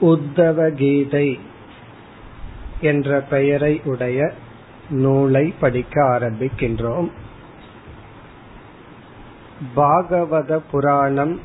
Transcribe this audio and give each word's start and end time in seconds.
உத்தவ 0.00 0.70
கீதை 0.70 1.38
என்ற 2.80 3.20
பெயரை 3.20 3.80
உடைய 3.84 4.32
நூலை 4.90 5.54
படிக்க 5.60 6.02
ஆரம்பிக்கின்றோம். 6.02 7.10
பாகவத 9.76 10.60
புராணம் 10.70 11.40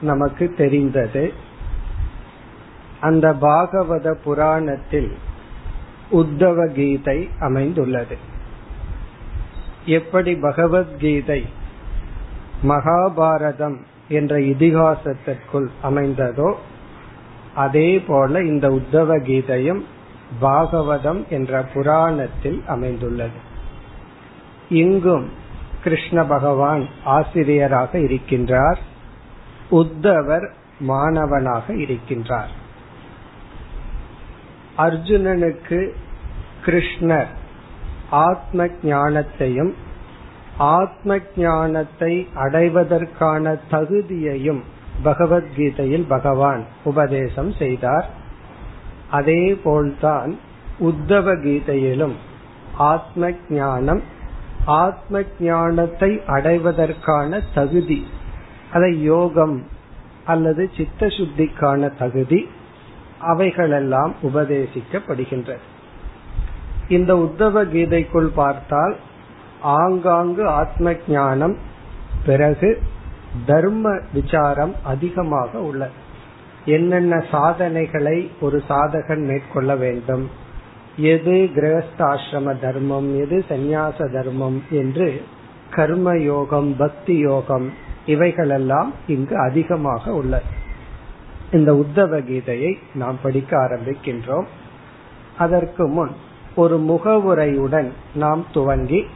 நமக்கு 0.00 0.54
தெரிந்தது. 0.56 1.32
அந்த 3.00 3.32
பாகவத 3.40 4.12
புராணத்தில் 4.12 5.16
உத்தவ 6.10 6.72
கீதை 6.72 7.28
அமைந்துள்ளது. 7.38 8.16
எப்படி 9.86 10.34
பகவத்கீதை 10.34 11.46
மகாபாரதம் 12.62 13.76
என்ற 14.08 14.38
இதிகாசத்திற்குள் 14.38 15.66
அமைந்ததோ 15.82 16.54
அதே 17.56 17.98
போல 17.98 18.42
இந்த 18.42 18.68
உத்தவ 18.68 19.18
கீதையும் 19.18 19.82
பாகவதம் 20.42 21.28
என்ற 21.28 21.62
புராணத்தில் 21.62 22.62
அமைந்துள்ளது. 22.66 23.38
இங்கும் 24.68 25.30
கிருஷ்ண 25.82 26.24
பகவான் 26.24 26.86
ஆசிரியராக 27.04 27.98
இருக்கின்றார். 27.98 28.76
உத்தவர் 29.70 30.52
மாணவனாக 30.78 31.74
இருக்கின்றார். 31.74 32.52
அர்ஜுனனுக்கு 34.78 35.90
கிருஷ்ணர் 36.66 37.32
ஆத்ம 38.10 38.66
ஞானத்தையும் 38.82 39.72
ஆத்ம 40.58 41.18
ஞானத்தை 41.36 42.28
அடைவதற்கான 42.34 43.60
தகுதியையும் 43.70 44.62
பகவத்கீதையில் 45.04 46.06
பகவான் 46.08 46.64
உபதேசம் 46.84 47.52
செய்தார். 47.52 48.06
அதே 49.10 49.54
போல்தான் 49.64 50.38
உத்தவ 50.78 51.34
கீதையிலும் 51.34 52.14
ஆத்ம 52.76 53.30
ஞானம் 53.48 54.02
ஆத்ம 54.64 55.22
ஞானத்தை 55.40 56.20
அடைவதற்கான 56.26 57.40
தகுதி 57.54 58.06
அதை 58.72 59.02
யோகம் 59.02 59.66
அல்லது 60.24 60.70
சித்த 60.76 61.06
சுத்திக்கான 61.06 61.90
தகுதி 61.98 62.48
அவைகளெல்லாம் 63.20 64.14
உபதேசிக்கப்படுகின்றது 64.22 65.64
இந்த 66.88 67.16
உத்தவ 67.16 67.64
கீதைக்குள் 67.64 68.30
பார்த்தால் 68.34 68.96
ஆங்காங்கு 69.62 70.48
ஆத்ம 70.48 70.94
ஞானம் 71.08 71.56
பிறகு 72.26 72.82
தர்ம 73.46 73.98
விசாரம் 74.12 74.74
அதிகமாக 74.82 75.58
உள்ளது. 75.58 76.04
என்னென்ன 76.64 77.24
சாதனைகளை 77.30 78.30
ஒரு 78.40 78.62
சாதகன் 78.68 79.24
மேற்கொள்ள 79.26 79.76
வேண்டும்? 79.76 80.30
எது 80.96 81.48
கிரகஸ்தாசிரம 81.54 82.60
தர்மம் 82.60 83.18
எது 83.18 83.44
சந்நியாச 83.48 84.12
தர்மம் 84.12 84.62
என்று 84.70 85.22
கர்ம 85.70 86.18
யோகம் 86.18 86.76
பக்தி 86.76 87.16
யோகம் 87.18 87.72
இவைகளெல்லாம் 88.06 88.92
இங்கு 89.06 89.38
அதிகமாக 89.38 90.12
உள்ளது. 90.12 90.44
இந்த 91.52 91.74
உத்தவ 91.74 92.20
கீதையை 92.20 92.78
நாம் 92.94 93.18
படிக்க 93.22 93.58
ஆரம்பிக்கின்றோம். 93.58 94.44
அதற்கு 95.38 95.88
முன் 95.88 96.10
ஒரு 96.56 96.78
முகவுரையுடன் 96.78 97.88
நாம் 98.14 98.46
துவங்கி 98.52 99.06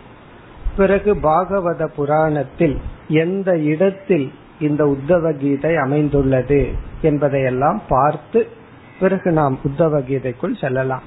பிறகு 0.77 1.15
பாகவத 1.15 1.87
புராணத்தில் 1.87 2.81
எந்த 3.11 3.59
இடத்தில் 3.59 4.33
இந்த 4.61 4.85
உத்தவ 4.85 5.33
கீதை 5.39 5.77
அமைந்துள்ளது 5.77 6.69
என்பதையெல்லாம் 7.03 7.83
பார்த்து 7.89 8.47
பிறகு 9.01 9.31
நாம் 9.31 9.59
உத்தவ 9.63 10.01
கீதைக்குள் 10.01 10.61
செல்லலாம். 10.61 11.03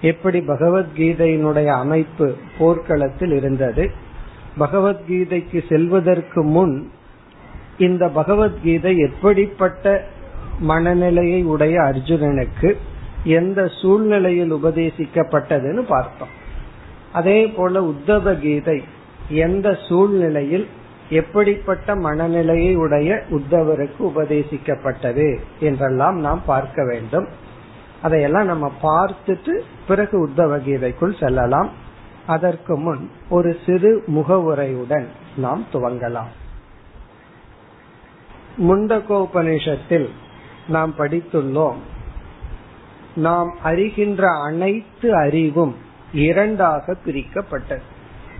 எப்படி 0.00 0.38
பகவத்கீதையினுடைய 0.38 1.66
அமைப்பு 1.66 2.36
போர்க்களத்தில் 2.58 3.32
இருந்தது? 3.32 3.90
பகவத்கீதைக்கு 4.58 5.68
செல்வதற்கு 5.68 6.42
முன் 6.42 6.90
இந்த 7.78 8.08
பகவத்கீதை 8.08 8.96
எப்படிப்பட்ட 8.96 10.04
மனநிலையை 10.58 11.42
உடைய 11.42 11.80
அர்ஜுனனுக்கு 11.80 12.76
எந்த 13.24 13.70
சூழ்நிலையில் 13.80 14.52
உபதேசிக்கப்பட்டதுன்னு 14.52 15.82
பார்த்தோம். 15.88 16.32
அதே 17.12 17.46
போல 17.46 17.80
உத்தவ 17.80 18.40
கீதை 18.40 18.82
எந்த 19.28 19.78
சூழ்நிலையில் 19.88 20.66
எப்படிப்பட்ட 21.08 21.94
மனநிலையை 21.94 22.76
உடைய 22.76 23.22
உத்தவருக்கு 23.30 24.10
உபதேசிக்கப்பட்டது 24.14 25.38
என்றெல்லாம் 25.60 26.18
நாம் 26.18 26.42
பார்க்க 26.46 26.84
வேண்டும். 26.84 27.28
அதையெல்லாம் 28.02 28.46
நம்ம 28.46 28.72
பார்த்துட்டு 28.82 29.60
பிறகு 29.88 30.28
உத்தவ 30.28 30.58
கீதைக்குள் 30.58 31.20
செல்லலாம். 31.20 31.70
அதற்கு 32.26 32.78
முன் 32.78 33.10
ஒரு 33.28 33.58
சிறு 33.66 34.04
முகவுரையுடன் 34.06 35.06
நாம் 35.36 35.66
துவங்கலாம். 35.72 36.30
முண்டகோபனிஷத்தில் 38.58 40.08
நாம் 40.68 40.94
படித்துள்ளோம் 40.98 41.76
நாம் 43.14 43.54
அறிகின்ற 43.64 44.44
அனைத்து 44.44 45.16
அறிவும் 45.16 45.76
இரண்டாக 46.12 46.96
பிரிக்கப்பட்டது. 47.06 47.80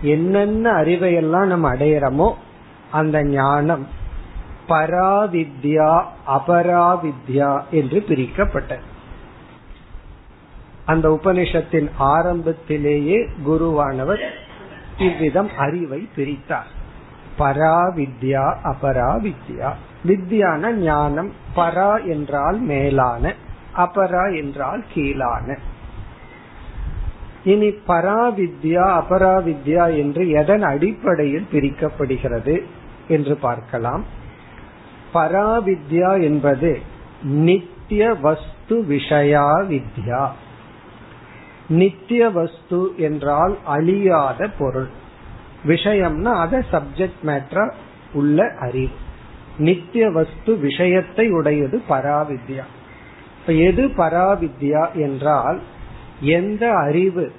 என்னென்ன 0.01 0.71
அறிவையெல்லாம் 0.71 1.45
நம்ம 1.45 1.75
அடையிறோமோ 1.75 2.33
அந்த 2.93 3.23
ஞானம் 3.23 3.87
பராவித்யா 4.69 6.03
அபராவித்யா 6.27 7.61
என்று 7.71 8.03
பிரிக்கப்பட்டது. 8.07 8.85
அந்த 10.85 11.19
உபனிஷத்தின் 11.21 11.89
ஆரம்பத்திலேயே 11.97 13.27
குருவானவர் 13.47 14.23
இவ்விதம் 14.97 15.49
அறிவை 15.57 16.09
பிரித்தார். 16.15 16.71
பராவித்யா 17.39 18.45
அபராவித்யா. 18.63 19.73
வித்யான 20.07 20.71
ஞானம் 20.71 21.31
பரா 21.55 22.05
என்றால் 22.05 22.59
மேலான 22.59 23.33
அபரா 23.77 24.23
என்றால் 24.37 24.83
கீழான. 24.93 25.57
இனி 27.43 27.69
பராவித்யா 27.87 28.85
அபராவித்யா 29.01 29.97
என்று 29.97 30.29
எதன் 30.29 30.61
அடிப்படையில் 30.61 31.47
பிரிக்கப்படுகிறது? 31.51 32.55
என்று 33.07 33.35
பார்க்கலாம். 33.35 34.03
பராவித்யா 35.13 36.21
என்பது 36.21 36.79
நித்திய 37.23 38.13
வஸ்து 38.13 38.85
விஷயா 38.89 39.47
வித்யா 39.69 40.29
நித்திய 41.67 42.29
வஸ்து 42.29 42.93
என்றால் 42.97 43.57
அழியாத 43.65 44.49
பொருள். 44.57 44.87
விஷயம்னா 45.67 46.31
அத 46.35 46.63
சப்ஜெக்ட் 46.71 47.21
மேட்டரா 47.23 47.71
உள்ள 48.13 48.55
அறிவு. 48.59 48.91
நித்திய 49.57 50.09
வஸ்து 50.09 50.57
விஷயத்தை 50.57 51.31
உடையது 51.31 51.81
பராவித்யா. 51.89 52.63
இப்ப 53.39 53.53
எது 53.53 53.87
பராவித்யா 53.87 54.93
என்றால் 54.93 55.59
எந்த 56.19 56.73
அறிவு 56.73 57.31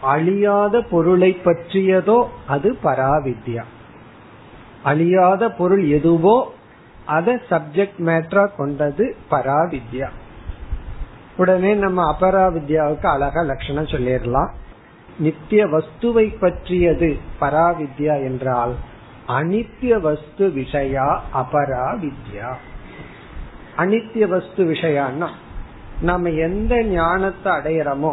அழியாத 0.00 0.82
பொருளை 0.82 1.36
பற்றியதோ 1.44 2.24
அது 2.46 2.76
பராவித்யா. 2.82 3.62
அழியாத 4.88 5.42
பொருள் 5.50 5.84
எதுவோ 5.88 6.36
அதை 7.16 7.34
சப்ஜெக்ட் 7.50 8.00
மேட்டரா 8.06 8.44
கொண்டது 8.56 9.04
பராவித்யா. 9.30 10.08
உடனே 11.36 11.72
நம்ம 11.74 11.98
அபராவித்யாவுக்கு 12.12 13.06
அழகா 13.06 13.42
லட்சணம் 13.42 13.92
சொல்லிடலாம். 13.94 14.50
நித்திய 15.18 15.62
வஸ்துவை 15.66 16.26
பற்றியது 16.40 17.10
பராவித்யா 17.40 18.14
என்றால் 18.24 18.74
அனித்திய 19.28 19.94
வஸ்து 20.00 20.44
விஷயா 20.58 21.08
அபராவித்யா. 21.42 22.50
அனித்திய 23.76 24.24
வஸ்து 24.28 24.62
விஷயான்னா 24.64 25.28
நம்ம 26.00 26.30
எந்த 26.46 26.74
ஞானத்தை 26.92 27.50
அடையிறோமோ 27.52 28.12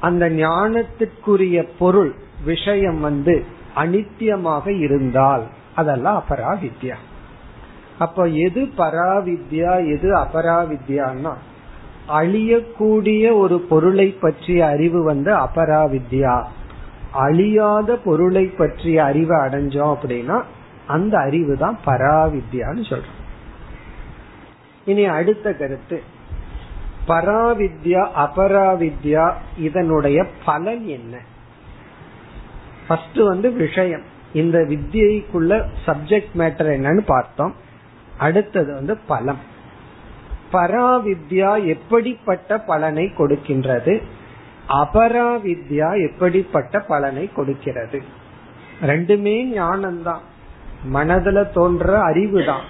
அந்த 0.00 0.24
ஞானத்திற்குரிய 0.38 1.58
பொருள் 1.78 2.12
விஷயம் 2.44 3.00
வந்து 3.00 3.34
அனித்தியமாக 3.76 4.66
இருந்தால் 4.84 5.44
அதெல்லாம் 5.74 6.24
அபராவித்யா. 6.28 6.94
அப்ப 7.98 8.26
எது 8.26 8.62
பராவித்யா 8.76 9.88
எது 9.88 10.14
அபராவித்யான்னா 10.16 11.32
அழியக்கூடிய 12.08 13.32
ஒரு 13.32 13.60
பொருளை 13.60 14.08
பற்றிய 14.08 14.66
அறிவு 14.66 15.02
வந்து 15.02 15.34
அபராவித்யா. 15.34 16.44
அழியாத 17.12 17.96
பொருளை 17.96 18.44
பற்றிய 18.44 19.04
அறிவை 19.04 19.36
அடைஞ்சோம் 19.36 19.96
அப்படின்னா 19.96 20.42
அந்த 20.86 21.18
அறிவு 21.18 21.56
தான் 21.56 21.78
பராவித்யான்னு 21.86 22.84
சொல்றோம். 22.90 23.20
இனி 24.84 25.04
அடுத்த 25.04 25.52
கருத்து. 25.52 26.02
பராவித்யா 27.08 28.08
அபராவித்யா 28.16 29.32
இதனுடைய 29.58 30.26
பலன் 30.44 30.86
என்ன? 30.86 31.18
ஃபர்ஸ்ட் 32.88 33.16
வந்து 33.16 33.52
விஷயம். 33.52 34.11
இந்த 34.34 34.58
வித்தியைக்குள்ள 34.58 35.64
சப்ஜெக்ட் 35.86 36.34
மேட்டர் 36.38 36.68
என்னன்னு 36.68 37.00
பார்த்தோம். 37.06 37.54
அடுத்தது 38.18 38.74
வந்து 38.74 38.96
பலம். 38.96 39.38
பராவித்யா 40.52 41.64
எப்படிப்பட்ட 41.64 42.58
பலனை 42.58 43.12
கொடுக்கின்றது? 43.18 44.02
அபராவித்யா 44.68 46.02
எப்படிப்பட்ட 46.02 46.80
பலனை 46.80 47.32
கொடுக்கிறது? 47.32 48.02
ரெண்டுமே 48.82 49.46
ஞானம்தான். 49.56 50.20
மனதுல 50.94 51.52
தோன்ற 51.52 52.00
அறிவு 52.00 52.44
தான் 52.44 52.62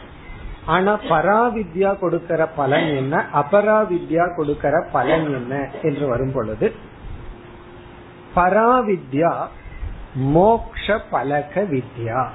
ஆனா 0.66 0.98
பராவித்யா 0.98 1.98
கொடுக்கிற 1.98 2.46
பலன் 2.46 2.96
என்ன? 2.96 3.26
அபராவித்யா 3.34 4.34
கொடுக்கிற 4.34 4.88
பலன் 4.92 5.34
என்ன? 5.34 5.70
என்று 5.82 6.06
வரும் 6.06 6.32
பொழுது 6.32 6.72
பராவித்யா 8.36 9.46
மோக்ஷ 10.14 11.00
பலக 11.12 11.54
வித்யா 11.54 12.26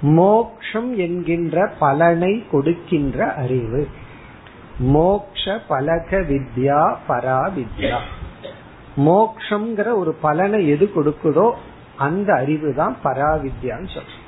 மோக்ஷம் 0.00 0.96
என்கின்ற 0.96 1.74
பலனை 1.78 2.44
கொடுக்கின்ற 2.50 3.32
அறிவு. 3.32 3.88
மோக்ஷ 4.78 5.60
பலக 5.68 6.20
வித்யா 6.20 6.96
பரா 7.08 7.50
வித்யா 7.58 7.96
மோக்ஷங்கிற 8.96 9.94
ஒரு 9.94 10.14
பலனை 10.14 10.68
எது 10.68 10.90
கொடுக்குதோ 10.94 11.52
அந்த 11.96 12.34
அறிவு 12.34 12.74
தான் 12.74 12.96
பராவித்யான்னு 13.04 13.88
சொல்றோம். 13.94 14.22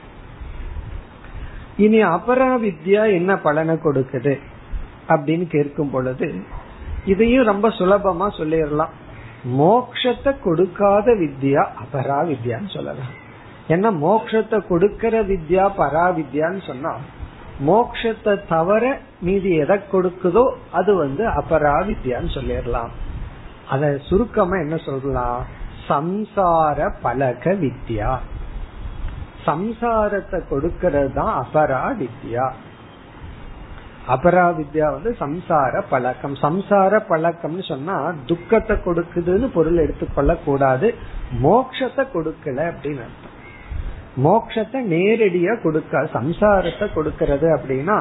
இனி 1.77 2.03
அபராவித்யா 2.03 3.13
என்ன 3.13 3.39
பலனை 3.39 3.75
கொடுக்குது? 3.75 4.39
அப்படின்னு 5.09 5.47
கேட்கும் 5.47 5.91
பொழுது 5.91 6.35
இதையும் 7.05 7.45
ரொம்ப 7.45 7.69
சுலபமா 7.69 8.31
சொல்லிடலாம். 8.39 8.91
மோக்ஷத்தை 9.61 10.33
கொடுக்காத 10.43 11.07
வித்யா 11.15 11.63
அபரா 11.83 12.19
வித்யான்னு 12.31 12.71
சொல்லலாம். 12.75 13.15
ஏன்னா 13.69 13.91
மோக்ஷத்தை 14.07 14.59
கொடுக்கிற 14.67 15.23
வித்யா 15.23 15.65
பரா 15.79 16.07
வித்யான்னு 16.19 16.63
சொன்னா 16.67 16.93
மோக்ஷத்தை 17.65 18.33
தவிர 18.49 19.01
மீதி 19.21 19.51
எதை 19.57 19.77
கொடுக்குதோ 19.93 20.45
அது 20.71 20.95
வந்து 20.95 21.25
அபரா 21.29 21.77
வித்யான்னு 21.91 22.31
சொல்லிடலாம். 22.37 22.91
அத 23.69 24.01
சுருக்கமா 24.09 24.57
என்ன 24.59 24.77
சொல்லலாம்? 24.77 25.41
சம்சார 25.89 26.89
பலக 27.03 27.55
வித்யா. 27.63 28.19
சம்சாரத்தை 29.47 30.39
கொடுக்கிறது 30.49 31.13
தான் 31.13 31.35
அபரா 31.43 31.83
வித்யா 32.03 32.47
அபரா 34.15 34.45
வித்யா 34.59 34.87
வந்து 34.97 35.11
சம்சார 35.21 35.81
பழக்கம். 35.93 36.35
சம்சார 36.43 36.99
பழக்கம்னு 37.09 37.65
சொன்னா 37.69 37.97
துக்கத்தை 38.27 38.77
கொடுக்குதுன்னு 38.85 39.49
பொருள் 39.57 39.83
எடுத்துக்கொள்ள 39.85 40.35
கூடாது. 40.37 40.89
மோக்ஷத்தை 41.47 42.05
கொடுக்கல 42.15 42.59
அப்படின்னு 42.73 43.03
அர்த்தம். 43.07 43.35
மோக்ஷத்தை 44.27 44.81
நேரடியா 44.95 45.55
கொடுக்க 45.63 46.03
சம்சாரத்தை 46.19 46.87
கொடுக்கறது 46.97 47.49
அப்படின்னா 47.57 47.99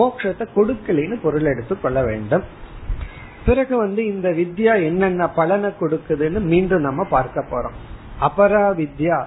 மோக்ஷத்தை 0.00 0.44
கொடுக்கலின்னு 0.56 1.16
பொருள் 1.22 1.50
எடுத்துக்கொள்ள 1.52 2.02
வேண்டும். 2.02 2.44
பிறகு 3.46 3.74
வந்து 3.76 4.02
இந்த 4.06 4.28
வித்யா 4.30 4.74
என்னென்ன 4.88 5.28
பலனை 5.28 5.70
கொடுக்குதுன்னு 5.80 6.40
மீண்டும் 6.52 6.86
நம்ம 6.88 7.04
பார்க்க 7.04 7.50
போறோம். 7.52 7.78
அபரா 8.26 8.66
வித்யா 8.80 9.18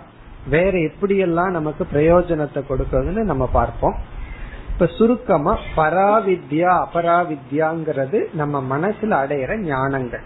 வேற 0.53 0.73
எப்படியெல்லாம் 0.89 1.51
நமக்கு 1.51 1.83
பிரயோஜனத்தை 1.93 2.61
கொடுக்குதுன்னு 2.69 3.23
நம்ம 3.31 3.45
பார்ப்போம். 3.53 3.97
இப்ப 4.77 4.87
சுருக்கமா 4.87 5.57
பராவித்யா 5.75 6.71
அபராவித்யாங்கிறது 6.85 8.33
நம்ம 8.33 8.77
மனசுல 8.77 9.11
அடையிற 9.21 9.51
ஞானங்கள். 9.67 10.23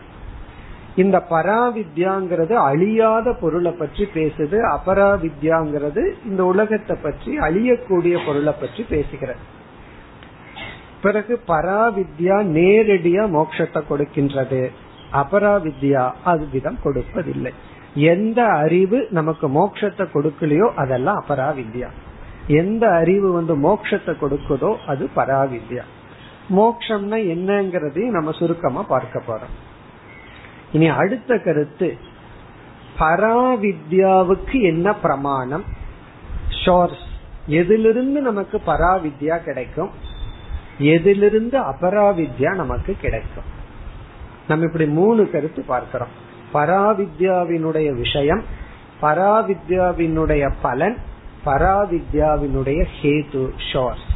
இந்த 0.96 1.26
பராவித்யாங்கிறது 1.30 2.54
அழியாத 2.54 3.34
பொருளை 3.34 3.72
பற்றி 3.72 4.08
பேசுது 4.14 4.58
அபராவித்யாங்கிறது 4.78 6.12
இந்த 6.26 6.46
உலகத்தை 6.46 6.96
பற்றி 7.02 7.38
அழியக்கூடிய 7.38 8.26
பொருளை 8.26 8.54
பற்றி 8.60 8.86
பேசுகிறது. 8.90 9.44
பிறகு 11.02 11.42
பராவித்யா 11.48 12.40
நேரடியா 12.58 13.26
மோட்சத்தை 13.38 13.84
கொடுக்கின்றது. 13.90 14.72
அபராவித்யா 15.14 16.12
அது 16.24 16.48
விதம் 16.52 16.80
கொடுப்பதில்லை. 16.84 17.54
எந்த 17.94 18.44
அறிவு 18.44 19.08
நமக்கு 19.10 19.48
மோட்சத்தை 19.48 20.08
கொடுக்கலையோ 20.14 20.70
அதெல்லாம் 20.76 21.26
அபராவித்யா. 21.28 21.88
எந்த 22.50 22.84
அறிவு 22.92 23.32
வந்து 23.32 23.56
மோட்சத்தை 23.58 24.14
கொடுக்குதோ 24.22 24.78
அது 24.88 25.10
பராவித்யா. 25.16 25.84
மோக்ஷம்னா 26.50 27.18
என்னங்கிறதையும் 27.34 28.10
நம்ம 28.10 28.32
சுருக்கமா 28.32 28.82
பார்க்க 28.84 29.22
போறோம். 29.28 29.56
இனி 30.72 30.88
அடுத்த 30.88 31.38
கருத்து 31.38 31.98
பராவித்யாவுக்கு 33.00 34.62
என்ன 34.62 34.96
பிரமாணம்? 34.96 35.64
ஷோர்ஸ் 36.66 37.06
எதிலிருந்து 37.48 38.22
நமக்கு 38.22 38.62
பராவித்யா 38.66 39.44
கிடைக்கும்? 39.44 39.90
எதிலிருந்து 40.78 41.60
அபராவித்யா 41.60 42.56
நமக்கு 42.56 42.96
கிடைக்கும்? 43.02 43.48
நம்ம 44.48 44.66
இப்படி 44.66 44.86
மூணு 44.88 45.30
கருத்து 45.30 45.62
பார்க்கிறோம். 45.62 46.14
பராவித்யாவினுடைய 46.54 47.90
விஷயம் 47.94 48.44
பராவித்யாவினுடைய 49.02 50.52
பலன் 50.62 50.98
பராவித்யாவினுடைய 51.46 52.86
ஹேது 53.02 53.44
ஷோர்ஸ். 53.74 54.08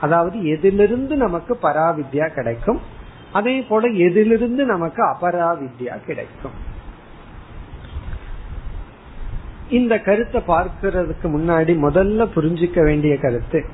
அதாவது 0.00 0.46
எதிலிருந்து 0.46 1.16
நமக்கு 1.16 1.58
பராவித்யா 1.62 2.28
கிடைக்கும் 2.28 2.80
அதே 3.32 3.62
போல 3.62 3.88
எதிலிருந்து 3.88 4.64
நமக்கு 4.64 5.02
அபராவித்யா 5.04 5.94
கிடைக்கும். 6.04 6.56
இந்த 9.70 10.00
கருத்தை 10.00 10.42
பார்க்கிறதுக்கு 10.46 11.26
முன்னாடி 11.26 11.72
முதல்ல 11.86 12.26
புரிஞ்சுக்க 12.34 12.82
வேண்டிய 12.82 13.18
கருத்து 13.18 13.64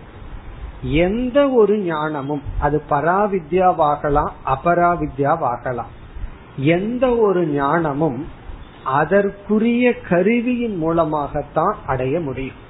எந்த 0.83 1.51
ஒரு 1.51 1.79
ஞானமும் 1.79 2.43
அது 2.61 2.83
பராவித்யாவாகலாம் 2.91 4.31
அபராவித்யாவாகலாம். 4.47 5.93
எந்த 6.57 7.17
ஒரு 7.17 7.47
ஞானமும் 7.47 8.29
அதற்குரிய 8.85 10.01
கருவியின் 10.01 10.77
மூலமாகத்தான் 10.77 11.77
அடைய 11.87 12.21
முடியும். 12.21 12.61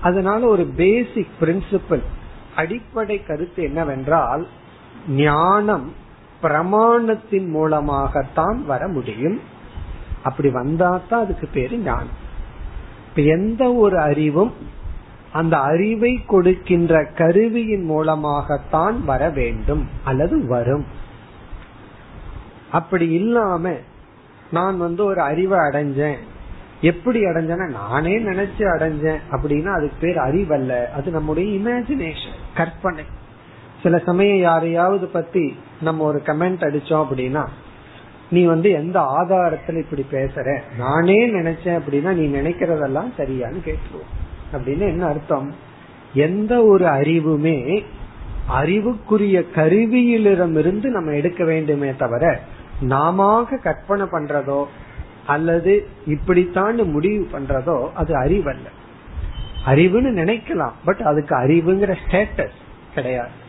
அதனால 0.00 0.46
ஒரு 0.46 0.64
பேசிக் 0.64 1.28
பிரின்சிபல் 1.40 2.02
அடிப்படை 2.56 3.24
கருத்து 3.24 3.62
என்னவென்றால் 3.62 4.46
ஞானம் 5.08 5.92
பிரமாணத்தின் 6.42 7.48
மூலமாகத்தான் 7.48 8.66
வர 8.66 8.88
முடியும். 8.88 9.40
அப்படி 10.22 10.48
வந்தா 10.48 11.00
தான் 11.08 11.22
அதுக்கு 11.22 11.46
பேரு 11.46 11.78
ஞானம். 11.78 12.24
இப்ப 13.08 13.22
எந்த 13.22 13.74
ஒரு 13.74 14.00
அறிவும் 14.00 14.52
அந்த 15.32 15.58
அறிவை 15.58 16.24
கொடுக்கின்ற 16.26 17.04
கருவியின் 17.04 17.84
மூலமாகத்தான் 17.84 19.04
வர 19.04 19.30
வேண்டும் 19.30 19.88
அல்லது 20.04 20.46
வரும். 20.46 20.84
அப்படி 22.72 23.10
இல்லாம 23.10 23.72
நான் 24.50 24.78
வந்து 24.78 25.04
ஒரு 25.04 25.20
அறிவை 25.20 25.58
அடைஞ்சேன். 25.58 26.18
எப்படி 26.80 27.24
அடைஞ்சேன்னா 27.24 27.70
நானே 27.70 28.18
நினைச்சு 28.18 28.58
அடைஞ்சேன் 28.58 29.18
அப்படின்னா 29.30 29.72
அதுக்கு 29.72 29.96
பேர் 30.00 30.16
அறிவல்ல. 30.16 30.86
அது 30.86 31.10
நம்முடைய 31.10 31.58
இமேஜினேஷன் 31.58 32.36
கற்பனை. 32.54 33.04
சில 33.82 33.98
சமயம் 33.98 34.38
யாரையாவது 34.38 35.06
பத்தி 35.06 35.56
நம்ம 35.80 36.04
ஒரு 36.04 36.22
கமெண்ட் 36.24 36.64
அடிச்சோம் 36.64 37.06
அப்படின்னா 37.10 37.46
நீ 38.30 38.44
வந்து 38.44 38.70
எந்த 38.70 39.00
ஆதாரத்துல 39.00 39.78
இப்படி 39.78 40.06
பேசுற? 40.10 40.60
நானே 40.78 41.32
நினைச்சேன் 41.32 41.80
அப்படின்னா 41.80 42.12
நீ 42.12 42.38
நினைக்கிறதெல்லாம் 42.38 43.12
சரியான்னு 43.18 43.56
கேட்டுருவோம். 43.64 44.26
அப்படின்னு 44.52 44.78
என்ன 44.78 45.06
அர்த்தம்? 45.06 45.54
எந்த 46.14 46.64
ஒரு 46.64 46.84
அறிவுமே 46.84 47.84
அறிவுக்குரிய 48.46 49.42
கருவியிலிடமிருந்து 49.54 50.84
நம்ம 50.84 51.12
எடுக்க 51.12 51.44
வேண்டுமே 51.44 51.94
தவிர 51.94 52.40
நாம 52.80 53.48
கற்பனை 53.62 54.06
பண்றதோ 54.06 54.64
அல்லது 55.26 55.88
இப்படித்தான் 56.06 56.90
முடிவு 56.90 57.28
பண்றதோ 57.32 57.92
அது 57.92 58.14
அறிவல்ல. 58.20 58.68
அறிவுன்னு 59.66 60.10
நினைக்கலாம் 60.22 60.72
பட் 60.84 61.00
அதுக்கு 61.00 61.34
அறிவுங்கிற 61.36 61.96
ஸ்டேட்டஸ் 62.08 62.58
கிடையாது. 62.94 63.44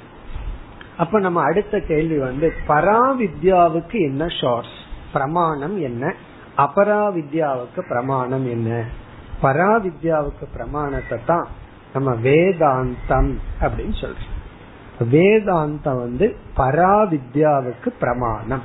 அப்ப 0.98 1.20
நம்ம 1.20 1.42
அடுத்த 1.42 1.80
கேள்வி 1.80 2.18
வந்து 2.18 2.54
பராவித்யாவுக்கு 2.68 4.00
என்ன 4.00 4.26
ஷோர்ஸ் 4.26 4.76
பிரமாணம் 5.14 5.82
என்ன? 5.82 6.14
அபராவித்யாவுக்கு 6.58 7.82
பிரமாணம் 7.88 8.50
என்ன? 8.50 8.84
பராவித்யாவுக்கு 9.42 10.46
பிரமாணத்தை 10.54 11.18
தான் 11.26 11.48
நம்ம 11.94 12.14
வேதாந்தம் 12.14 13.36
அப்படின்னு 13.62 13.96
சொல்றோம். 14.02 14.36
வேதாந்தம் 15.12 15.98
வந்து 15.98 16.36
பராவித்யாவுக்கு 16.58 17.90
பிரமாணம் 18.00 18.62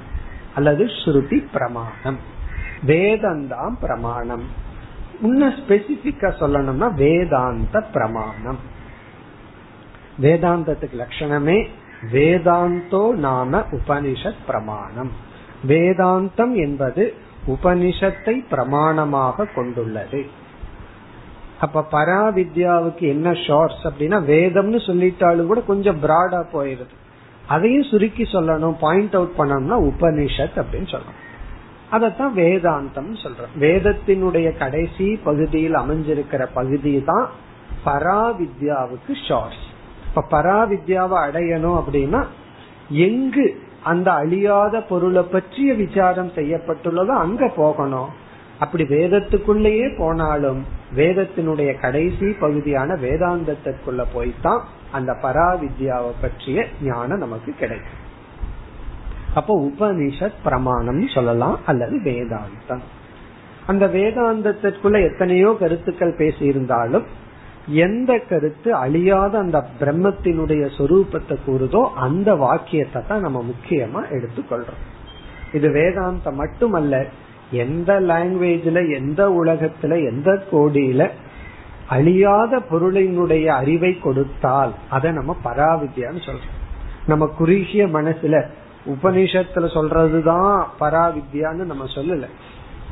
அல்லது 0.54 0.84
ஸ்ருதி 0.84 1.46
பிரமாணம். 1.52 2.18
வேதந்தாம் 2.86 3.74
பிரமாணம். 3.80 4.42
இன்னும் 5.22 5.54
ஸ்பெசிபிக்கா 5.54 6.28
சொல்லணும்னா 6.40 6.94
வேதாந்த 6.94 7.80
பிரமாணம். 7.80 8.58
வேதாந்தத்துக்கு 10.22 10.98
லட்சணமே 10.98 11.68
வேதாந்தோ 12.12 13.12
நாம 13.12 13.64
உபனிஷத் 13.70 14.44
பிரமாணம். 14.46 15.10
வேதாந்தம் 15.68 16.54
என்பது 16.54 17.14
உபனிஷத்தை 17.46 18.44
பிரமாணமாக 18.50 19.46
கொண்டுள்ளது. 19.54 20.26
அப்ப 21.60 21.86
பராவித்யாவுக்கு 21.92 23.00
என்ன 23.00 23.32
ஷார்ட்ஸ் 23.32 23.86
அப்படின்னா 23.86 24.18
வேதம்னு 24.30 24.80
சொல்லிட்டாலும் 24.86 25.46
கூட 25.46 25.60
கொஞ்சம் 25.60 26.02
பிராடா 26.02 26.44
போயிருது. 26.52 26.94
அதையும் 27.46 27.82
சுருக்கி 27.82 28.22
சொல்லணும் 28.22 28.76
பாயிண்ட் 28.80 29.14
அவுட் 29.14 29.36
பண்ணணும்னா 29.38 29.76
உபனிஷத் 29.90 30.58
அப்படின்னு 30.62 30.90
சொல்லணும். 30.94 31.20
அதத்தான் 31.92 32.34
வேதாந்தம் 32.36 33.10
சொல்றோம் 33.22 33.54
வேதத்தினுடைய 33.60 34.48
கடைசி 34.58 35.08
பகுதியில் 35.24 35.74
அமைஞ்சிருக்கிற 35.74 36.42
பகுதி 36.54 36.94
தான் 37.04 37.26
பராவித்யாவுக்கு 37.84 39.12
ஷார்ட்ஸ் 39.28 39.66
இப்ப 40.08 40.24
பராவித்யாவை 40.30 41.18
அடையணும் 41.26 41.78
அப்படின்னா 41.80 42.20
எங்கு 43.06 43.46
அந்த 43.82 44.08
அழியாத 44.12 44.74
பொருளை 44.80 45.22
பற்றிய 45.22 45.74
விசாரம் 45.74 46.32
செய்யப்பட்டுள்ளதோ 46.34 47.14
அங்க 47.24 47.48
போகணும். 47.56 48.10
அப்படி 48.58 48.84
வேதத்துக்குள்ளேயே 48.84 49.86
போனாலும் 49.98 50.60
வேதத்தினுடைய 50.96 51.70
கடைசி 51.80 52.28
பகுதியான 52.32 52.94
வேதாந்தத்திற்குள்ள 52.94 54.02
போய்தான் 54.14 54.62
அந்த 54.92 55.12
பராவித்யாவை 55.22 56.12
பற்றிய 56.20 56.66
ஞானம் 56.82 57.18
நமக்கு 57.18 57.52
கிடைக்கும். 57.54 57.98
அப்போ 59.34 59.70
உபனிஷத் 59.70 60.42
பிரமாணம் 60.44 61.08
சொல்லலாம் 61.08 61.58
அல்லது 61.66 61.96
வேதாந்தம். 61.98 62.82
அந்த 63.66 63.86
வேதாந்தத்திற்குள்ள 63.86 65.10
எத்தனையோ 65.10 65.56
கருத்துக்கள் 65.60 66.16
பேசியிருந்தாலும் 66.16 67.04
எந்த 67.66 68.18
கருத்து 68.18 68.74
அழியாத 68.74 69.38
அந்த 69.38 69.66
பிரம்மத்தினுடைய 69.80 70.62
சொரூபத்தை 70.78 71.36
கூறுதோ 71.46 71.82
அந்த 71.94 72.34
வாக்கியத்தை 72.34 73.02
தான் 73.06 73.20
நம்ம 73.20 73.44
முக்கியமா 73.50 74.02
எடுத்துக்கொள்றோம். 74.10 74.80
இது 75.52 75.68
வேதாந்தம் 75.68 76.34
மட்டுமல்ல 76.34 77.06
எந்த 77.50 78.00
லாங்குவேஜ்ல 78.00 78.94
எந்த 78.94 79.28
உலகத்துல 79.28 80.04
எந்த 80.08 80.44
கோடியில 80.52 81.10
அழியாத 81.88 82.58
பொருளினுடைய 82.70 83.46
அறிவை 83.46 83.98
கொடுத்தால் 83.98 84.74
அதை 84.90 85.12
நம்ம 85.12 85.36
பராவித்யான்னு 85.44 86.22
சொல்றோம். 86.26 86.58
நம்ம 87.06 87.26
குறுகிய 87.26 87.86
மனசுல 87.86 88.46
உபனிஷத்துல 88.86 89.66
சொல்றதுதான் 89.74 90.64
பராவித்யான்னு 90.80 91.64
நம்ம 91.64 91.84
சொல்லல. 91.84 92.26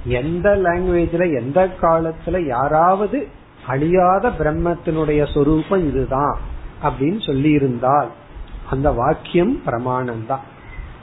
எந்த 0.04 0.50
லாங்குவேஜ்ல 0.56 1.36
எந்த 1.38 1.68
காலத்துல 1.80 2.46
யாராவது 2.46 3.28
அழியாத 3.66 4.28
பிரம்மத்தினுடைய 4.28 5.34
சொரூபம் 5.34 5.88
இதுதான் 5.88 6.38
அப்படின்னு 6.82 7.26
சொல்லி 7.26 7.50
இருந்தால் 7.50 8.08
அந்த 8.70 8.90
வாக்கியம் 8.90 9.62
பிரமாணம் 9.64 10.26
தான் 10.26 10.40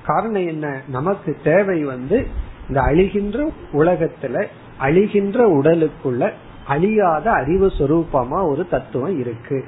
காரணம் 0.06 0.48
என்ன? 0.48 0.82
நமக்கு 0.88 1.38
தேவை 1.44 1.84
வந்து 1.84 2.27
இந்த 2.67 2.82
அழிகின்ற 2.82 3.51
உலகத்துல 3.74 4.46
அழிகின்ற 4.82 5.62
உடலுக்குள்ள 5.62 6.32
அழியாத 6.67 7.32
அறிவு 7.32 7.72
சொரூபமா 7.77 8.48
ஒரு 8.48 8.67
தத்துவம் 8.67 9.20
இருக்கு. 9.20 9.65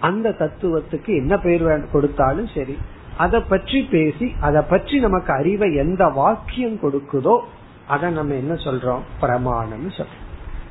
அந்த 0.00 0.30
தத்துவத்துக்கு 0.30 1.06
என்ன 1.06 1.38
பெயர் 1.38 1.90
கொடுத்தாலும் 1.90 2.48
சரி 2.54 2.78
அதை 3.16 3.40
பற்றி 3.40 3.82
பேசி 3.82 4.34
அதை 4.40 4.62
பற்றி 4.62 4.98
நமக்கு 4.98 5.32
அறிவை 5.32 5.74
எந்த 5.74 6.08
வாக்கியம் 6.08 6.78
கொடுக்குதோ 6.82 7.40
அதை 7.88 8.10
நம்ம 8.10 8.34
என்ன 8.34 8.54
சொல்றோம்? 8.54 9.00
பிரமாணம் 9.20 9.90
சொல்றோம். 9.90 10.22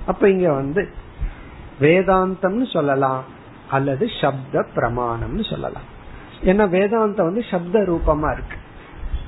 அப்ப 0.06 0.30
இங்க 0.30 0.52
வந்து 0.52 0.90
வேதாந்தம்னு 1.82 2.72
சொல்லலாம் 2.74 3.24
அல்லது 3.70 4.08
சப்த 4.22 4.66
பிரமாணம்னு 4.76 5.50
சொல்லலாம். 5.50 5.88
ஏன்னா 6.44 6.66
வேதாந்தம் 6.78 7.30
வந்து 7.30 7.44
சப்த 7.50 7.80
ரூபமா 7.80 8.32
இருக்கு. 8.32 8.58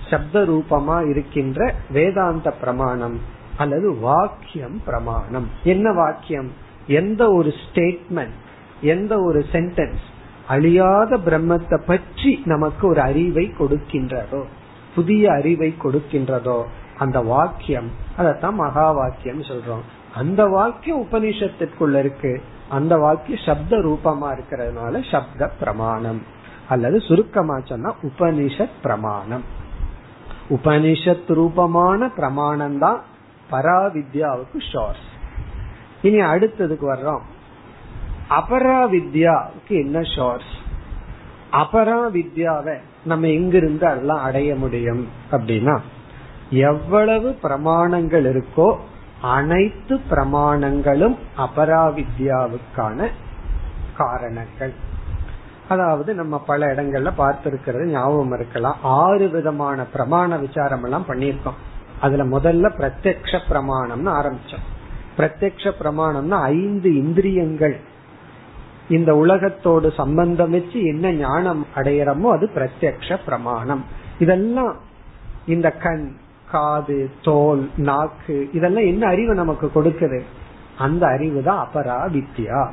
சப்த 0.09 0.39
ரூபமா 0.39 1.09
இருக்கின்ற 1.09 1.73
வேதாந்த 1.91 2.51
பிரமாணம் 2.51 3.19
அல்லது 3.57 3.95
வாக்கியம் 3.99 4.81
பிரமாணம். 4.85 5.49
என்ன 5.63 5.91
வாக்கியம்? 5.91 6.51
எந்த 6.87 7.31
ஒரு 7.31 7.53
ஸ்டேட்மெண்ட் 7.63 8.35
எந்த 8.81 9.19
ஒரு 9.19 9.45
சென்டென்ஸ் 9.51 10.05
அழியாத 10.47 11.17
பிரம்மத்தை 11.17 11.77
பற்றி 11.77 12.41
நமக்கு 12.45 12.87
ஒரு 12.87 13.01
அறிவை 13.01 13.53
கொடுக்கின்றதோ 13.59 14.43
புதிய 14.95 15.31
அறிவை 15.31 15.75
கொடுக்கின்றதோ 15.83 16.63
அந்த 16.97 17.19
வாக்கியம் 17.19 17.91
அதத்தான் 18.17 18.53
மகா 18.53 18.91
வாக்கியம் 18.91 19.41
சொல்றோம். 19.41 19.81
அந்த 20.15 20.45
வாக்கியம் 20.45 21.07
உபனிஷத்திற்குள்ள 21.11 21.99
இருக்கு. 21.99 22.41
அந்த 22.69 22.97
வாக்கியம் 22.97 23.39
சப்த 23.45 23.77
ரூபமா 23.77 24.37
இருக்கிறதுனால 24.37 25.11
சப்த 25.11 25.47
பிரமாணம். 25.47 26.21
அல்லது 26.69 26.99
சுருக்கமா 26.99 27.59
சொன்னா 27.59 27.95
உபனிஷத் 28.01 28.69
பிரமாணம். 28.81 29.43
உபனிஷத் 30.49 31.33
ரூபமான 31.33 32.09
பிரமாணம் 32.09 32.79
தான் 32.79 33.01
பராவித்யாவுக்கு 33.51 34.61
ஷோர்ஸ் 34.73 35.07
இனி 36.01 36.21
அடுத்ததுக்கு 36.21 36.85
வர்றோம். 36.93 37.25
அபரா 38.29 38.79
வித்யாவுக்கு 38.91 39.67
என்ன 39.67 39.99
ஷோர்ஸ் 39.99 40.53
அபரா 41.51 42.07
வித்யாவை 42.11 42.77
நம்ம 43.05 43.27
எங்கிருந்து 43.27 43.87
அதெல்லாம் 43.87 44.23
அடைய 44.23 44.55
முடியும் 44.55 45.07
அப்படின்னா 45.31 45.79
எவ்வளவு 46.49 47.37
பிரமாணங்கள் 47.43 48.25
இருக்கோ 48.33 48.77
அனைத்து 49.21 49.99
பிரமாணங்களும் 50.09 51.15
அபராவித்யாவுக்கான 51.37 53.07
காரணங்கள். 53.97 54.73
அதாவது 55.69 56.13
நம்ம 56.13 56.39
பல 56.39 56.73
இடங்கள்ல 56.73 57.11
பார்த்திருக்கிறது 57.17 57.85
ஞாபகம் 57.85 58.33
இருக்கலாம். 58.33 58.75
ஆறு 58.81 59.29
விதமான 59.29 59.85
பிரமாண 59.93 60.39
விசாரம் 60.39 60.83
எல்லாம் 60.83 61.05
பண்ணியிருக்கோம். 61.07 61.59
அதுல 62.01 62.25
முதல்ல 62.25 62.69
பிரத்யக்ஷ 62.77 63.39
பிரமாணம்னு 63.49 64.11
ஆரம்பிச்சோம். 64.19 64.65
பிரத்யக்ஷ 65.17 65.71
பிரமாணம்னா 65.79 66.41
ஐந்து 66.41 66.95
இந்திரியங்கள். 66.95 67.79
இந்த 68.89 69.15
உலகத்தோடு 69.15 69.91
சம்பந்தம் 69.91 70.51
வச்சு 70.51 70.83
என்ன 70.83 71.11
ஞானம் 71.11 71.67
அடையிறமோ 71.75 72.29
அது 72.31 72.49
பிரத்யக்ஷ 72.55 73.17
பிரமாணம். 73.25 73.85
இதெல்லாம் 74.19 74.75
இந்த 75.45 75.71
கண் 75.71 76.11
காது 76.51 77.11
தோல் 77.21 77.69
நாக்கு 77.77 78.49
இதெல்லாம் 78.53 78.83
என்ன 78.83 79.07
அறிவு 79.07 79.33
நமக்கு 79.33 79.71
கொடுக்குது? 79.75 80.21
அந்த 80.77 81.07
அறிவு 81.07 81.43
தான் 81.43 81.67
அபரா 81.67 81.97
வித்யா 82.09 82.69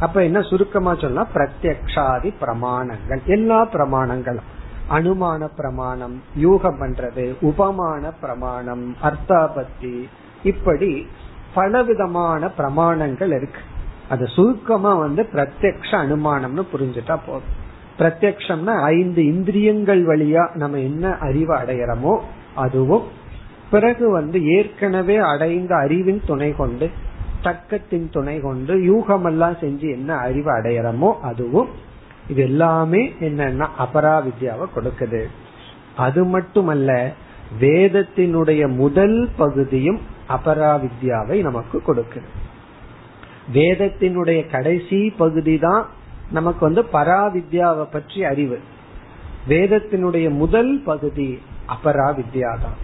அப்ப 0.00 0.22
என்ன 0.22 0.40
சுருக்கமா 0.40 0.94
சொன்னா 0.94 1.26
பிரத்யக்ஷாதி 1.34 2.34
பிரமாணங்கள். 2.40 3.22
எல்லா 3.26 3.66
பிரமாணங்களும். 3.66 4.48
அனுமான 4.90 5.48
பிரமாணம் 5.56 6.22
யூகம் 6.38 6.80
பண்றது 6.80 7.34
உபமான 7.40 8.10
பிரமாணம் 8.10 8.96
அர்த்தாபத்தி 9.02 10.08
இப்படி 10.42 11.06
பலவிதமான 11.54 12.50
பிரமாணங்கள் 12.58 13.32
இருக்கு. 13.36 13.60
அது 14.08 14.26
சுருக்கமா 14.26 14.94
வந்து 14.94 15.22
பிரத்யக்ஷ 15.32 15.90
அனுமானம்னு 16.02 16.64
புரிஞ்சுட்டா 16.72 17.16
போதும். 17.26 17.54
பிரத்யக்ஷம்னா 17.98 18.74
ஐந்து 18.82 19.24
இந்திரியங்கள் 19.24 20.06
வழியா 20.06 20.54
நம்ம 20.54 20.78
என்ன 20.78 21.16
அறிவு 21.18 21.54
அடையிறோமோ 21.54 22.14
அதுவும் 22.54 23.02
பிறகு 23.70 24.10
வந்து 24.10 24.38
ஏற்கனவே 24.56 25.16
அடைந்த 25.16 25.76
அறிவின் 25.76 26.22
துணை 26.26 26.54
கொண்டு 26.56 26.90
தர்க்கத்தின் 27.42 28.08
துணை 28.10 28.40
கொண்டு 28.40 28.74
யூகமெல்லாம் 28.74 29.56
செஞ்சு 29.60 29.88
என்ன 29.92 30.14
அறிவு 30.14 30.50
அடையிறமோ 30.58 31.10
அதுவும் 31.20 31.68
இது 32.28 32.42
எல்லாமே 32.42 33.02
என்னன்னா 33.20 33.66
அபராவித்யாவை 33.78 34.66
கொடுக்குது. 34.76 35.22
அது 35.96 36.24
மட்டுமல்ல 36.24 37.12
வேதத்தினுடைய 37.60 38.62
முதல் 38.74 39.28
பகுதியும் 39.36 40.00
அபராவித்யாவை 40.28 41.42
நமக்கு 41.42 41.82
கொடுக்குது. 41.86 42.28
வேதத்தினுடைய 43.52 44.50
கடைசி 44.50 45.10
பகுதி 45.10 45.58
தான் 45.58 45.86
நமக்கு 46.30 46.64
வந்து 46.64 46.82
பராவித்யாவை 46.92 47.84
பற்றி 47.90 48.24
அறிவு. 48.24 48.58
வேதத்தினுடைய 49.48 50.30
முதல் 50.30 50.82
பகுதி 50.82 51.38
அபராவித்யா 51.68 52.58
தான் 52.60 52.78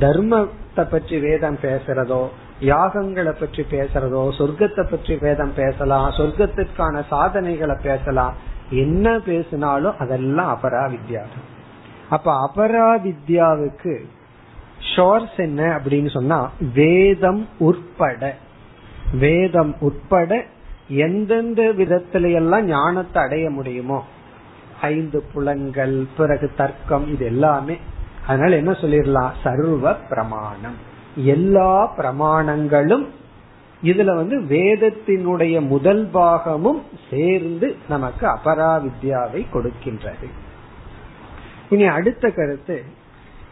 தர்மத்தை 0.00 0.84
பற்றி 0.90 1.18
வேதம் 1.18 1.58
பேசுறதோ 1.62 2.28
யாகங்களை 2.60 3.32
பற்றி 3.38 3.62
பேசுறதோ 3.62 4.28
சொர்க்கத்தை 4.38 4.90
பற்றி 4.90 5.16
வேதம் 5.16 5.52
பேசலாம் 5.52 6.10
சொர்க்கத்திற்கான 6.10 7.04
சாதனைகளை 7.08 7.76
பேசலாம் 7.82 8.34
என்ன 8.70 9.18
பேசினாலும் 9.18 9.94
அதெல்லாம் 9.98 10.58
அபராவித்யா 10.58 11.20
தான் 11.20 11.48
அப்ப 12.08 12.32
அபராவித்யாவுக்கு 12.48 14.04
ஷோர்ஸ் 14.96 15.36
என்ன 15.36 15.80
அப்படின்னு 15.80 16.10
சொன்னா 16.10 16.50
வேதம் 16.60 17.48
உட்பட. 17.58 18.36
வேதம் 19.18 19.76
உட்பட 19.80 20.44
எந்தெந்த 20.88 21.62
விதத்தில 21.62 22.32
எல்லாம் 22.32 22.64
ஞானத்தை 22.64 23.22
அடைய 23.22 23.50
முடியுமோ 23.50 24.06
ஐந்து 24.80 25.22
புலன்கள் 25.32 26.06
பிறகு 26.16 26.50
தர்க்கம் 26.56 27.08
இது 27.08 27.24
எல்லாமே. 27.24 27.76
அதனால 28.26 28.56
என்ன 28.56 28.70
சொல்லிடலாம்? 28.70 29.30
சர்வ 29.42 29.94
பிரமாணம். 29.94 30.74
எல்லா 31.16 31.94
பிரமாணங்களும் 31.96 33.06
இதுல 33.84 34.14
வந்து 34.14 34.40
வேதத்தினுடைய 34.40 35.66
முதல் 35.66 36.08
பாகமும் 36.12 36.82
சேர்ந்து 37.10 37.76
நமக்கு 37.88 38.26
அபராவித்யாவை 38.26 39.46
கொடுக்கின்றது. 39.52 40.28
இனி 41.70 41.86
அடுத்த 41.86 42.30
கருத்து 42.30 42.84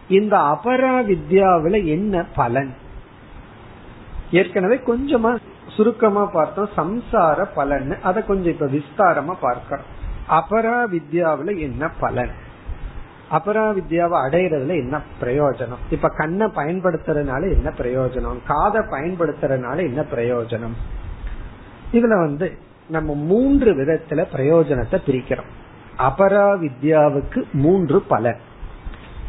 இந்த 0.08 0.36
அபராவித்யாவில 0.36 1.84
என்ன 1.84 2.24
பலன்? 2.34 2.74
ஏற்கனவே 4.30 4.76
கொஞ்சமா 4.76 5.38
சுருக்கமா 5.76 6.24
பார்த்தோம் 6.24 6.68
சம்சார 6.76 7.46
பலன் 7.54 7.98
அதை 8.02 8.24
கொஞ்சம் 8.24 8.52
இப்ப 8.52 8.66
விஸ்தாரமா 8.66 9.34
பார்க்கிறோம் 9.40 10.00
அபராவித்யாவில 10.30 11.58
என்ன 11.58 11.90
பலன்? 12.00 12.32
அபரா 13.30 13.64
வித்யாவை 13.72 14.16
அடையிறதுல 14.28 14.76
என்ன 14.76 15.00
பிரயோஜனம்? 15.20 15.82
இப்ப 15.90 16.08
கண்ணை 16.08 16.46
பயன்படுத்துறதுனால 16.46 17.42
என்ன 17.52 17.72
பிரயோஜனம்? 17.78 18.38
காதை 18.46 18.80
பயன்படுத்துறதுனால 18.80 19.76
என்ன 19.76 20.04
பிரயோஜனம்? 20.16 20.72
இதுல 21.92 22.18
வந்து 22.20 22.58
நம்ம 22.88 23.14
மூன்று 23.14 23.72
விதத்துல 23.72 24.26
பிரயோஜனத்தை 24.36 24.98
பிரிக்கிறோம். 25.06 25.50
அபரா 25.98 26.46
வித்யாவுக்கு 26.58 27.44
மூன்று 27.52 28.02
பலன். 28.02 28.40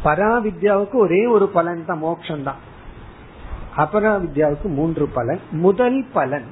பராவித்யாவுக்கு 0.04 0.92
ஒரே 0.92 1.26
ஒரு 1.26 1.48
பலன் 1.48 1.84
தான் 1.86 1.98
மோட்சம் 1.98 2.42
தான் 2.42 2.56
அபராவித்யாவுக்கு 3.76 4.68
மூன்று 4.78 5.06
பலன். 5.06 5.40
முதல் 5.50 6.04
பலன் 6.12 6.48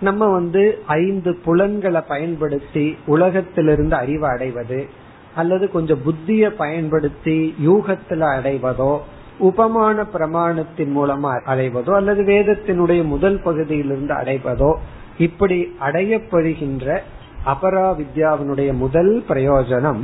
நம்ம 0.00 0.28
வந்து 0.28 0.78
ஐந்து 0.86 1.36
புலன்களை 1.44 2.00
பயன்படுத்தி 2.08 2.96
உலகத்திலிருந்து 3.06 3.96
அறிவு 3.96 4.26
அடைவது 4.26 4.86
அல்லது 5.34 5.70
கொஞ்சம் 5.70 6.02
புத்திய 6.02 6.50
பயன்படுத்தி 6.56 7.54
யூகத்துல 7.66 8.22
அடைவதோ 8.38 8.98
உபமான 9.38 10.02
பிரமாணத்தின் 10.02 10.92
மூலமா 10.96 11.30
அடைவதோ 11.46 11.92
அல்லது 11.94 12.22
வேதத்தினுடைய 12.22 13.04
முதல் 13.04 13.42
பகுதியிலிருந்து 13.42 14.14
அடைவதோ 14.14 14.72
இப்படி 15.18 15.58
அடையப்படுகின்ற 15.80 16.98
அபராவித்யாவினுடைய 17.46 18.72
முதல் 18.72 19.24
பிரயோஜனம் 19.28 20.02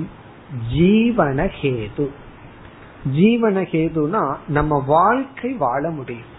ஜீவனஹேது 0.75 2.09
ஜீவனஹேதுனா 3.17 4.25
நம்ம 4.49 4.85
வாழ்க்கை 4.87 5.53
வாழ 5.53 5.91
முடியும். 5.91 6.37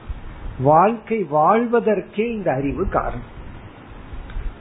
வாழ்க்கை 0.60 1.28
வாழ்வதற்கே 1.32 2.32
இந்த 2.32 2.52
அறிவு 2.52 2.88
காரணம். 2.90 3.38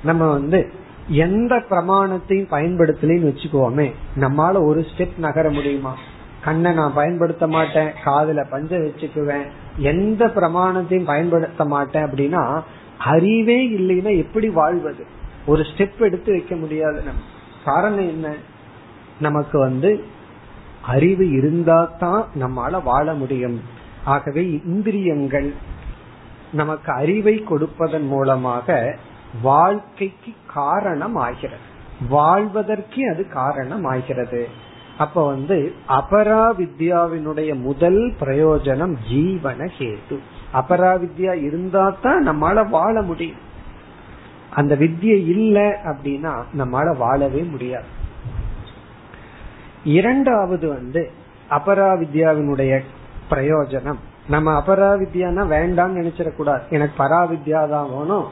நம்ம 0.04 0.30
வந்து 0.30 0.70
எந்த 1.08 1.62
பிரமாணத்தையும் 1.70 2.50
பயன்படுத்தலன்னு 2.50 3.30
வச்சுக்கோமே 3.30 3.92
நம்மால 4.16 4.64
ஒரு 4.64 4.80
ஸ்டெப் 4.80 5.18
நகர 5.18 5.50
முடியுமா? 5.50 5.96
கண்ணை 6.44 6.72
நான் 6.72 6.94
பயன்படுத்த 6.94 7.46
மாட்டேன் 7.46 7.88
காதுல 8.04 8.44
பஞ்ச 8.50 8.76
வச்சுக்குவேன் 8.76 9.46
எந்த 9.76 10.26
பிரமாணத்தையும் 10.26 11.04
பயன்படுத்த 11.04 11.64
மாட்டேன் 11.64 12.02
அப்படின்னா 12.02 12.62
அறிவே 12.98 13.68
இல்லைன்னா 13.68 14.16
எப்படி 14.16 14.48
வாழ்வது? 14.48 15.06
ஒரு 15.46 15.62
ஸ்டெப் 15.62 15.98
எடுத்து 15.98 16.32
வைக்க 16.32 16.56
முடியாது 16.56 17.02
நம்ம. 17.02 17.20
காரணம் 17.64 18.08
என்ன? 18.08 18.34
நமக்கு 19.20 19.58
வந்து 19.58 20.04
அறிவு 20.82 21.30
இருந்தா 21.30 21.92
தான் 21.98 22.26
நம்மால 22.40 22.82
வாழ 22.82 23.14
முடியும். 23.14 23.60
ஆகவே 24.04 24.60
இந்திரியங்கள் 24.66 25.54
நமக்கு 26.52 26.92
அறிவை 26.92 27.44
கொடுப்பதன் 27.44 28.06
மூலமாக 28.06 28.96
வாழ்க்கைக்கு 29.42 30.32
காரணம் 30.54 31.16
ஆகிறது 31.16 31.76
வாழ்வதற்கு 32.08 33.10
அது 33.10 33.28
காரணம் 33.28 33.84
ஆகிறது 33.84 34.48
அப்ப 34.98 35.26
வந்து 35.26 35.72
அபராவித்யாவினுடைய 35.88 37.60
முதல் 37.60 38.14
பிரயோஜனம் 38.20 38.96
ஜீவன 39.12 39.68
கேது 39.78 40.18
அபராவித்யா 40.52 41.42
இருந்தா 41.42 41.94
தான் 42.02 42.28
நம்மளால 42.28 42.68
வாழ 42.68 43.02
முடியும். 43.02 43.36
அந்த 44.50 44.76
வித்தியை 44.76 45.26
இல்ல 45.26 45.80
அப்படின்னா 45.84 46.42
நம்மளால 46.58 46.96
வாழவே 46.96 47.40
முடியாது. 47.40 47.84
இரண்டாவது 49.84 50.68
வந்து 50.68 51.10
அபராவித்யாவினுடைய 51.50 52.80
பிரயோஜனம் 53.30 53.98
நம்ம 54.28 54.48
அபராவித்யானா 54.60 55.42
வேண்டாம்னு 55.54 55.98
நினைச்சிடக்கூடாது 56.00 56.64
எனக்கு 56.68 57.04
பராவித்யா 57.04 57.68
தான் 57.68 57.90
வேணும். 57.90 58.26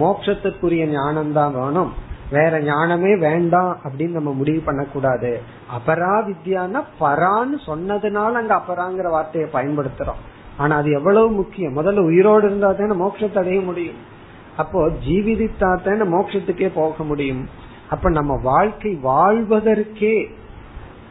மோட்சத்திற்குரிய 0.00 0.86
ஞானம் 0.86 1.32
தான் 1.32 1.54
வேணும். 1.54 1.92
வேற 2.30 2.60
ஞானமே 2.62 3.16
வேண்டாம் 3.16 3.78
அப்படின்னு 3.84 4.16
நம்ம 4.18 4.32
முடிவு 4.32 4.60
பண்ணக்கூடாது 4.60 5.30
அபராவித்யானா 5.76 6.80
பரான்னு 7.00 7.56
சொன்னதுனால 7.66 8.32
அங்க 8.32 8.54
அபராங்கிற 8.54 9.10
வார்த்தையை 9.10 9.48
பயன்படுத்துறோம். 9.52 10.20
ஆனா 10.56 10.76
அது 10.76 10.90
எவ்வளவு 10.90 11.30
முக்கியம்? 11.30 11.76
முதல்ல 11.76 11.98
உயிரோடு 12.10 12.46
இருந்தா 12.46 12.72
தானே 12.72 12.94
மோட்சத்தை 13.04 13.38
அடைய 13.38 13.60
முடியும். 13.60 13.96
அப்போ 14.56 14.88
ஜீவிதித்தா 15.06 15.70
தானே 15.82 16.04
மோட்சத்துக்கே 16.16 16.70
போக 16.74 17.04
முடியும். 17.04 17.48
அப்ப 17.90 18.10
நம்ம 18.10 18.40
வாழ்க்கை 18.42 18.98
வாழ்வதற்கே 19.02 20.14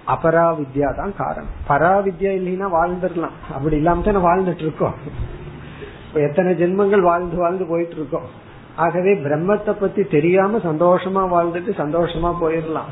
அபராவித்யா 0.07 0.95
தான் 0.95 1.15
காரணம். 1.15 1.53
பராவித்யா 1.69 2.31
இல்லைன்னா 2.39 2.67
வாழ்ந்துடலாம். 2.77 3.37
அப்படி 3.53 3.75
இல்லாம 3.75 4.01
தானே 4.01 4.25
வாழ்ந்துட்டு 4.25 4.59
இருக்கோம் 4.59 4.93
எத்தனை 6.13 6.51
ஜென்மங்கள் 6.53 6.99
வாழ்ந்து 6.99 7.35
வாழ்ந்து 7.35 7.65
போயிட்டு 7.65 7.95
இருக்கோம் 7.95 8.27
ஆகவே 8.75 9.13
பிரம்மத்தை 9.13 9.73
பத்தி 9.79 10.03
தெரியாம 10.03 10.57
சந்தோஷமா 10.57 11.21
வாழ்ந்துட்டு 11.33 11.71
சந்தோஷமா 11.77 12.31
போயிடலாம். 12.41 12.91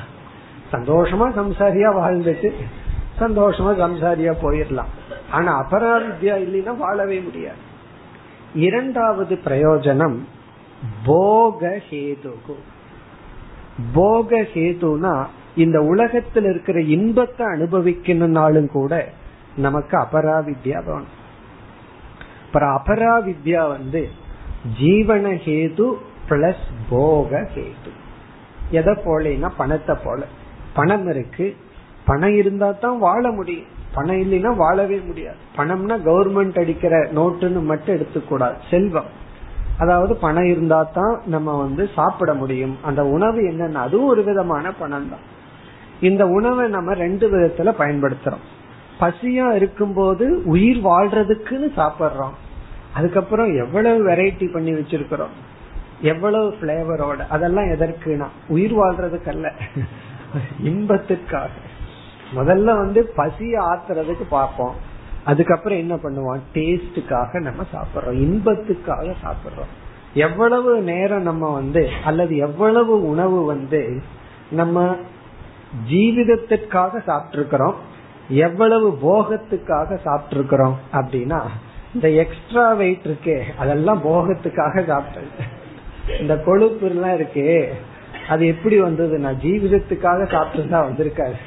சந்தோஷமா 0.72 1.28
சம்சாரியா 1.40 1.90
வாழ்ந்துட்டு 2.02 2.52
சந்தோஷமா 3.20 3.72
சம்சாரியா 3.82 4.34
போயிடலாம். 4.42 4.92
ஆனா 5.32 5.52
அபராவித்யா 5.64 6.36
இல்லைன்னா 6.46 6.78
வாழவே 6.78 7.20
முடியாது. 7.20 7.62
இரண்டாவது 8.56 9.40
பிரயோஜனம் 9.46 10.18
போக 11.06 11.80
ஹேதுகு. 11.90 12.56
போக 13.94 14.38
ஹேதுனா 14.54 15.26
இந்த 15.56 15.82
உலகத்தில் 15.82 16.44
இருக்கிற 16.44 16.82
இன்பத்தை 16.82 17.46
அனுபவிக்கணும்னாலும் 17.46 18.68
கூட 18.68 19.10
நமக்கு 19.56 19.98
அபராவித்யா 19.98 20.84
வேணும். 20.86 21.24
அப்புறம் 22.46 22.82
அபராவித்யா 22.86 23.68
வந்து 23.68 24.10
ஜீவன 24.80 25.34
ஹேது 25.46 25.94
பிளஸ் 26.30 26.66
போக 26.90 27.48
ஹேது. 27.56 27.92
எதை 28.70 28.94
போலனா 28.94 29.52
பணத்தை 29.58 29.96
போல. 30.04 30.26
பணம் 30.74 31.08
இருக்கு. 31.08 31.56
பணம் 32.06 32.36
இருந்தா 32.36 32.72
தான் 32.72 32.98
வாழ 32.98 33.32
முடியும். 33.32 33.66
பணம் 33.94 34.16
இல்லைன்னா 34.16 34.56
வாழவே 34.56 34.98
முடியாது. 34.98 35.38
பணம்னா 35.58 36.08
கவர்மெண்ட் 36.08 36.60
அடிக்கிற 36.60 36.98
நோட்டுன்னு 37.16 37.64
மட்டும் 37.64 37.96
எடுத்துக்கூடாது. 37.96 38.56
செல்வம். 38.70 39.24
அதாவது 39.78 40.16
பணம் 40.16 40.46
இருந்தா 40.46 40.84
தான் 40.94 41.22
நம்ம 41.26 41.58
வந்து 41.58 41.90
சாப்பிட 41.96 42.34
முடியும். 42.34 42.78
அந்த 42.84 43.06
உணவு 43.06 43.42
என்னன்னு 43.42 43.74
அதுவும் 43.74 44.08
ஒரு 44.08 44.24
விதமான 44.24 44.72
பணம் 44.72 45.10
தான் 45.10 45.34
இந்த 46.02 46.28
உணவை 46.28 46.70
நம்ம 46.70 46.94
ரெண்டு 46.94 47.30
விதத்துல 47.30 47.60
பயன்படுத்துறோம். 47.60 48.44
பசியா 49.00 49.56
இருக்கும்போது 49.56 50.42
உயிர் 50.46 50.84
வாழ்றதுக்குன்னு 50.84 51.68
சாப்பிடுறோம். 51.78 52.34
அதுக்கப்புறம் 52.94 53.56
எவ்வளவு 53.56 54.08
வெரைட்டி 54.08 54.52
பண்ணி 54.54 54.74
வச்சிருக்கிறோம். 54.74 55.34
எவ்வளவு 56.02 56.56
பிளேவரோட 56.62 57.28
அதெல்லாம் 57.30 57.66
எதற்குனா 57.66 58.28
உயிர் 58.48 58.76
வாழ்றதுக்கு 58.76 59.28
அல்ல 59.28 59.54
இன்பத்துக்காக 60.64 61.48
முதல்ல 62.36 62.64
வந்து 62.64 63.12
பசி 63.16 63.54
ஆத்துறதுக்கு 63.54 64.24
பார்ப்போம். 64.30 64.76
அதுக்கப்புறம் 65.24 65.78
என்ன 65.78 65.96
பண்ணுவோம்? 65.96 66.40
டேஸ்டுக்காக 66.54 67.40
நம்ம 67.40 67.64
சாப்பிடுறோம். 67.74 68.14
இன்பத்துக்காக 68.14 69.14
சாப்பிடுறோம். 69.24 69.74
எவ்வளவு 70.14 70.82
நேரம் 70.82 71.22
நம்ம 71.22 71.54
வந்து 71.54 71.90
அல்லது 72.06 72.38
எவ்வளவு 72.38 73.10
உணவு 73.10 73.46
வந்து 73.46 74.02
நம்ம 74.52 74.98
ஜீவிதத்திற்காக 75.90 77.02
சாப்பிட்டிருக்கிறோம். 77.08 77.74
எவ்வளவு 78.30 78.98
போகத்துக்காக 79.02 79.98
சாப்பிட்டிருக்கிறோம் 80.06 80.74
அப்படின்னா 80.94 81.42
இந்த 81.94 82.10
எக்ஸ்ட்ரா 82.10 82.74
வெயிட் 82.74 83.06
இருக்கே 83.06 83.44
அதெல்லாம் 83.58 84.04
போகத்துக்காக 84.04 84.82
சாப்பிட்டது. 84.82 85.44
இந்த 86.20 86.38
கொழுப்பு 86.38 86.90
எல்லாம் 86.90 87.10
இருக்கே 87.10 87.68
அது 88.30 88.48
எப்படி 88.48 88.80
வந்தது 88.80 89.18
நான் 89.18 89.36
ஜீவிதத்துக்காக 89.36 90.22
சாப்பிட்டதா 90.26 90.80
வந்திருக்காரு. 90.88 91.40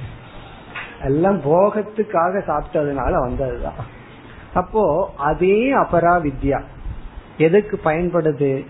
எல்லாம் 1.04 1.40
போகத்துக்காக 1.40 2.42
சாப்பிட்டதுனால 2.46 3.12
வந்ததுதான். 3.12 3.80
அப்போ 4.54 5.12
அதே 5.16 5.72
அபரா 5.72 6.14
வித்யா 6.26 6.60
எதுக்கு 7.38 7.80
பயன்படுது? 7.84 8.66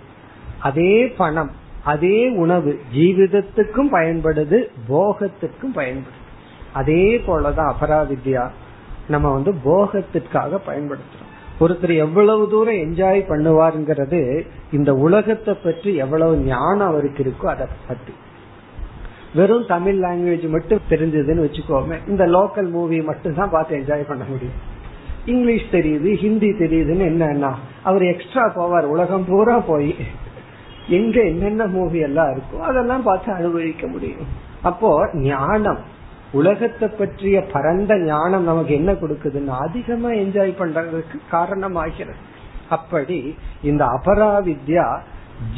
அதே 0.59 1.07
பணம். 1.07 1.51
அதே 1.93 2.19
உணவு 2.43 2.73
ஜீவிதத்துக்கும் 2.95 3.91
பயன்படுது 3.97 4.59
போகத்திற்கும் 4.89 5.75
பயன்படுது. 5.75 6.21
அதே 6.73 7.05
போலதான் 7.27 7.71
அபரா 7.73 8.01
வித்யா 8.11 8.45
நம்ம 9.13 9.27
வந்து 9.37 9.53
போகத்திற்காக 9.65 10.61
பயன்படுத்துறோம். 10.69 11.33
ஒருத்தர் 11.61 11.95
எவ்வளவு 12.05 12.43
தூரம் 12.49 12.81
என்ஜாய் 12.85 13.21
பண்ணுவாருங்கிறது 13.31 14.21
இந்த 14.73 14.91
உலகத்தை 15.07 15.55
பற்றி 15.63 15.93
எவ்வளவு 16.05 16.35
ஞானம் 16.51 16.89
அவருக்கு 16.91 17.23
இருக்கோ 17.25 17.47
அதை 17.55 17.67
பத்தி 17.89 18.15
வெறும் 19.39 19.65
தமிழ் 19.67 19.99
லாங்குவேஜ் 20.05 20.47
மட்டும் 20.49 20.87
தெரிஞ்சதுன்னு 20.91 21.47
வச்சுக்கோமே 21.47 21.97
இந்த 22.09 22.25
லோக்கல் 22.27 22.69
மூவி 22.77 22.99
மட்டும் 23.09 23.39
தான் 23.41 23.53
பார்த்து 23.55 23.79
என்ஜாய் 23.79 24.09
பண்ண 24.11 24.25
முடியும். 24.29 24.61
இங்கிலீஷ் 25.33 25.67
தெரியுது 25.73 26.11
ஹிந்தி 26.23 26.51
தெரியுதுன்னு 26.61 27.05
என்னன்னா 27.11 27.51
அவர் 27.89 28.05
எக்ஸ்ட்ரா 28.13 28.45
போவார் 28.57 28.87
உலகம் 28.95 29.27
பூரா 29.29 29.57
போய் 29.71 29.93
எங்க 30.97 31.17
என்னென்ன 31.23 31.63
மூவி 31.67 31.99
எல்லாம் 31.99 32.31
இருக்கோ 32.35 32.59
அதெல்லாம் 32.69 33.03
பார்த்து 33.03 33.33
அனுபவிக்க 33.33 33.87
முடியும். 33.87 34.29
அப்போ 34.63 34.91
ஞானம் 35.15 35.81
உலகத்தை 36.33 36.89
பற்றிய 36.89 37.37
பரந்த 37.53 37.93
ஞானம் 37.99 38.49
நமக்கு 38.51 38.73
என்ன 38.75 38.93
கொடுக்குதுன்னு 38.93 39.53
அதிகமா 39.67 40.11
என்ஜாய் 40.23 40.53
பண்றதுக்கு 40.61 41.19
காரணமாகிறது. 41.31 42.19
அப்படி 42.69 43.19
இந்த 43.63 43.83
அபராவித்யா 43.97 44.87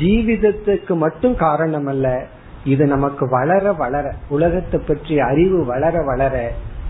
ஜீவிதத்துக்கு 0.00 0.94
மட்டும் 1.04 1.36
காரணம் 1.46 1.86
அல்ல 1.86 2.06
இது 2.64 2.86
நமக்கு 2.86 3.24
வளர 3.28 3.72
வளர 3.72 4.06
உலகத்தை 4.28 4.80
பற்றிய 4.80 5.20
அறிவு 5.24 5.64
வளர 5.64 6.02
வளர 6.02 6.36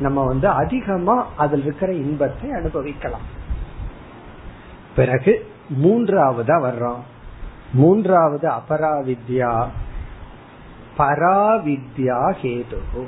நம்ம 0.01 0.25
வந்து 0.25 0.49
அதிகமா 0.63 1.17
அதில் 1.37 1.63
இருக்கிற 1.63 1.91
இன்பத்தை 1.93 2.51
அனுபவிக்கலாம். 2.51 3.27
பிறகு 4.95 5.33
மூன்றாவதா 5.83 6.57
வர்றோம். 6.69 7.03
மூன்றாவது 7.73 8.49
அபராவித்யா. 8.49 9.65
பராவித்யா 10.99 12.35
ஹேது 12.43 13.05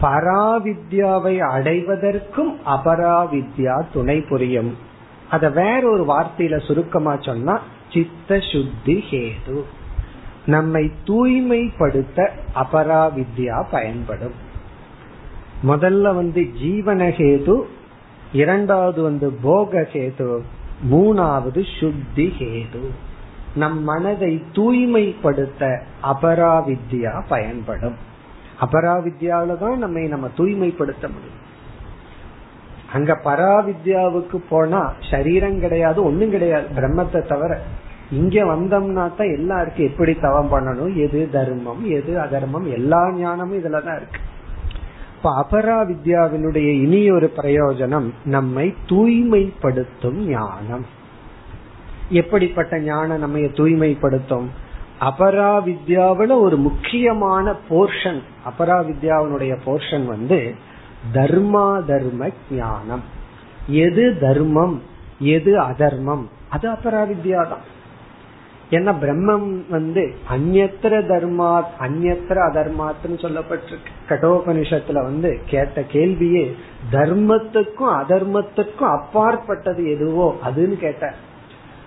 பராவித்யாவை 0.00 1.38
அடைவதற்கும் 1.38 2.56
அபராவித்யா 2.66 3.84
துணை 3.92 4.20
புரியும். 4.20 4.76
அத 5.30 5.48
வேற 5.48 5.90
ஒரு 5.90 6.04
வார்த்தையில 6.04 6.66
சுருக்கமா 6.66 7.16
சொன்னா 7.16 7.60
சித்த 7.92 8.38
சுத்தி 8.38 9.04
ஹேது. 9.10 9.62
நம்மை 10.46 10.90
தூய்மைப்படுத்த 11.04 12.32
அபராவித்யா 12.54 13.64
பயன்படும். 13.70 14.34
முதல்ல 15.62 16.14
வந்து 16.14 16.42
ஜீவனஹேது 16.62 17.62
இரண்டாவது 18.32 19.02
வந்து 19.02 19.38
போகஹேது 19.44 20.40
மூணாவது 20.90 21.80
சுத்தி 21.80 22.34
ஹேது. 22.38 23.03
நம் 23.54 23.82
மனதை 23.82 24.42
தூய்மைப்படுத்த 24.52 25.82
அபராவித்யா 26.02 27.22
பயன்படும். 27.28 27.96
அபராவித்யாவில 28.60 29.58
தான் 29.58 29.78
நம்மை 29.78 30.08
நம்ம 30.08 30.28
தூய்மைப்படுத்த 30.36 31.08
முடியும். 31.08 31.40
அங்க 32.92 33.20
பராவித்யாவுக்கு 33.24 34.36
போனா 34.48 34.92
சரீரம் 35.10 35.60
கிடையாது 35.60 36.04
ஒண்ணும் 36.04 36.30
கிடையாது 36.30 36.66
பிரம்மத்தை 36.76 37.22
தவிர. 37.22 37.60
இங்க 38.10 38.44
வந்தோம்னா 38.44 39.04
தான் 39.16 39.34
எல்லாருக்கும் 39.34 39.86
எப்படி 39.86 40.14
தவம் 40.14 40.52
பண்ணணும்? 40.52 40.94
எது 40.94 41.28
தர்மம் 41.32 41.90
எது 41.90 42.20
அதர்மம்? 42.20 42.70
எல்லா 42.72 43.12
ஞானமும் 43.12 43.58
இதுலதான் 43.58 43.96
இருக்கு. 43.96 44.20
இப்ப 45.16 45.30
அபரா 45.42 45.78
வித்யாவினுடைய 45.90 46.68
இனி 46.82 47.10
ஒரு 47.10 47.32
பிரயோஜனம் 47.36 48.08
நம்மை 48.24 48.74
தூய்மைப்படுத்தும் 48.86 50.20
ஞானம். 50.28 50.86
எப்படிப்பட்ட 52.10 52.78
ஞானம் 52.78 53.18
நம்ம 53.18 53.38
தூய்மைப்படுத்தும்? 53.38 54.46
அபராவித்யாவில 55.00 56.40
ஒரு 56.40 56.56
முக்கியமான 56.56 57.54
போர்ஷன் 57.70 58.20
அபரா 58.46 58.78
வித்யாவினுடைய 58.86 59.56
போர்ஷன் 59.66 60.06
வந்து 60.06 60.54
தர்மா 61.14 61.84
தர்ம 61.84 62.30
ஞானம் 62.50 63.02
எது 63.66 64.18
தர்மம் 64.20 64.82
எது 65.18 65.60
அதர்மம்? 65.60 66.28
அது 66.48 66.70
அபராவித்யா 66.70 67.48
தான் 67.48 67.72
ஏன்னா 68.70 68.92
பிரம்மம் 69.00 69.64
வந்து 69.68 70.14
அந்நத்திர 70.30 70.92
தர்மா 71.06 71.62
அந்நத்திர 71.80 72.36
அதர்மாத்துன்னு 72.50 73.16
சொல்லப்பட்டிருக்கு. 73.16 73.92
கடோபனிஷத்துல 74.08 74.92
வந்து 74.92 75.40
கேட்ட 75.46 75.80
கேள்வியே 75.92 76.54
தர்மத்துக்கும் 76.92 77.94
அதர்மத்துக்கும் 78.02 78.98
அப்பாற்பட்டது 78.98 79.90
எதுவோ 79.90 80.36
அதுன்னு 80.46 80.76
கேட்ட 80.76 81.14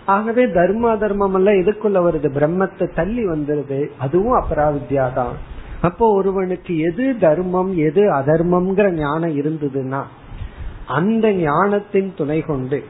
ஆகவே 0.07 0.43
தர்ம 0.49 0.89
அதர்மம் 0.89 1.33
எல்லாம் 1.33 1.59
எதுக்குள்ள 1.61 1.97
வருது? 2.05 2.27
பிரம்மத்தை 2.37 2.85
தள்ளி 2.95 3.23
வந்துருது. 3.27 3.79
அதுவும் 3.97 4.37
அபராவித்யா 4.41 5.05
தான். 5.13 5.35
அப்போ 5.81 6.05
ஒருவனுக்கு 6.13 6.73
எது 6.79 7.05
தர்மம் 7.19 7.77
எது 7.77 8.03
அதர்மம்ங்கிற 8.13 8.87
ஞானம் 8.91 9.35
இருந்ததுன்னா 9.41 10.01
அந்த 10.97 11.31
ஞானத்தின் 11.31 12.09
துணை 12.15 12.39
கொண்டு 12.41 12.83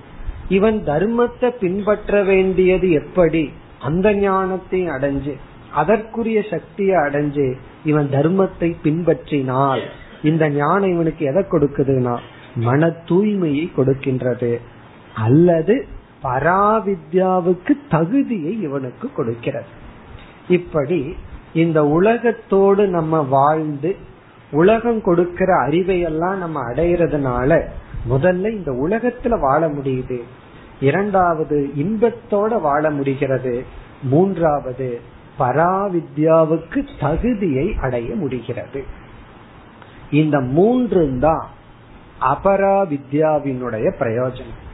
இவன் 0.50 0.78
தர்மத்தை 0.86 1.50
பின்பற்ற 1.60 2.24
வேண்டியது 2.24 2.90
எப்படி? 2.92 3.44
அந்த 3.80 4.14
ஞானத்தை 4.14 4.82
அடைஞ்சு 4.90 5.34
அதற்குரிய 5.74 6.40
சக்தியை 6.50 6.96
அடைஞ்சு 6.98 7.48
இவன் 7.84 8.10
தர்மத்தை 8.12 8.70
பின்பற்றினால் 8.84 9.84
இந்த 10.24 10.44
ஞானம் 10.50 10.94
இவனுக்கு 10.94 11.26
எதை 11.26 11.44
கொடுக்குதுன்னா 11.52 12.16
மன 12.56 12.88
தூய்மையை 13.10 13.66
கொடுக்கின்றது. 13.78 14.54
அல்லது 15.14 15.76
பராவித்யாவுக்கு 16.24 17.72
தகுதியை 17.90 18.62
இவனுக்கு 18.62 19.12
கொடுக்கிறது. 19.12 19.66
இப்படி 20.48 21.16
இந்த 21.54 21.86
உலகத்தோடு 21.86 22.88
நம்ம 22.88 23.22
வாழ்ந்து 23.22 23.96
உலகம் 24.52 25.02
கொடுக்கிற 25.02 25.56
அறிவை 25.56 26.00
எல்லாம் 26.00 26.38
நம்ம 26.38 26.72
அடையிறதுனால 26.72 27.62
முதல்ல 28.10 28.52
இந்த 28.52 28.72
உலகத்துல 28.72 29.40
வாழ 29.40 29.70
முடியுது. 29.70 30.22
இரண்டாவது 30.80 31.72
இன்பத்தோட 31.78 32.62
வாழ 32.62 32.90
முடிகிறது. 32.90 33.64
மூன்றாவது 34.04 35.02
பராவித்யாவுக்கு 35.40 36.88
தகுதியை 37.00 37.76
அடைய 37.82 38.16
முடிகிறது. 38.16 38.84
இந்த 40.12 40.40
மூன்று 40.40 41.18
தான் 41.20 41.48
அபராவித்யாவினுடைய 42.22 43.92
பிரயோஜனம். 44.00 44.66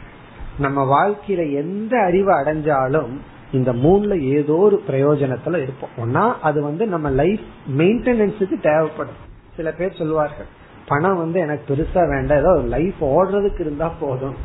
நம்ம 0.59 0.79
வாழ்க்கையில 0.83 1.53
எந்த 1.53 1.99
அறிவை 1.99 2.35
அடைஞ்சாலும் 2.35 3.09
இந்த 3.51 3.73
மூணுல 3.73 4.19
ஏதோ 4.19 4.53
ஒரு 4.53 4.83
பிரயோஜனத்துல 4.87 5.61
இருப்போம். 5.61 5.89
ஒன்னா 5.97 6.33
அது 6.41 6.61
வந்து 6.61 6.87
நம்ம 6.87 7.09
லைஃப் 7.09 7.39
மெயின்டெனன்ஸுக்கு 7.77 8.61
தேவைப்படும். 8.61 9.21
சில 9.55 9.71
பேர் 9.71 9.97
சொல்லுவார்கள் 9.97 10.45
பணம் 10.87 11.17
வந்து 11.17 11.39
எனக்கு 11.39 11.75
பெருசா 11.75 12.09
வேண்டாம். 12.09 12.37
ஏதோ 12.37 12.61
லைஃப் 12.67 13.05
ஓடுறதுக்கு 13.05 13.59
இருந்தா 13.59 13.87
போதும். 13.99 14.35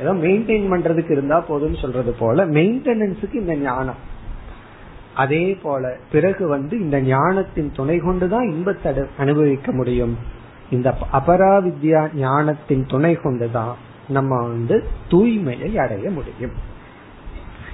ஏதோ 0.00 0.12
மெயின்டைன் 0.12 0.72
பண்றதுக்கு 0.72 1.10
இருந்தா 1.10 1.44
போதும்னு 1.48 1.80
சொல்றது 1.80 2.12
போல 2.12 2.46
மெயின்டெனன்ஸுக்கு 2.46 3.34
இந்த 3.34 3.54
ஞானம். 3.54 4.14
அதே 5.14 5.54
போல 5.62 5.96
பிறகு 6.12 6.48
வந்து 6.48 6.80
இந்த 6.80 7.00
ஞானத்தின் 7.00 7.72
துணை 7.72 7.98
கொண்டுதான் 7.98 8.52
இன்பத்தை 8.52 8.92
அனுபவிக்க 9.18 9.72
முடியும். 9.72 10.18
இந்த 10.70 10.94
அபராவித்யா 11.12 12.14
ஞானத்தின் 12.14 12.86
துணை 12.86 13.14
கொண்டுதான் 13.14 13.76
நம்ம 14.08 14.46
வந்து 14.46 14.88
தூய்மையை 15.10 15.76
அடைய 15.76 16.10
முடியும். 16.10 16.52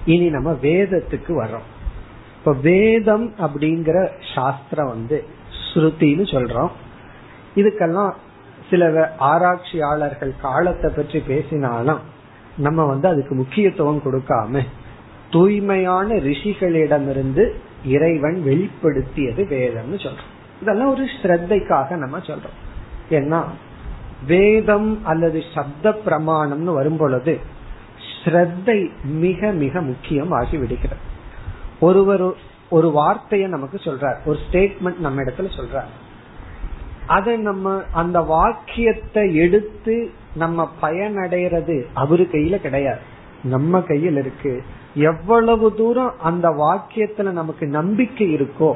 இனி 0.04 0.28
நம்ம 0.28 0.52
வேதத்துக்கு 0.52 1.28
வர்றோம். 1.28 1.68
இப்ப 2.38 2.52
வேதம் 2.52 3.34
அப்படிங்கிற 3.38 4.08
சாஸ்திரம் 4.34 4.86
வந்து 4.86 5.24
ஸ்ருதின்னு 5.64 6.24
சொல்றோம். 6.34 6.70
இதுக்கெல்லாம் 7.56 8.12
சில 8.70 9.14
ஆராய்ச்சியாளர்கள் 9.18 10.34
காலத்தை 10.42 10.90
பற்றி 10.96 11.18
பேசினாலும் 11.18 12.00
நம்ம 12.56 12.84
வந்து 12.84 13.08
அதுக்கு 13.08 13.34
முக்கியத்துவம் 13.34 14.02
கொடுக்காம 14.04 14.60
தூய்மையான 15.30 16.14
ரிஷிகளிடமிருந்து 16.14 17.50
இறைவன் 17.84 18.42
வெளிப்படுத்தியது 18.46 19.42
வேதம்னு 19.54 19.98
சொல்றோம். 19.98 20.30
இதெல்லாம் 20.62 20.90
ஒரு 20.90 21.04
ஸ்ரத்தைக்காக 21.22 21.96
நம்ம 21.96 22.18
சொல்றோம். 22.18 22.58
ஏன்னா 23.10 23.44
வேதம் 24.26 25.04
அல்லது 25.04 25.42
சப்த 25.54 26.00
பிரமாணம்னு 26.06 26.74
வரும் 26.74 26.96
பொழுது 26.96 27.40
ஸ்ரத்தை 28.24 28.90
மிக 29.04 29.52
மிக 29.52 29.80
முக்கியம் 29.80 30.30
ஆகி 30.30 30.58
விடுகிறது 30.58 31.00
ஒருவர் 31.80 32.50
ஒரு 32.68 32.90
வார்த்தையை 32.90 33.48
நமக்கு 33.48 33.76
சொல்றார். 33.76 34.16
ஒரு 34.24 34.38
ஸ்டேட்மெண்ட் 34.50 34.98
நம்ம 34.98 35.22
இடத்துல 35.22 35.50
சொல்றார். 35.56 35.90
அதை 37.06 37.36
நம்ம 37.36 37.82
அந்த 37.92 38.20
வாக்கியத்தை 38.20 39.34
எடுத்து 39.34 40.10
நம்ம 40.34 40.70
பயனடைறது 40.82 41.84
அவரு 41.94 42.28
கையில 42.32 42.56
கிடையாது. 42.56 43.00
நம்ம 43.42 43.80
கையில் 43.80 44.16
இருக்கு. 44.16 44.62
எவ்வளவு 44.94 45.74
தூரம் 45.74 46.14
அந்த 46.20 46.48
வாக்கியத்துல 46.48 47.30
நமக்கு 47.30 47.66
நம்பிக்கை 47.66 48.34
இருக்கோ 48.34 48.74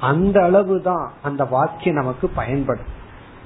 அந்த 0.00 0.42
அளவு 0.42 0.82
தான் 0.82 1.12
அந்த 1.22 1.44
வாக்கியம் 1.44 1.96
நமக்கு 1.96 2.28
பயன்படும். 2.28 3.00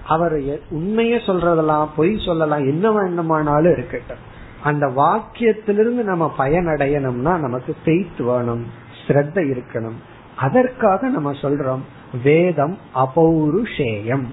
அவர் 0.06 0.40
உண்மைய 0.70 1.16
சொல்றதெல்லாம் 1.26 1.88
பொய் 1.96 2.22
சொல்லலாம் 2.24 2.58
என்ன 2.58 2.92
வேண்டுமானாலும் 2.92 3.72
இருக்கட்டும். 3.72 4.34
அந்த 4.62 4.86
வாக்கியத்திலிருந்து 4.86 6.02
நம்ம 6.02 6.34
பயனடையணும்னா 6.38 7.38
நமக்கு 7.38 7.76
பெய்த் 7.84 8.18
வேணும் 8.18 8.66
ஸ்ரத்த 9.06 9.52
இருக்கணும். 9.52 9.96
அதற்காக 10.36 11.08
நம்ம 11.08 11.32
சொல்றோம் 11.32 11.78
வேதம் 12.22 12.78
அபௌருஷேயம். 12.94 14.24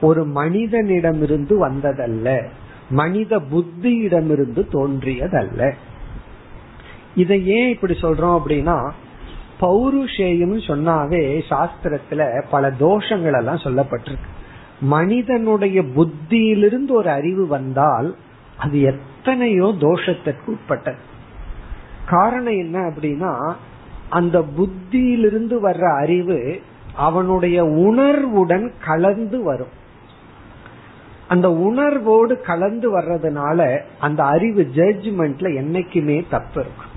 ஒரு 0.00 0.24
மனிதனிடமிருந்து 0.24 1.68
வந்ததல்ல 1.68 2.44
மனித 2.90 3.38
புத்தியிடமிருந்து 3.38 4.66
தோன்றியதல்ல. 4.72 5.72
இதை 7.14 7.46
ஏன் 7.46 7.68
இப்படி 7.68 7.92
சொல்றோம் 7.92 8.40
அப்படின்னா 8.40 8.90
பௌருஷேயம் 9.60 10.60
சொன்னாவே 10.66 11.42
சாஸ்திரத்துல 11.50 12.44
பல 12.50 12.70
தோஷங்கள் 12.70 13.36
எல்லாம் 13.36 13.56
சொல்லப்பட்டிருக்கு. 13.56 14.40
மனிதனுடைய 14.82 15.82
புத்தியிலிருந்து 15.82 16.92
ஒரு 16.92 17.10
அறிவு 17.10 17.46
வந்தால் 17.46 18.16
அது 18.58 18.80
எத்தனையோ 18.80 19.64
தோஷத்திற்கு 19.64 20.46
உட்பட்டது. 20.46 20.96
காரணம் 22.06 22.58
என்ன 22.58 22.78
அப்படின்னா 22.80 23.54
அந்த 24.10 24.44
புத்தியிலிருந்து 24.58 25.56
வர்ற 25.62 26.00
அறிவு 26.00 26.60
அவனுடைய 26.94 27.64
உணர்வுடன் 27.64 28.72
கலந்து 28.84 29.42
வரும். 29.42 29.80
அந்த 31.28 31.52
உணர்வோடு 31.52 32.40
கலந்து 32.40 32.98
வர்றதுனால 32.98 33.80
அந்த 34.00 34.24
அறிவு 34.24 34.70
ஜட்ஜ்மெண்ட்ல 34.74 35.48
என்னைக்குமே 35.60 36.24
தப்பு 36.30 36.60
இருக்கும். 36.60 36.92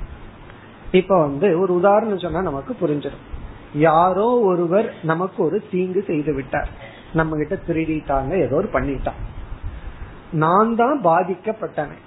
இப்ப 0.91 1.19
வந்து 1.19 1.59
ஒரு 1.59 1.73
உதாரணம் 1.73 2.19
சொன்னா 2.19 2.41
நமக்கு 2.41 2.75
புரிஞ்சிடும். 2.81 3.23
யாரோ 3.73 4.39
ஒருவர் 4.39 4.93
நமக்கு 5.03 5.43
ஒரு 5.43 5.63
தீங்கு 5.71 6.03
செய்து 6.07 6.33
விட்டார். 6.33 6.84
நம்ம 7.19 7.37
கிட்ட 7.41 7.55
திருடிட்டாங்க 7.67 8.33
ஏதோ 8.45 8.55
ஒரு 8.61 8.69
பண்ணிட்டான். 8.75 9.19
நான் 10.43 10.71
தான் 10.81 10.97
பாதிக்கப்பட்டவன். 11.09 12.01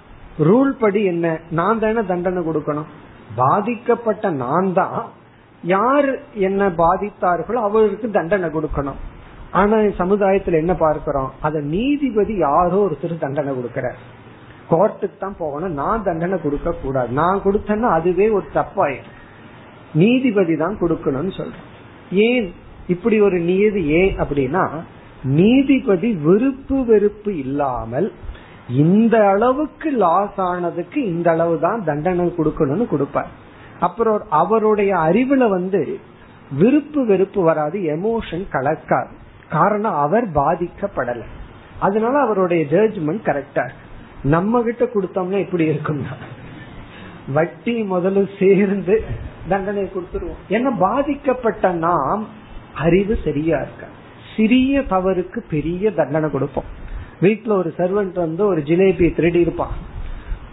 ரூல் 0.47 0.73
படி 0.81 1.01
என்ன? 1.13 1.27
நான் 1.59 1.81
தானே 1.83 2.01
தண்டனை 2.11 2.41
கொடுக்கணும். 2.49 2.89
பாதிக்கப்பட்ட 3.41 4.29
நான் 4.43 4.69
தான். 4.81 4.99
யார் 5.75 6.09
என்ன 6.47 6.61
பாதித்தார்களோ 6.81 7.61
அவருக்கு 7.69 8.09
தண்டனை 8.17 8.49
கொடுக்கணும். 8.57 8.99
ஆனா 9.59 9.77
சமுதாயத்துல 10.01 10.59
என்ன 10.63 10.73
பார்க்கிறோம்? 10.85 11.29
அத 11.47 11.61
நீதிபதி 11.75 12.33
யாரோ 12.47 12.79
ஒருத்தர் 12.87 13.23
தண்டனை 13.25 13.53
கொடுக்கிறார். 13.59 13.99
கோர்ட்டுக்கு 14.71 15.17
தான் 15.23 15.39
போகணும். 15.43 15.77
நான் 15.81 16.05
தண்டனை 16.07 16.37
கொடுக்க 16.45 16.71
கூடாது. 16.83 17.11
நான் 17.21 17.43
கொடுத்தேன்னா 17.45 17.91
அதுவே 17.97 18.27
ஒரு 18.37 18.47
தப்பாயிடும் 18.57 19.15
நீதிபதி 20.01 20.55
தான் 20.63 20.79
கொடுக்கணும்னு 20.81 21.33
சொல்றேன் 21.39 21.67
ஏன் 22.27 22.47
இப்படி 22.93 23.17
ஒரு 23.27 23.37
நீதி? 23.51 23.81
ஏன் 23.99 24.13
அப்படின்னா 24.21 24.63
நீதிபதி 25.23 26.13
விருப்பு 26.13 26.85
வெறுப்பு 26.85 27.37
இல்லாமல் 27.37 28.11
இந்த 28.69 29.27
அளவுக்கு 29.27 29.91
லாஸ் 29.91 30.35
ஆனதுக்கு 30.35 31.05
இந்த 31.05 31.31
அளவு 31.31 31.59
தான் 31.59 31.83
தண்டனை 31.83 32.33
கொடுக்கணும்னு 32.37 32.87
கொடுப்பார். 32.87 33.27
அப்புறம் 33.79 34.21
அவருடைய 34.29 34.95
அறிவுல 34.95 35.49
வந்து 35.49 35.99
விருப்பு 36.51 37.05
வெறுப்பு 37.05 37.41
வராது 37.41 37.79
எமோஷன் 37.79 38.43
கலக்காது. 38.51 39.07
காரணம் 39.49 39.93
அவர் 39.93 40.31
பாதிக்கப்படல. 40.31 41.21
அதனால 41.79 42.19
அவருடைய 42.19 42.65
ஜட்ஜ்மெண்ட் 42.65 43.25
கரெக்டா 43.25 43.69
நம்ம 44.23 44.61
கிட்ட 44.61 44.85
கொடுத்தோம்னா 44.85 45.39
எப்படி 45.39 45.69
இருக்கும்னா? 45.69 46.15
வட்டி 47.33 47.81
முதல்ல 47.81 48.29
சேர்ந்து 48.39 49.03
தண்டனை 49.49 49.83
கொடுத்துருவோம். 49.83 50.41
ஏன்னா 50.49 50.77
பாதிக்கப்பட்ட 50.79 51.71
நாம் 51.71 52.27
அறிவு 52.75 53.17
சரியா 53.23 53.57
இருக்கா? 53.57 53.87
சிறிய 54.39 54.79
தவறுக்கு 54.79 55.39
பெரிய 55.49 55.91
தண்டனை 55.91 56.31
கொடுப்போம். 56.31 56.63
வீட்டுல 57.21 57.51
ஒரு 57.51 57.73
சர்வெண்ட் 57.77 58.13
வந்து 58.13 58.45
ஒரு 58.45 58.61
ஜிலேபி 58.61 59.15
திருடி 59.15 59.39
இருப்பான். 59.39 59.71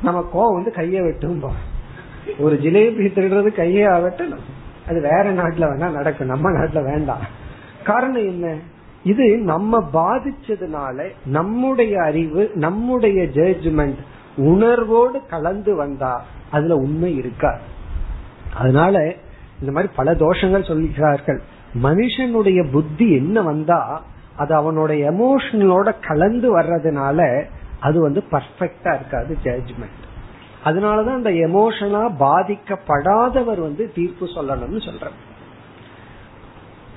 நம்ம 0.02 0.28
கோவம் 0.34 0.54
வந்து 0.54 0.72
கையை 0.72 1.00
வெட்டும்போம். 1.00 1.58
ஒரு 2.38 2.58
ஜிலேபி 2.62 3.08
திருடுறது 3.16 3.60
கையே 3.60 3.90
ஆகட்டும். 3.90 4.34
அது 4.88 5.00
வேற 5.00 5.22
நாட்டுல 5.22 5.62
வேணா 5.62 5.90
நடக்கும். 5.90 6.26
நம்ம 6.26 6.50
நாட்டுல 6.50 6.84
வேண்டாம். 6.84 7.20
காரணம் 7.84 8.26
என்ன? 8.26 8.58
இது 9.02 9.38
நம்ம 9.38 9.90
பாதிச்சதுனால 9.92 11.08
நம்முடைய 11.26 12.02
அறிவு 12.02 12.50
நம்முடைய 12.54 13.22
ஜட்ஜ்மெண்ட் 13.22 13.98
உணர்வோடு 14.36 15.20
கலந்து 15.30 15.76
வந்தா 15.76 16.24
அதுல 16.50 16.74
உண்மை 16.74 17.16
இருக்கா? 17.16 17.58
அதனால 18.54 19.14
இந்த 19.60 19.72
மாதிரி 19.72 19.92
பல 19.96 20.14
தோஷங்கள் 20.14 20.66
சொல்கிறார்கள். 20.66 21.42
மனுஷனுடைய 21.82 22.60
புத்தி 22.70 23.06
என்ன 23.12 23.42
வந்தா 23.42 23.80
அது 24.36 24.52
அவனோட 24.54 24.92
எமோஷனலோட 25.10 25.88
கலந்து 26.00 26.48
வர்றதுனால 26.58 27.20
அது 27.80 27.98
வந்து 28.00 28.20
பர்ஃபெக்டா 28.30 28.92
இருக்காது 28.94 29.32
ஜட்ஜ்மெண்ட் 29.44 30.02
அதனாலதான் 30.64 31.18
அந்த 31.18 31.32
எமோஷனா 31.48 32.02
பாதிக்கப்படாதவர் 32.20 33.60
வந்து 33.60 33.84
தீர்ப்பு 33.94 34.26
சொல்லணும்னு 34.36 34.80
சொல்ற 34.86 35.08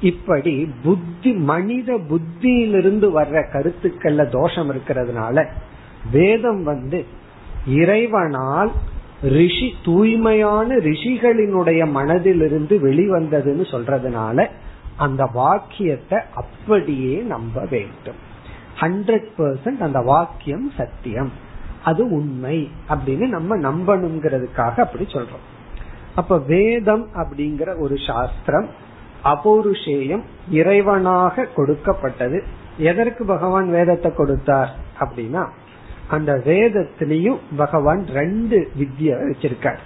இப்படி 0.02 0.54
புத்தி 0.84 1.32
மனித 1.46 1.98
புத்தியிலிருந்து 2.10 3.08
வர்ற 3.12 3.40
கருத்துக்கள்ல 3.54 4.26
தோஷம் 4.30 4.70
இருக்கிறதுனால 4.70 5.40
வேதம் 6.12 6.62
வந்து 6.64 7.00
இறைவனால் 7.74 8.72
ரிஷி 9.30 9.68
தூய்மையான 9.84 10.76
ரிஷிகளினுடைய 10.84 11.82
மனதிலிருந்து 11.96 12.76
வெளிவந்ததுன்னு 12.80 13.66
சொல்றதுனால 13.72 14.48
அந்த 15.00 15.26
வாக்கியத்தை 15.34 16.20
அப்படியே 16.36 17.14
நம்ப 17.34 17.66
வேண்டும். 17.70 18.20
ஹண்ட்ரட் 18.80 19.30
பர்சன்ட் 19.38 19.86
அந்த 19.88 20.00
வாக்கியம் 20.00 20.72
சத்தியம். 20.78 21.32
அது 21.84 22.04
உண்மை 22.12 22.58
அப்படின்னு 22.90 23.28
நம்ம 23.28 23.58
நம்பணுங்கிறதுக்காக 23.58 24.80
அப்படி 24.80 25.06
சொல்றோம். 25.06 25.46
அப்ப 26.16 26.38
வேதம் 26.38 27.06
அப்படிங்கிற 27.14 27.80
ஒரு 27.80 27.96
சாஸ்திரம் 28.08 28.70
அபௌருஷேயம் 29.24 30.24
இறைவனாக 30.52 31.46
கொடுக்கப்பட்டது. 31.56 32.44
எதற்கு 32.78 33.26
பகவான் 33.26 33.70
வேதத்தை 33.70 34.12
கொடுத்தார் 34.14 34.72
அப்படின்னா 35.00 35.44
அந்த 36.08 36.34
வேதத்திலையும் 36.46 37.40
பகவான் 37.58 38.04
ரெண்டு 38.08 38.72
வித்யா 38.80 39.18
வச்சிருக்கார். 39.30 39.82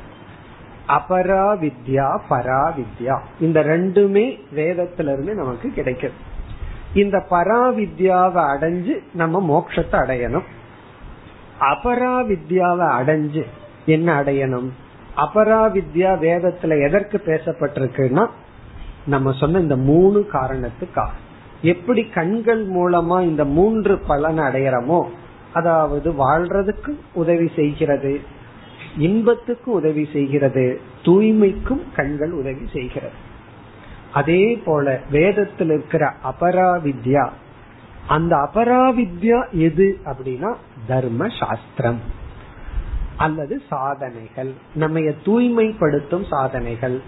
அபரா 0.88 1.44
வித்யா 1.62 2.20
பரா 2.30 2.74
வித்யா 2.78 3.20
இந்த 3.40 3.64
ரெண்டுமே 3.64 4.40
வேதத்திலிருந்து 4.56 5.34
நமக்கு 5.34 5.70
கிடைக்கும். 5.70 6.12
இந்த 6.94 7.26
பராவித்யாவை 7.30 8.44
அடைஞ்சு 8.54 9.04
நம்ம 9.14 9.42
மோட்சத்தை 9.48 9.92
அடையணும். 9.92 10.44
அபரா 11.60 12.16
வித்யாவை 12.32 12.88
அடைஞ்சு 13.00 13.46
என்ன 13.86 14.22
அடையணும்? 14.22 14.70
அபரா 15.18 15.62
வித்யா 15.74 16.12
வேதத்துல 16.18 16.86
எதற்கு 16.88 17.22
பேசப்பட்டிருக்குன்னா 17.26 18.28
நம்ம 19.06 19.32
சொன்ன 19.32 19.60
இந்த 19.60 19.76
மூணு 19.76 20.28
காரணத்துக்காக. 20.34 21.10
எப்படி 21.62 22.04
கண்கள் 22.04 22.68
மூலமா 22.68 23.22
இந்த 23.22 23.46
மூன்று 23.46 24.00
பலன் 24.08 24.40
அடையறமோ 24.40 25.04
அதாவது 25.54 26.12
வாழ்றதுக்கு 26.12 27.00
உதவி 27.14 27.52
செய்கிறது 27.56 28.22
இன்பத்துக்கு 28.98 29.72
உதவி 29.72 30.10
செய்கிறது 30.14 30.82
தூய்மைக்கும் 31.02 31.82
கண்கள் 31.96 32.32
உதவி 32.32 32.68
செய்கிறது. 32.74 33.32
அதே 34.14 34.62
போல 34.66 35.02
வேதத்தில் 35.12 35.70
இருக்கிற 35.70 36.14
அபராவித்யா 36.24 37.30
அந்த 38.08 38.36
அபராவித்யா 38.36 39.52
எது 39.52 39.98
அப்படின்னா 40.06 40.56
தர்ம 40.88 41.28
சாஸ்திரம் 41.40 42.00
அல்லது 43.18 43.62
சாதனைகள். 43.70 44.52
நம்ம 44.76 45.00
தூய்மைப்படுத்தும் 45.00 46.26
சாதனைகள். 46.30 47.02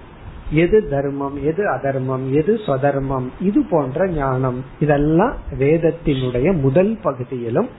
எது 0.51 0.89
தர்மம் 0.89 1.43
எது 1.43 1.69
அதர்மம் 1.69 2.33
எது 2.33 2.59
சதர்மம் 2.67 3.29
இது 3.39 3.65
போன்ற 3.69 4.07
ஞானம். 4.07 4.63
இதெல்லாம் 4.79 5.35
வேதத்தினுடைய 5.59 6.61
முதல் 6.61 6.97
பகுதியிலும் 7.01 7.69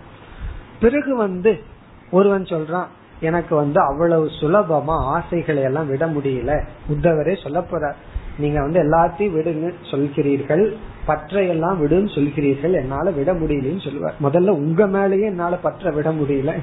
பிறகு 0.80 1.16
வந்து 1.16 1.60
ஒருவன் 2.10 2.42
சொல்றான் 2.42 2.86
எனக்கு 3.20 3.56
வந்து 3.56 3.80
அவ்வளவு 3.80 4.30
சுலபமா 4.40 4.96
ஆசைகளை 4.96 5.62
எல்லாம் 5.62 5.88
விட 5.88 6.06
முடியல. 6.06 6.64
உத்தவரே 6.92 7.42
சொல்ல 7.42 7.62
போற. 7.62 7.94
நீங்க 8.38 8.60
வந்து 8.60 8.82
எல்லாத்தையும் 8.82 9.38
விடுங்க 9.38 9.72
சொல்கிறீர்கள். 9.90 10.76
பற்றையெல்லாம் 11.06 11.86
விடுன்னு 11.86 12.08
சொல்கிறீர்கள். 12.14 12.72
என்னால 12.72 13.10
விட 13.10 13.32
முடியலன்னு 13.32 13.84
சொல்லுவார். 13.84 14.14
முதல்ல 14.22 14.48
உங்க 14.48 14.86
மேலேயே 14.86 15.26
என்னால 15.26 15.56
பற்ற 15.56 15.90
விட 15.90 16.10
முடியல. 16.10 16.58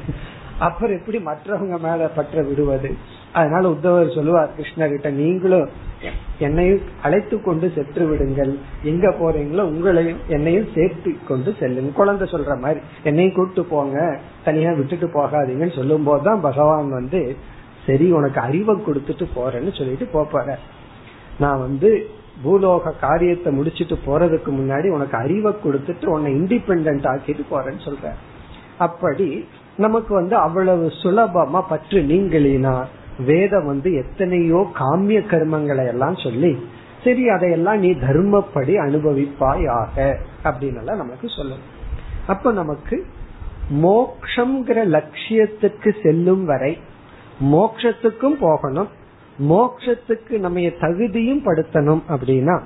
அப்புறம் 0.59 0.97
எப்படி 0.97 1.19
மற்றவங்க 1.19 1.79
மேல 1.79 2.07
பற்ற 2.07 2.41
விடுவது? 2.41 2.95
அதனால 3.33 3.69
உத்தவர் 3.69 4.15
சொல்லுவார் 4.15 4.55
கிருஷ்ணர்கிட்ட 4.57 5.09
நீங்களும் 5.11 5.69
என்னையும் 6.39 6.81
அழைத்து 7.01 7.41
கொண்டு 7.41 7.71
சென்று 7.75 8.07
விடுங்கள். 8.07 8.57
எங்க 8.83 9.07
போறீங்களோ 9.09 9.63
உங்களையும் 9.71 10.19
என்னையும் 10.27 10.69
சேர்த்து 10.75 11.17
கொண்டு 11.27 11.55
செல்லுங்க. 11.59 11.91
குழந்தை 11.91 12.27
சொல்ற 12.31 12.59
மாதிரி 12.59 12.79
என்னையும் 13.03 13.35
கூப்பிட்டு 13.35 13.63
போங்க. 13.63 14.19
தனியா 14.43 14.71
விட்டுட்டு 14.71 15.07
போகாதீங்கன்னு 15.07 15.75
சொல்லும் 15.75 16.03
போதுதான் 16.03 16.41
பகவான் 16.41 16.89
வந்து 16.89 17.35
சரி 17.85 18.11
உனக்கு 18.11 18.39
அறிவை 18.39 18.75
கொடுத்துட்டு 18.75 19.27
போறேன்னு 19.35 19.77
சொல்லிட்டு 19.77 20.05
போற. 20.05 20.59
நான் 21.39 21.59
வந்து 21.59 22.07
பூலோக 22.43 22.99
காரியத்தை 22.99 23.53
முடிச்சிட்டு 23.53 23.97
போறதுக்கு 24.05 24.51
முன்னாடி 24.59 24.89
உனக்கு 24.89 25.17
அறிவை 25.17 25.53
கொடுத்துட்டு 25.65 26.05
உன்னை 26.05 26.31
இண்டிபெண்ட் 26.33 27.07
ஆக்கிட்டு 27.11 27.43
போறேன்னு 27.51 27.81
சொல்ற 27.85 28.11
அப்படி 28.77 29.47
நமக்கு 29.77 30.13
வந்து 30.13 30.35
அவ்வளவு 30.35 30.93
சுலபமா 31.03 31.63
பற்று 31.69 32.01
நீங்களினா 32.01 32.83
வேதம் 33.25 33.65
வந்து 33.65 33.93
எத்தனையோ 33.93 34.71
காமிய 34.79 35.19
கர்மங்களை 35.19 35.87
எல்லாம் 35.87 36.15
சொல்லி 36.15 36.65
சரி 37.03 37.29
அதையெல்லாம் 37.29 37.79
நீ 37.79 37.91
தர்மப்படி 37.91 38.77
அனுபவிப்பாயாக 38.79 40.15
அப்படின்னு 40.43 40.83
நமக்கு 40.83 41.27
சொல்லணும். 41.27 41.91
அப்ப 42.27 42.51
நமக்கு 42.51 43.05
மோக்ஷங்கிற 43.81 44.85
லட்சியத்துக்கு 44.87 46.03
செல்லும் 46.03 46.45
வரை 46.45 46.79
மோக்ஷத்துக்கும் 47.41 48.37
போகணும் 48.39 48.87
மோக்ஷத்துக்கு 49.49 50.39
நம்ம 50.39 50.59
தகுதியும் 50.79 51.45
படுத்தணும் 51.45 52.01
அப்படின்னா 52.09 52.61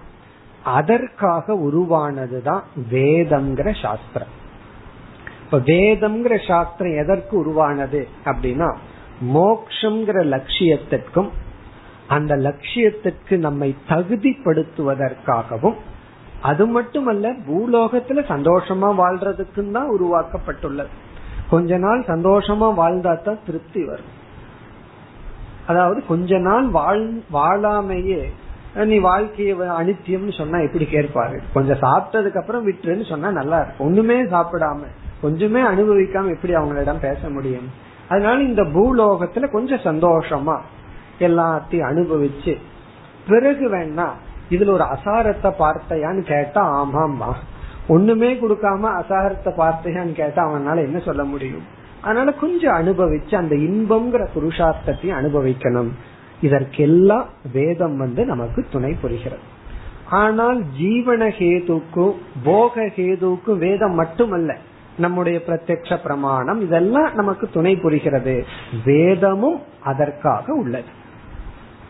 அதற்காக 0.64 1.54
உருவானதுதான் 1.54 2.62
வேதம்ங்கிற 2.92 3.82
சாஸ்திரம். 3.82 4.46
இப்ப 5.48 5.58
வேதம்ங்கிற 5.58 6.48
சாஸ்திரம் 6.48 6.96
எதற்கு 6.96 7.38
உருவானது 7.38 8.08
அப்படின்னா 8.26 8.76
மோக்ஷங்கிற 9.34 10.18
லட்சியத்திற்கும் 10.34 11.30
அந்த 12.08 12.36
லட்சியத்திற்கு 12.36 13.38
நம்மை 13.38 13.76
தகுதிப்படுத்துவதற்காகவும் 13.90 15.78
அது 16.42 16.66
மட்டுமல்ல 16.66 17.32
பூலோகத்துல 17.32 18.24
சந்தோஷமா 18.34 18.90
வாழ்றதுக்கும் 19.02 19.72
தான் 19.72 19.90
உருவாக்கப்பட்டுள்ளது. 19.90 20.92
கொஞ்ச 21.50 21.78
நாள் 21.78 22.04
சந்தோஷமா 22.08 22.68
வாழ்ந்தா 22.82 23.22
தான் 23.22 23.40
திருப்தி 23.46 23.86
வரும். 23.86 24.14
அதாவது 25.68 26.06
கொஞ்ச 26.06 26.38
நாள் 26.38 26.68
வாழ் 26.68 27.08
வாழாமையே 27.34 28.22
நீ 28.76 29.00
வாழ்க்கைய 29.00 29.52
அனித்தியம்னு 29.82 30.38
சொன்னா 30.38 30.60
எப்படி 30.60 30.86
கேட்பாரு? 30.86 31.40
கொஞ்சம் 31.54 31.82
சாப்பிட்டதுக்கு 31.82 32.38
அப்புறம் 32.38 32.68
விட்டுருன்னு 32.68 33.10
சொன்னா 33.10 33.32
நல்லா 33.32 33.62
இருக்கும். 33.62 33.88
ஒண்ணுமே 33.88 34.22
சாப்பிடாம. 34.22 34.80
கொஞ்சமே 35.24 35.62
அனுபவிக்காம 35.72 36.30
எப்படி 36.30 36.54
அவங்களிடம் 36.54 37.00
பேச 37.00 37.30
முடியும். 37.30 37.68
அதனால 38.10 38.42
இந்த 38.42 38.64
பூலோகத்துல 38.64 39.52
கொஞ்சம் 39.52 39.84
சந்தோஷமா 39.84 40.58
எல்லாத்தையும் 41.20 41.90
அனுபவிச்சு 41.90 42.58
பிறகு 43.28 43.70
வேணா 43.70 44.08
இதுல 44.50 44.70
ஒரு 44.70 44.84
அசாரத்தை 44.84 45.52
பார்த்தையான்னு 45.60 46.22
கேட்டா 46.22 46.62
ஆமாமா 46.82 47.32
ஒண்ணுமே 47.88 48.34
கொடுக்காம 48.34 48.92
அசாரத்தை 49.02 49.52
பார்த்தையான்னு 49.58 50.12
கேட்டா 50.12 50.42
அவனால 50.50 50.78
என்ன 50.78 51.00
சொல்ல 51.00 51.24
முடியும்? 51.24 51.62
அதனால 52.02 52.32
கொஞ்சம் 52.34 52.76
அனுபவிச்சு 52.76 53.36
அந்த 53.36 53.56
இன்பம்ங்கிற 53.56 54.28
புருஷார்த்தத்தையும் 54.36 55.18
அனுபவிக்கணும். 55.20 55.90
இதற்கெல்லாம் 56.42 57.26
வேதம் 57.54 57.98
வந்து 57.98 58.26
நமக்கு 58.26 58.66
துணை 58.72 58.94
புரிகிறது. 58.94 59.46
ஆனால் 60.10 60.64
ஜீவன 60.80 61.30
ஹேதுக்கும் 61.40 62.14
போக 62.44 62.82
ஹேதுக்கும் 62.82 63.58
வேதம் 63.58 63.94
மட்டுமல்ல. 63.94 64.58
நம்முடைய 64.98 65.38
பிரத்யக்ஷ 65.48 65.98
பிரமாணம் 66.02 66.62
இதெல்லாம் 66.62 67.14
நமக்கு 67.14 67.50
துணை 67.50 67.76
புரிகிறது. 67.76 68.46
வேதமும் 68.86 69.60
அதற்காக 69.84 70.54
உள்ளது. 70.54 70.92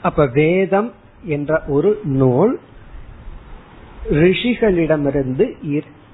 அப்ப 0.02 0.26
வேதம் 0.34 0.94
என்ற 1.24 1.62
ஒரு 1.68 2.00
நூல் 2.04 2.60
ரிஷிகளிடமிருந்து 4.10 5.46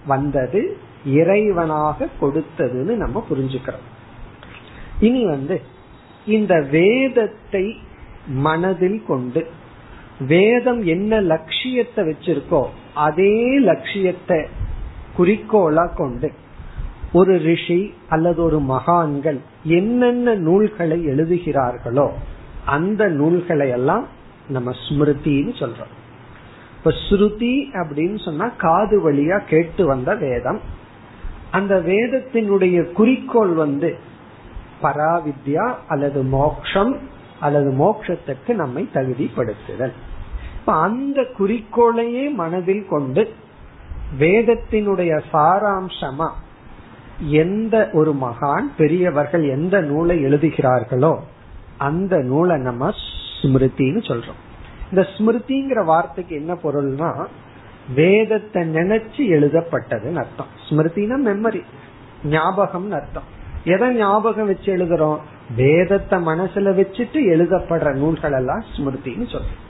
வந்தது 0.07 0.77
இறைவனாக 1.05 2.07
கொடுத்ததுன்னு 2.21 2.93
நம்ம 2.95 3.25
புரிஞ்சுக்கிறோம். 3.29 3.87
இனி 4.99 5.25
வந்து 5.25 5.61
இந்த 6.25 6.53
வேதத்தை 6.71 7.65
மனதில் 8.27 9.03
கொண்டு 9.07 9.41
வேதம் 10.27 10.81
என்ன 10.85 11.21
லட்சியத்தை 11.21 12.01
வச்சிருக்கோ 12.05 12.63
அதே 12.93 13.35
லட்சியத்தை 13.59 14.39
குறிக்கோளா 15.17 15.85
கொண்டு 15.95 16.29
ஒரு 17.13 17.37
ரிஷி 17.37 17.93
அல்லது 18.09 18.43
ஒரு 18.43 18.59
மகான்கள் 18.59 19.39
என்னென்ன 19.63 20.35
நூல்களை 20.35 21.05
எழுதுகிறார்களோ 21.07 22.11
அந்த 22.65 23.07
நூல்களை 23.07 23.69
எல்லாம் 23.69 24.07
நம்ம 24.47 24.71
ஸ்மிருதின்னு 24.71 25.53
சொல்றோம். 25.59 25.93
இப்ப 26.77 26.93
ஸ்ருதி 27.09 27.65
அப்படின்னு 27.73 28.23
சொன்னா 28.23 28.47
காது 28.47 29.11
வழியா 29.11 29.39
கேட்டு 29.47 29.85
வந்த 29.85 30.15
வேதம். 30.15 30.59
அந்த 31.51 31.75
வேதத்தினுடைய 31.75 32.91
குறிக்கோள் 32.91 33.53
வந்து 33.53 33.97
பராவித்யா 34.81 35.75
அல்லது 35.87 36.23
மோக்ஷம் 36.23 36.97
அல்லது 37.39 37.69
மோக்ஷத்துக்கு 37.71 38.53
நம்மை 38.53 38.89
தகுதிப்படுத்துதல். 38.93 39.93
இப்ப 40.59 40.73
அந்த 40.73 41.21
குறிக்கோளையே 41.39 42.33
மனதில் 42.33 42.87
கொண்டு 42.89 43.33
வேதத்தினுடைய 44.19 45.21
சாராம்சமா 45.33 46.29
எந்த 47.27 47.89
ஒரு 47.93 48.15
மகான் 48.21 48.69
பெரியவர்கள் 48.77 49.49
எந்த 49.49 49.81
நூலை 49.81 50.25
எழுதுகிறார்களோ 50.25 51.19
அந்த 51.77 52.17
நூலை 52.17 52.57
நம்ம 52.57 52.89
ஸ்மிருதின்னு 52.89 54.01
சொல்றோம். 54.07 54.41
இந்த 54.89 55.07
ஸ்மிருதிங்கிற 55.17 55.85
வார்த்தைக்கு 55.85 56.35
என்ன 56.35 56.53
பொருள்னா 56.53 57.25
வேதத்தை 57.95 58.61
நினைச்சு 58.73 59.17
எழுதப்பட்டதுன்னு 59.17 60.15
அர்த்தம். 60.15 60.45
ஸ்மிருதினா 60.69 61.27
மெமரி 61.27 61.61
ஞாபகம்னு 62.29 62.89
அர்த்தம். 62.89 63.41
எதை 63.63 63.95
ஞாபகம் 63.95 64.47
வச்சு 64.47 64.75
எழுதுறோம்? 64.75 65.19
வேதத்தை 65.55 66.25
மனசுல 66.25 66.73
வச்சுட்டு 66.73 67.13
எழுதப்படுற 67.13 67.93
நூல்கள் 67.93 68.31
எல்லாம் 68.31 68.63
ஸ்மிருதின்னு 68.77 69.27
சொல்றோம். 69.31 69.61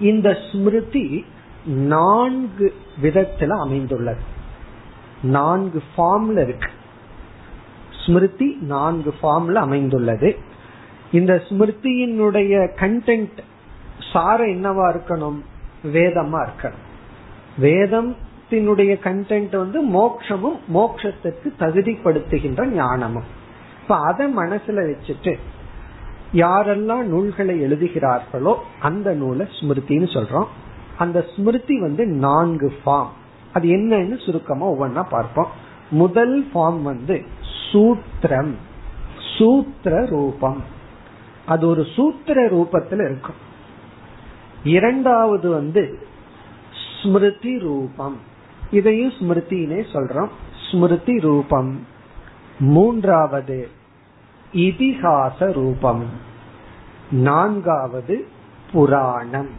இந்த 0.00 0.36
ஸ்மிருதி 0.52 1.24
நான்கு 1.64 2.74
விதத்துல 3.02 3.48
அமைந்துள்ளது. 3.48 4.29
நான்கு 5.22 5.82
ஃபார்ம்ல 5.96 6.42
இருக்கு. 6.42 6.70
ஸ்மிருதி 8.06 8.58
நான்கு 8.60 9.14
ஃபார்ம்ல 9.22 9.52
அமைந்துள்ளது. 9.52 10.38
இந்த 11.12 11.42
ஸ்மிருதியினுடைய 11.48 12.68
கண்டென்ட் 12.80 13.38
சார 14.12 14.46
என்னவா 14.46 14.94
இருக்கணும்? 14.94 15.40
வேதமா 15.84 16.46
இருக்கணும். 16.46 16.88
வேதத்தினுடைய 17.60 18.98
கண்டென்ட் 19.04 19.56
வந்து 19.56 19.86
மோக்ஷமும் 19.86 20.58
மோக்ஷத்துக்கு 20.74 21.52
தகுதிப்படுத்துகின்ற 21.58 22.66
ஞானமும். 22.66 23.24
இப்ப 23.82 23.96
அதை 23.96 24.36
மனசுல 24.36 24.94
வச்சுட்டு 24.94 25.38
யாரெல்லாம் 26.32 27.02
நூல்களை 27.02 27.62
எழுதுகிறார்களோ 27.62 28.54
அந்த 28.80 29.12
நூலை 29.12 29.46
ஸ்மிருதின்னு 29.60 30.08
சொல்றோம். 30.08 30.46
அந்த 30.98 31.24
ஸ்மிருதி 31.36 31.80
வந்து 31.80 32.06
நான்கு 32.06 32.72
ஃபார்ம். 32.86 33.18
அது 33.52 33.68
என்னன்னு 33.68 34.24
சுருக்கமா 34.24 34.70
ஒவ்வொன்னா 34.70 35.06
பார்ப்போம். 35.10 35.50
முதல் 35.90 36.50
ஃபார்ம் 36.54 36.82
வந்து 36.82 37.24
சூத்திரம். 37.72 38.54
சூத்திர 39.38 40.06
ரூபம். 40.06 40.64
அது 41.46 41.66
ஒரு 41.66 41.86
சூத்திர 41.96 42.46
ரூபத்துல 42.46 43.04
இருக்கும். 43.04 43.34
இரண்டாவது 44.64 45.50
வந்து 45.50 46.06
ஸ்மிருதி 47.02 47.58
ரூபம். 47.58 48.18
இதையும் 48.70 49.12
ஸ்மிருதினே 49.12 49.84
சொல்றோம். 49.92 50.28
ஸ்மிருதி 50.70 51.20
ரூபம். 51.20 51.86
மூன்றாவது 52.58 53.68
இதிகாச 54.52 55.52
ரூபம். 55.52 56.04
நான்காவது 57.10 58.28
புராணம். 58.72 59.50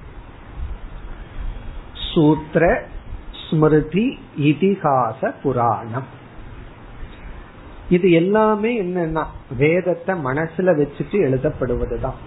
சூத்திர 2.13 2.85
ஸ்மிருதி 3.51 4.19
இதிகாச 4.39 5.31
புராணம். 5.43 6.19
இது 7.89 8.11
எல்லாமே 8.11 8.81
என்னன்னா 8.83 9.23
வேதத்தை 9.57 10.15
மனசுல 10.23 10.69
வச்சுட்டு 10.73 11.11
எழுதப்படுவதுதான். 11.11 12.19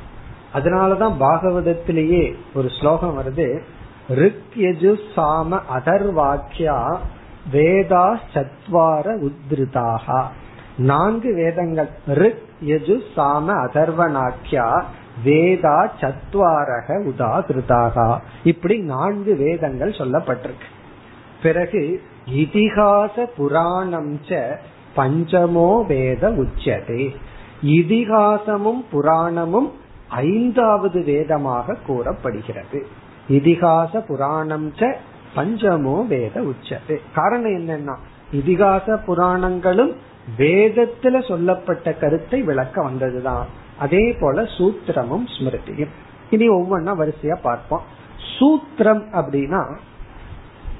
அதனாலதான் 0.55 1.15
பாகவதத்திலேயே 1.21 2.35
ஒரு 2.55 2.69
ஸ்லோகம் 2.69 3.19
வருது 3.19 3.61
ரிக் 4.09 4.55
யஜு 4.55 4.99
சாம 5.17 5.61
அதர்வாக்கியா 5.75 6.97
வேதா 7.53 8.19
சத்வார 8.35 9.31
உத்ருதாக. 9.31 10.25
நான்கு 10.77 11.35
வேதங்கள் 11.35 11.91
ரிக் 12.07 12.47
யஜு 12.65 13.01
சாம 13.17 13.57
அதர்வனாக்கியா 13.67 14.83
வேதா 15.25 15.89
சத்வாரக 16.01 17.01
உதாகிருதாக. 17.11 18.21
இப்படி 18.45 18.79
நான்கு 18.79 19.37
வேதங்கள் 19.37 19.91
சொல்லப்பட்டிருக்கு. 19.91 20.73
பிறகு 21.44 21.83
இதிகாச 22.42 23.24
புராணம் 23.37 24.12
ச 24.28 24.40
பஞ்சமோ 24.96 25.70
வேத 25.87 26.22
உச்சதே. 26.42 27.04
இதிகாசமும் 27.78 28.83
புராணமும் 28.92 29.68
ஐந்தாவது 30.24 30.99
வேதமாக 31.05 31.76
கூறப்படுகிறது. 31.86 32.80
இதிகாச 33.28 34.03
புராணம் 34.07 34.68
ச 34.78 34.90
பஞ்சமோ 35.36 35.97
வேத 36.07 36.36
உச்சது. 36.51 36.97
காரணம் 37.14 37.57
என்னன்னா 37.61 37.97
இதிகாச 38.32 38.97
புராணங்களும் 39.07 39.92
வேதத்துல 40.38 41.14
சொல்லப்பட்ட 41.28 41.88
கருத்தை 41.92 42.38
விளக்க 42.42 42.76
வந்ததுதான். 42.88 43.49
அதே 43.78 44.05
போல 44.20 44.42
சூத்திரமும் 44.57 45.26
ஸ்மிருதியும். 45.34 45.92
இனி 46.30 46.47
ஒவ்வொன்னா 46.51 46.92
வரிசையா 47.01 47.36
பார்ப்போம். 47.42 47.84
சூத்திரம் 48.34 49.03
அப்படின்னா 49.12 49.62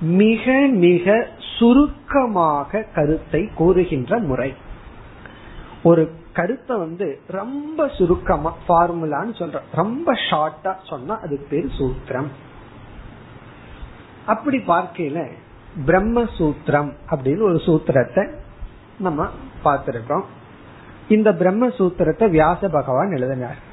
மிக 0.05 0.52
மிக 0.68 1.26
சுருக்கமாக 1.59 2.82
கருத்தை 2.94 3.48
கூறுகின்ற 3.55 4.18
முறை. 4.18 4.55
ஒரு 5.82 6.11
கருத்தை 6.32 6.76
வந்து 6.76 7.20
ரொம்ப 7.26 7.88
சுருக்கமா 7.88 8.55
ஃபார்முலான்னு 8.68 9.34
சொல்றோம். 9.40 9.68
ரொம்ப 9.72 10.12
ஷார்ட்டா 10.30 10.74
சொன்னா 10.82 11.20
அது 11.20 11.46
பேர் 11.50 11.68
சூத்திரம். 11.78 12.28
அப்படி 14.26 14.59
பார்க்கையில 14.59 15.28
பிரம்ம 15.86 16.22
சூத்திரம் 16.38 16.92
அப்படின்னு 17.11 17.42
ஒரு 17.42 17.61
சூத்திரத்தை 17.66 18.30
நம்ம 18.98 19.28
பார்த்திருக்கோம். 19.64 20.24
இந்த 21.09 21.32
பிரம்மசூத்திரத்தை 21.32 22.30
வியாச 22.30 22.68
பகவான் 22.68 23.11
எழுதினார். 23.11 23.72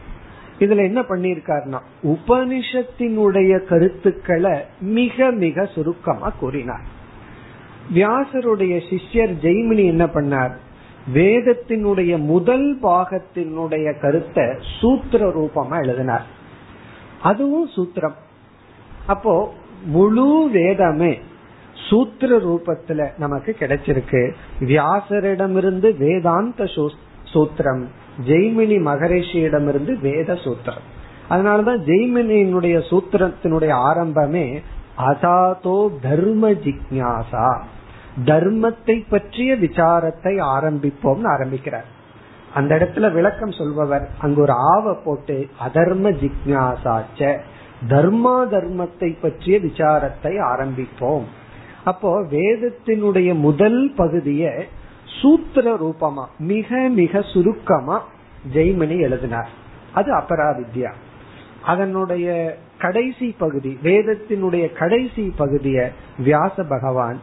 இதுல 0.62 0.78
என்ன 0.78 1.01
பண்ணிருக்காருன்னா 1.01 1.80
உபனிஷத்தினுடைய 2.03 3.66
கருத்துக்களை 3.66 4.59
மிக 4.82 5.32
மிக 5.32 5.66
சுருக்கமா 5.66 6.30
கூறினார். 6.30 6.84
வியாசருடைய 7.95 8.76
சிஷ்யர் 8.89 9.34
ஜெய்மினி 9.41 9.86
என்ன 9.86 10.05
பண்ணார்? 10.05 10.55
வேதத்தினுடைய 11.14 12.18
முதல் 12.18 12.80
பாகத்தினுடைய 12.82 13.99
கருத்தை 13.99 14.45
சூத்திர 14.80 15.30
ரூபமா 15.30 15.84
எழுதினார். 15.84 16.26
அதுவும் 17.22 17.70
சூத்திரம். 17.76 18.16
அப்போ 19.07 19.53
முழு 19.86 20.49
வேதமே 20.51 21.20
சூத்திர 21.89 22.38
ரூபத்துல 22.38 23.09
நமக்கு 23.18 23.55
கிடைச்சிருக்கு. 23.59 24.34
வியாசரிடமிருந்து 24.59 25.97
வேதாந்த 25.97 26.66
சூத்திரம். 27.34 27.84
ஜெய்மினி 28.25 28.77
மகரிஷியிடமிருந்து 28.88 29.99
வேத 29.99 30.34
சூத்திரம். 30.34 30.88
அதனாலதான் 31.29 31.82
ஜெய்மினியினுடைய 31.86 32.77
சூத்திரத்தினுடைய 32.89 33.73
ஆரம்பமே 33.89 34.45
அதாதோ 34.97 35.77
தர்ம 36.01 36.51
ஜிக்யாசா. 36.51 37.61
தர்மத்தை 38.25 39.03
பற்றிய 39.09 39.55
விசாரத்தை 39.55 40.34
ஆரம்பிப்போம்னு 40.55 41.27
ஆரம்பிக்கிறார். 41.27 41.89
அந்த 42.53 42.75
இடத்துல 42.75 43.13
விளக்கம் 43.13 43.51
சொல்பவர் 43.51 44.09
அங்கு 44.19 44.41
ஒரு 44.41 44.53
ஆவ 44.53 44.93
போட்டு 44.93 45.47
அதர்ம 45.65 46.11
ஜிக்யாசாச்ச 46.23 47.38
தர்மா 47.89 48.36
தர்மத்தை 48.51 49.09
பற்றிய 49.21 49.59
விசாரத்தை 49.59 50.34
ஆரம்பிப்போம். 50.49 51.23
அப்போ 51.84 52.21
வேதத்தினுடைய 52.21 53.34
முதல் 53.39 53.93
பகுதியை 53.95 54.67
சூத்திர 55.20 55.74
ரூபமா 55.74 56.26
மிக 56.38 56.78
மிக 56.89 57.22
சுருக்கமா 57.22 57.97
ஜெய்மணி 58.53 58.99
எழுதினார். 58.99 59.49
அது 59.93 60.09
அபராவித்யா. 60.14 60.91
அதனுடைய 61.66 62.28
கடைசி 62.78 63.36
பகுதி 63.38 63.78
வேதத்தினுடைய 63.84 64.74
கடைசி 64.74 65.34
பகுதிய 65.38 65.91
வியாச 66.18 66.64
பகவான் 66.64 67.20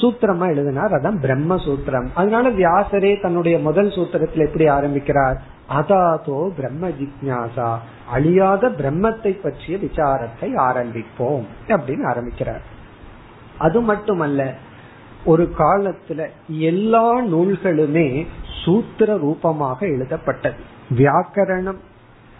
சூத்திரமா 0.00 0.46
எழுதினார். 0.48 0.92
அதான் 0.92 1.18
பிரம்ம 1.20 1.54
சூத்திரம் 1.56 2.08
அதனால 2.14 2.50
வியாசரே 2.50 3.20
தன்னுடைய 3.20 3.58
முதல் 3.58 3.88
சூத்திரத்தில் 3.88 4.46
எப்படி 4.46 4.66
ஆரம்பிக்கிறார்? 4.66 5.42
அதாதோ 5.70 6.48
பிரம்ம 6.48 6.88
ஜிக்யாசா 6.88 7.70
அழியாத 8.10 8.68
பிரம்மத்தை 8.68 9.32
பற்றிய 9.42 9.76
விசாரத்தை 9.76 10.48
ஆரம்பிப்போம் 10.68 11.44
அப்படின்னு 11.68 12.06
ஆரம்பிக்கிறார். 12.06 12.62
அது 13.58 13.80
மட்டுமல்ல 13.80 14.54
ஒரு 15.24 15.52
காலத்துல 15.58 16.26
எல்லா 16.48 17.22
நூல்களுமே 17.22 18.26
சூத்திர 18.64 19.16
ரூபமாக 19.16 19.86
எழுதப்பட்டது. 19.86 20.56
வியாக்கரணம் 20.96 21.78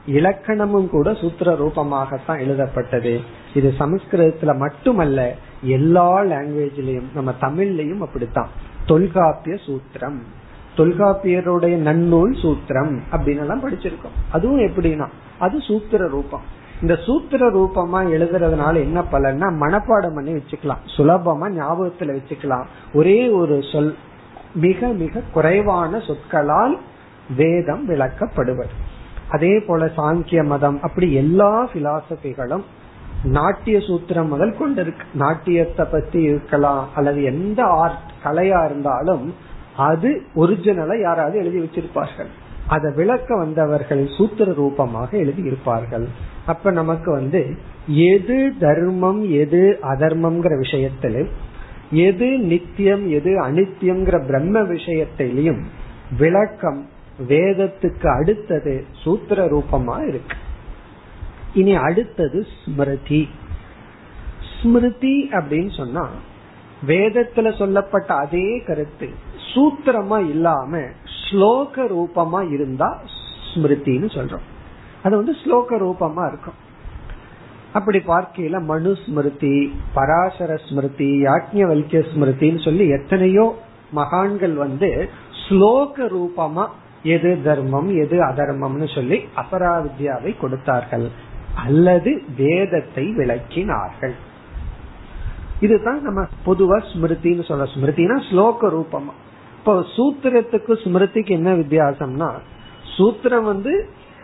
இலக்கணமும் 0.07 0.89
கூட 0.89 1.15
சூத்திர 1.15 1.53
ரூபமாகத்தான் 1.53 2.39
எழுதப்பட்டது. 2.39 3.21
இது 3.55 3.75
சமஸ்கிருதத்துல 3.79 4.57
மட்டுமல்ல 4.57 5.35
எல்லா 5.63 6.23
லாங்குவேஜ்லயும் 6.23 7.05
நம்ம 7.15 7.35
தமிழ்லயும் 7.41 7.99
அப்படித்தான். 7.99 8.49
தொல்காப்பிய 8.87 9.59
சூத்திரம். 9.67 10.19
தொல்காப்பியருடைய 10.77 11.77
நன்னூல் 11.77 12.41
சூத்திரம் 12.43 13.01
அப்படின்னு 13.13 13.39
எல்லாம் 13.39 13.71
படிச்சிருக்கோம். 13.71 14.17
அதுவும் 14.33 14.59
எப்படின்னா 14.59 15.09
அது 15.39 15.61
சூத்திர 15.61 16.09
ரூபம். 16.09 16.61
இந்த 16.83 16.95
சூத்திர 17.07 17.49
ரூபமா 17.57 17.99
எழுதுறதுனால 18.15 18.75
என்ன 18.87 19.01
பலன்னா 19.13 19.49
மனப்பாடம் 19.63 20.15
பண்ணி 20.15 20.33
வச்சுக்கலாம். 20.33 20.83
சுலபமா 20.97 21.47
ஞாபகத்துல 21.59 22.17
வச்சுக்கலாம். 22.19 22.67
ஒரே 22.95 23.19
ஒரு 23.41 23.57
சொல் 23.73 23.93
மிக 24.55 24.89
மிக 25.03 25.23
குறைவான 25.33 26.01
சொற்களால் 26.09 26.75
வேதம் 27.37 27.85
விளக்கப்படுவது. 27.89 28.75
அதே 29.29 29.53
போல 29.67 29.85
சாங்கிய 29.99 30.41
மதம் 30.47 30.79
அப்படி 30.83 31.09
எல்லா 31.13 31.53
பிலாசபிகளும் 31.75 32.65
நாட்டிய 33.37 33.79
சூத்திரம் 33.79 34.29
முதல் 34.29 34.57
கொண்டு 34.57 34.81
இருக்கு 34.81 35.05
நாட்டியத்தை 35.15 35.85
பத்தி 35.91 36.21
இருக்கலாம் 36.23 36.85
அல்லது 36.95 37.23
எந்த 37.23 37.61
ஆர்ட் 37.65 38.11
கலையா 38.25 38.61
இருந்தாலும் 38.65 39.25
அது 39.89 40.11
ஒரிஜினலா 40.37 40.97
யாராவது 41.01 41.37
எழுதி 41.39 41.59
வச்சிருப்பார்கள். 41.59 42.31
அதை 42.67 42.89
விளக்க 42.97 43.37
வந்தவர்கள் 43.37 44.03
சூத்திர 44.17 44.53
ரூபமாக 44.53 45.11
எழுதி 45.19 45.43
இருப்பார்கள் 45.43 46.07
அப்ப 46.47 46.71
நமக்கு 46.71 47.11
வந்து 47.11 47.57
எது 47.87 48.53
தர்மம் 48.59 49.31
எது 49.31 49.79
அதர்மம்ங்கிற 49.83 50.59
விஷயத்திலும் 50.59 51.29
எது 51.91 52.39
நித்தியம் 52.39 53.09
எது 53.09 53.31
அனித்தியம்ங்கிற 53.43 54.27
பிரம்ம 54.27 54.61
விஷயத்திலையும் 54.61 55.63
விளக்கம் 56.19 56.87
வேதத்துக்கு 57.29 58.07
அடுத்தது 58.21 58.85
சூத்திர 58.93 59.47
ரூபமா 59.47 60.09
இருக்கு. 60.09 60.37
இனி 61.55 61.75
அடுத்தது 61.75 62.47
ஸ்மிருதி. 62.65 63.29
ஸ்மிருதி 64.61 65.29
அப்படின்னு 65.33 65.77
சொன்னா 65.77 66.11
வேதத்துல 66.87 67.59
சொல்லப்பட்ட 67.59 68.15
அதே 68.15 68.63
கருத்து. 68.67 69.09
சூத்திரமா 69.55 70.29
இல்லாம 70.29 70.79
ஸ்லோக 71.17 71.75
ரூபமா 71.75 72.53
இருந்தா 72.53 73.03
ஸ்மிருதின்னு 73.55 74.09
சொல்றோம். 74.17 74.51
அது 75.05 75.15
வந்து 75.21 75.35
ஸ்லோக 75.43 75.79
ரூபமா 75.85 76.25
இருக்கும். 76.31 76.59
அப்படி 77.79 77.99
பார்க்கையில 78.13 78.57
மனு 78.71 78.91
ஸ்மிருதி 79.03 79.57
பராசர 79.97 80.53
ஸ்மிருதி 80.67 81.11
யாக்ஞவல்கிய 81.29 82.01
ஸ்மிருதின்னு 82.13 82.61
சொல்லி 82.69 82.85
எத்தனையோ 82.99 83.47
மகான்கள் 83.99 84.55
வந்து 84.65 84.91
ஸ்லோக 85.45 86.07
ரூபமா 86.17 86.65
எது 87.15 87.31
தர்மம் 87.47 87.89
எது 88.03 88.17
அதர்மம்னு 88.31 88.89
சொல்லி 88.97 89.19
அபராவித்யாவை 89.43 90.33
கொடுத்தார்கள். 90.43 91.07
அல்லது 91.65 92.11
வேதத்தை 92.43 93.05
விளக்கினார்கள். 93.17 94.15
இதுதான் 95.67 96.01
நம்ம 96.07 96.21
பொதுவா 96.47 96.79
ஸ்மிருதின்னு 96.91 97.45
சொல்ல 97.49 97.65
ஸ்மிருதினா 97.75 98.17
ஸ்லோக 98.29 98.71
ரூபமா. 98.77 99.13
இப்போ 99.59 99.75
சூத்திரத்துக்கு 99.97 100.73
ஸ்மிருதிக்கு 100.85 101.33
என்ன 101.39 101.51
வித்தியாசம்னா 101.63 102.31
சூத்திரம் 102.95 103.49
வந்து 103.53 103.75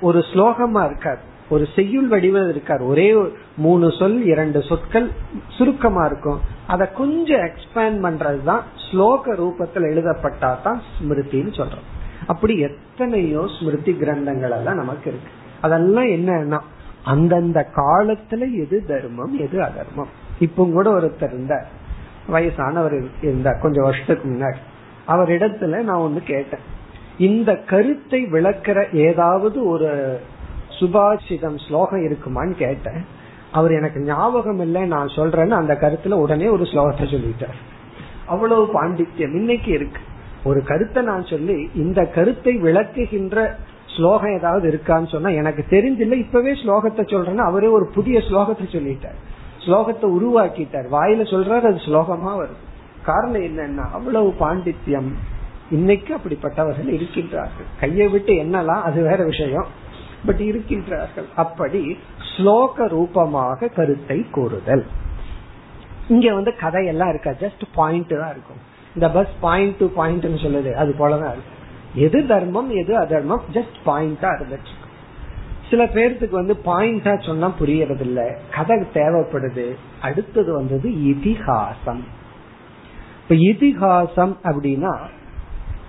ஒரு 0.00 0.18
ஸ்லோகமா 0.18 0.84
இருக்காது 0.84 1.18
ஒரு 1.50 1.66
செய்யுள் 1.74 2.08
வடிவம் 2.08 2.50
இருக்காரு. 2.50 2.86
ஒரே 2.86 3.16
மூணு 3.56 3.90
சொல் 3.98 4.24
இரண்டு 4.24 4.62
சொற்கள் 4.62 5.10
சுருக்கமா 5.48 6.04
இருக்கும். 6.04 6.40
அதை 6.66 6.86
கொஞ்சம் 6.92 7.38
எக்ஸ்பேண்ட் 7.38 7.98
பண்றதுதான் 8.04 8.60
ஸ்லோக 8.86 9.22
ரூபத்தில் 9.26 9.88
எழுதப்பட்டா 9.90 10.62
தான் 10.62 10.82
ஸ்மிருதின்னு 10.94 11.52
சொல்றோம். 11.60 11.86
அப்படி 12.26 12.58
எத்தனையோ 12.58 13.48
ஸ்மிருதி 13.60 13.92
கிரந்தங்கள் 13.92 14.50
எல்லாம் 14.50 14.76
நமக்கு 14.76 15.10
இருக்கு. 15.10 15.30
அதெல்லாம் 15.60 16.04
என்னன்னா 16.04 16.58
அந்தந்த 17.04 17.68
காலத்துல 17.76 18.54
எது 18.62 18.84
தர்மம் 18.86 19.38
எது 19.38 19.62
அதர்மம். 19.62 20.08
இப்போ 20.38 20.64
கூட 20.64 20.90
ஒருத்தர் 20.90 21.32
இருந்த 21.32 21.66
வயசானவர் 22.32 23.04
இருந்தார். 23.22 23.62
கொஞ்சம் 23.62 23.84
வருஷத்துக்கு 23.84 24.28
முன்னாடி. 24.28 24.60
அவரிடத்துல 25.08 25.82
நான் 25.82 26.00
ஒண்ணு 26.00 26.22
கேட்டேன். 26.24 26.76
இந்த 27.18 27.54
கருத்தை 27.54 28.24
விளக்கிற 28.24 28.94
ஏதாவது 29.08 29.66
ஒரு 29.66 30.20
சுபாஷிதம் 30.80 31.58
ஸ்லோகம் 31.68 32.04
இருக்குமான்னு 32.08 32.50
கேட்டேன். 32.50 33.04
அவர் 33.52 33.72
எனக்கு 33.72 34.00
ஞாபகம் 34.00 34.60
இல்லை 34.60 34.86
நான் 34.86 35.06
சொல்றேன்னு 35.06 35.50
அந்த 35.50 35.74
கருத்துல 35.74 36.12
உடனே 36.12 36.46
ஒரு 36.46 36.62
ஸ்லோகத்தை 36.62 37.06
சொல்லிட்டார். 37.14 37.58
அவ்வளவு 38.26 38.70
பாண்டித்யம் 38.74 39.34
இன்னைக்கு 39.34 39.72
இருக்கு. 39.72 40.00
ஒரு 40.44 40.62
கருத்தை 40.62 41.02
நான் 41.02 41.24
சொல்லி 41.24 41.70
இந்த 41.74 42.04
கருத்தை 42.06 42.56
விளக்குகின்ற 42.56 43.54
ஸ்லோகம் 43.96 44.36
ஏதாவது 44.36 44.70
இருக்கான்னு 44.70 45.08
சொன்னா 45.08 45.28
எனக்கு 45.28 45.64
தெரிஞ்சில்ல 45.70 46.12
இப்பவே 46.12 46.52
ஸ்லோகத்தை 46.52 47.04
சொல்றேன்னு 47.04 47.48
அவரே 47.50 47.66
ஒரு 47.66 47.90
புதிய 47.94 48.18
ஸ்லோகத்தை 48.18 48.66
சொல்லிட்டார். 48.72 49.18
ஸ்லோகத்தை 49.66 50.06
உருவாக்கிட்டார். 50.18 50.86
வாயில 50.92 51.24
சொல்றாரு 51.32 51.62
அது 51.62 51.80
ஸ்லோகமா 51.86 52.32
வருது. 52.40 52.62
காரணம் 53.04 53.42
என்னன்னா 53.42 53.90
அவ்வளவு 53.92 54.34
பாண்டித்யம் 54.40 55.10
இன்னைக்கு 55.70 56.16
அப்படிப்பட்டவர்கள் 56.16 56.92
இருக்கின்றார்கள். 56.92 57.68
கையை 57.80 58.08
விட்டு 58.08 58.32
என்னலாம் 58.32 58.82
அது 58.82 59.02
வேற 59.02 59.24
விஷயம். 59.24 59.66
பட் 60.26 60.40
இருக்கின்றார்கள். 60.40 61.24
அப்படி 61.36 61.98
ஸ்லோக 62.36 62.88
ரூபமாக 62.88 63.68
கருத்தை 63.68 64.26
கூறுதல். 64.30 64.86
இங்க 66.08 66.34
வந்து 66.34 66.56
கதையெல்லாம் 66.56 67.08
இருக்கா? 67.08 67.30
ஜஸ்ட் 67.30 67.62
பாயிண்ட் 67.74 68.08
தான் 68.08 68.30
இருக்கும். 68.30 68.56
இந்த 68.94 69.10
பஸ் 69.10 69.28
பாயிண்ட் 69.40 69.76
டு 69.76 69.86
பாயிண்ட் 69.86 70.24
சொல்லுது. 70.24 70.72
அது 70.72 70.94
போலதான் 70.98 71.34
இருக்கும். 71.34 71.56
எது 71.94 72.26
தர்மம் 72.26 72.70
எது 72.70 72.96
அதர்மம்? 72.96 73.42
ஜஸ்ட் 73.52 73.78
பாயிண்டா 73.86 74.30
இருந்துச்சு 74.38 74.74
சில 75.70 75.84
பேர்த்துக்கு 75.84 76.30
வந்து 76.30 76.56
பாயிண்டா 76.64 77.26
சொன்னா 77.26 77.52
புரியறது 77.60 78.00
இல்ல 78.00 78.38
கதை 78.50 78.84
தேவைப்படுது. 78.94 79.74
அடுத்தது 80.00 80.52
வந்தது 80.52 81.04
இதிகாசம். 81.04 82.04
இப்ப 83.22 83.34
இதிகாசம் 83.34 84.38
அப்படின்னா 84.42 84.96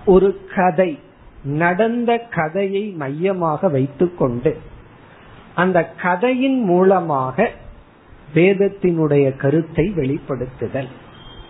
ஒரு 0.04 0.40
கதை 0.56 0.98
நடந்த 1.42 2.18
கதையை 2.18 2.88
மையமாக 2.88 3.68
வைத்துக்கொண்டு 3.68 4.58
அந்த 5.54 5.88
கதையின் 6.02 6.64
மூலமாக 6.64 7.50
வேதத்தினுடைய 8.34 9.36
கருத்தை 9.36 9.92
வெளிப்படுத்துதல். 9.96 10.88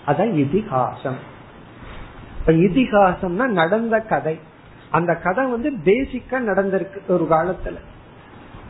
அதான் 0.07 0.32
இதிகாசம். 0.34 1.16
இதிகாசம்னா 2.46 3.46
நடந்த 3.46 4.01
கதை. 4.01 4.38
அந்த 4.90 5.14
கதை 5.14 5.46
வந்து 5.46 5.70
பேசிக்கா 5.84 6.32
நடந்திருக்கு 6.32 7.07
ஒரு 7.09 7.26
காலத்துல. 7.30 7.74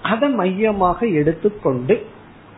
அதை 0.03 0.31
மையமாக 0.31 1.07
எடுத்துக்கொண்டு 1.07 2.07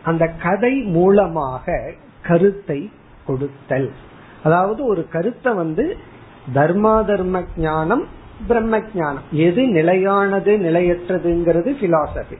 அந்த 0.03 0.27
கதை 0.27 0.81
மூலமாக 0.81 1.93
கருத்தை 2.21 2.91
கொடுத்தல். 3.25 3.91
அதாவது 4.43 4.85
ஒரு 4.85 5.07
கருத்தை 5.11 5.53
வந்து 5.53 5.97
தர்மா 6.53 7.05
தர்ம 7.05 7.43
ஞானம் 7.57 8.05
பிரம்ம 8.47 8.81
ஞானம் 8.93 9.23
எது 9.31 9.67
நிலையானது 9.67 10.57
நிலையற்றதுங்கிறது 10.57 11.71
பிலாசபி 11.81 12.37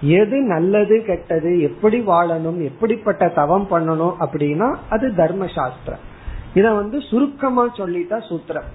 எது 0.00 0.36
நல்லது 0.40 1.04
கெட்டது 1.04 1.60
எப்படி 1.60 2.00
வாழணும் 2.00 2.64
எப்படிப்பட்ட 2.64 3.28
தவம் 3.28 3.66
பண்ணணும் 3.70 4.14
அப்படின்னா 4.20 4.76
அது 4.88 5.14
தர்ம 5.14 5.46
சாஸ்திரம் 5.46 6.08
இத 6.54 6.72
வந்து 6.72 7.00
சுருக்கமா 7.00 7.66
சொல்லிட்டா 7.66 8.20
சூத்திரம். 8.28 8.68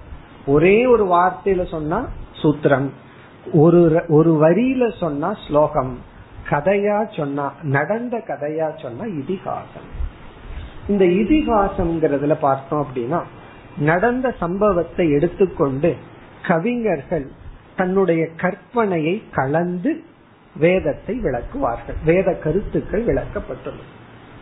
ஒரே 0.46 0.86
ஒரு 0.86 1.04
வார்த்தையில 1.06 1.68
சொன்னா 1.68 2.08
சூத்திரம். 2.42 2.88
ஒரு 3.52 4.02
ஒரு 4.08 4.38
வரியில 4.42 4.96
சொன்னா 4.96 5.34
ஸ்லோகம். 5.48 5.98
கதையா 6.50 7.16
சொன்னா 7.16 7.52
நடந்த 7.62 8.22
கதையா 8.26 8.80
சொன்னா 8.82 9.04
இதிகாசம். 9.04 9.88
இந்த 10.88 11.04
இதிகாசம்ங்கிறதுல 11.04 12.36
பார்த்தோம் 12.40 12.86
அப்படின்னா 12.86 13.22
நடந்த 13.78 14.34
சம்பவத்தை 14.38 15.10
எடுத்துக்கொண்டு 15.10 15.94
கவிஞர்கள் 16.46 17.26
தன்னுடைய 17.76 18.28
கற்பனையை 18.36 19.22
கலந்து 19.34 20.02
வேதத்தை 20.56 21.20
விளக்குவார்கள். 21.22 22.04
வேத 22.04 22.32
கருத்துக்கள் 22.32 23.04
விளக்கப்பட்டுள்ளது. 23.04 23.86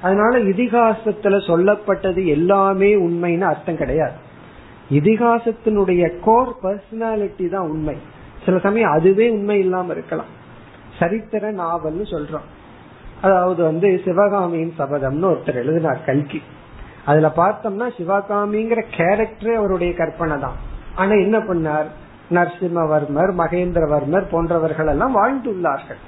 அதனால 0.03 0.39
இதிகாசத்துல 0.39 1.39
சொல்லப்பட்டது 1.47 2.24
எல்லாமே 2.26 2.95
உண்மைன்னு 2.95 3.41
அர்த்தம் 3.41 3.76
கிடையாது. 3.76 4.12
இதிகாசத்தினுடைய 4.91 6.12
கோர் 6.20 6.55
பர்சனாலிட்டி 6.62 7.49
தான் 7.49 7.68
உண்மை. 7.68 7.97
சில 8.45 8.59
சமயம் 8.59 8.91
அதுவே 8.91 9.30
உண்மை 9.30 9.59
இல்லாம 9.59 9.93
இருக்கலாம். 9.93 10.26
சரித்திர 10.99 11.53
நாவல்னு 11.53 12.05
சொல்றோம். 12.11 12.49
அதாவது 13.22 13.62
வந்து 13.62 14.01
சிவகாமியின் 14.05 14.74
சபதம்னு 14.78 15.35
ஒருத்தர் 15.35 15.55
எழுதினார் 15.55 16.05
கல்கி. 16.05 16.43
அதுல 17.07 17.33
பார்த்தோம்னா 17.37 17.87
சிவகாமிங்கிற 17.99 18.83
கேரக்டரே 18.97 19.55
அவருடைய 19.55 19.95
கற்பனை 19.95 20.41
தான். 20.41 20.59
ஆனா 20.95 21.11
என்ன 21.11 21.39
பண்ணார்? 21.39 21.89
நரசிம்மவர்மர் 22.31 23.33
மகேந்திரவர்மர் 23.39 24.27
போன்றவர்கள் 24.31 24.87
எல்லாம் 24.87 25.17
வாழ்ந்துள்ளார்கள் 25.17 26.01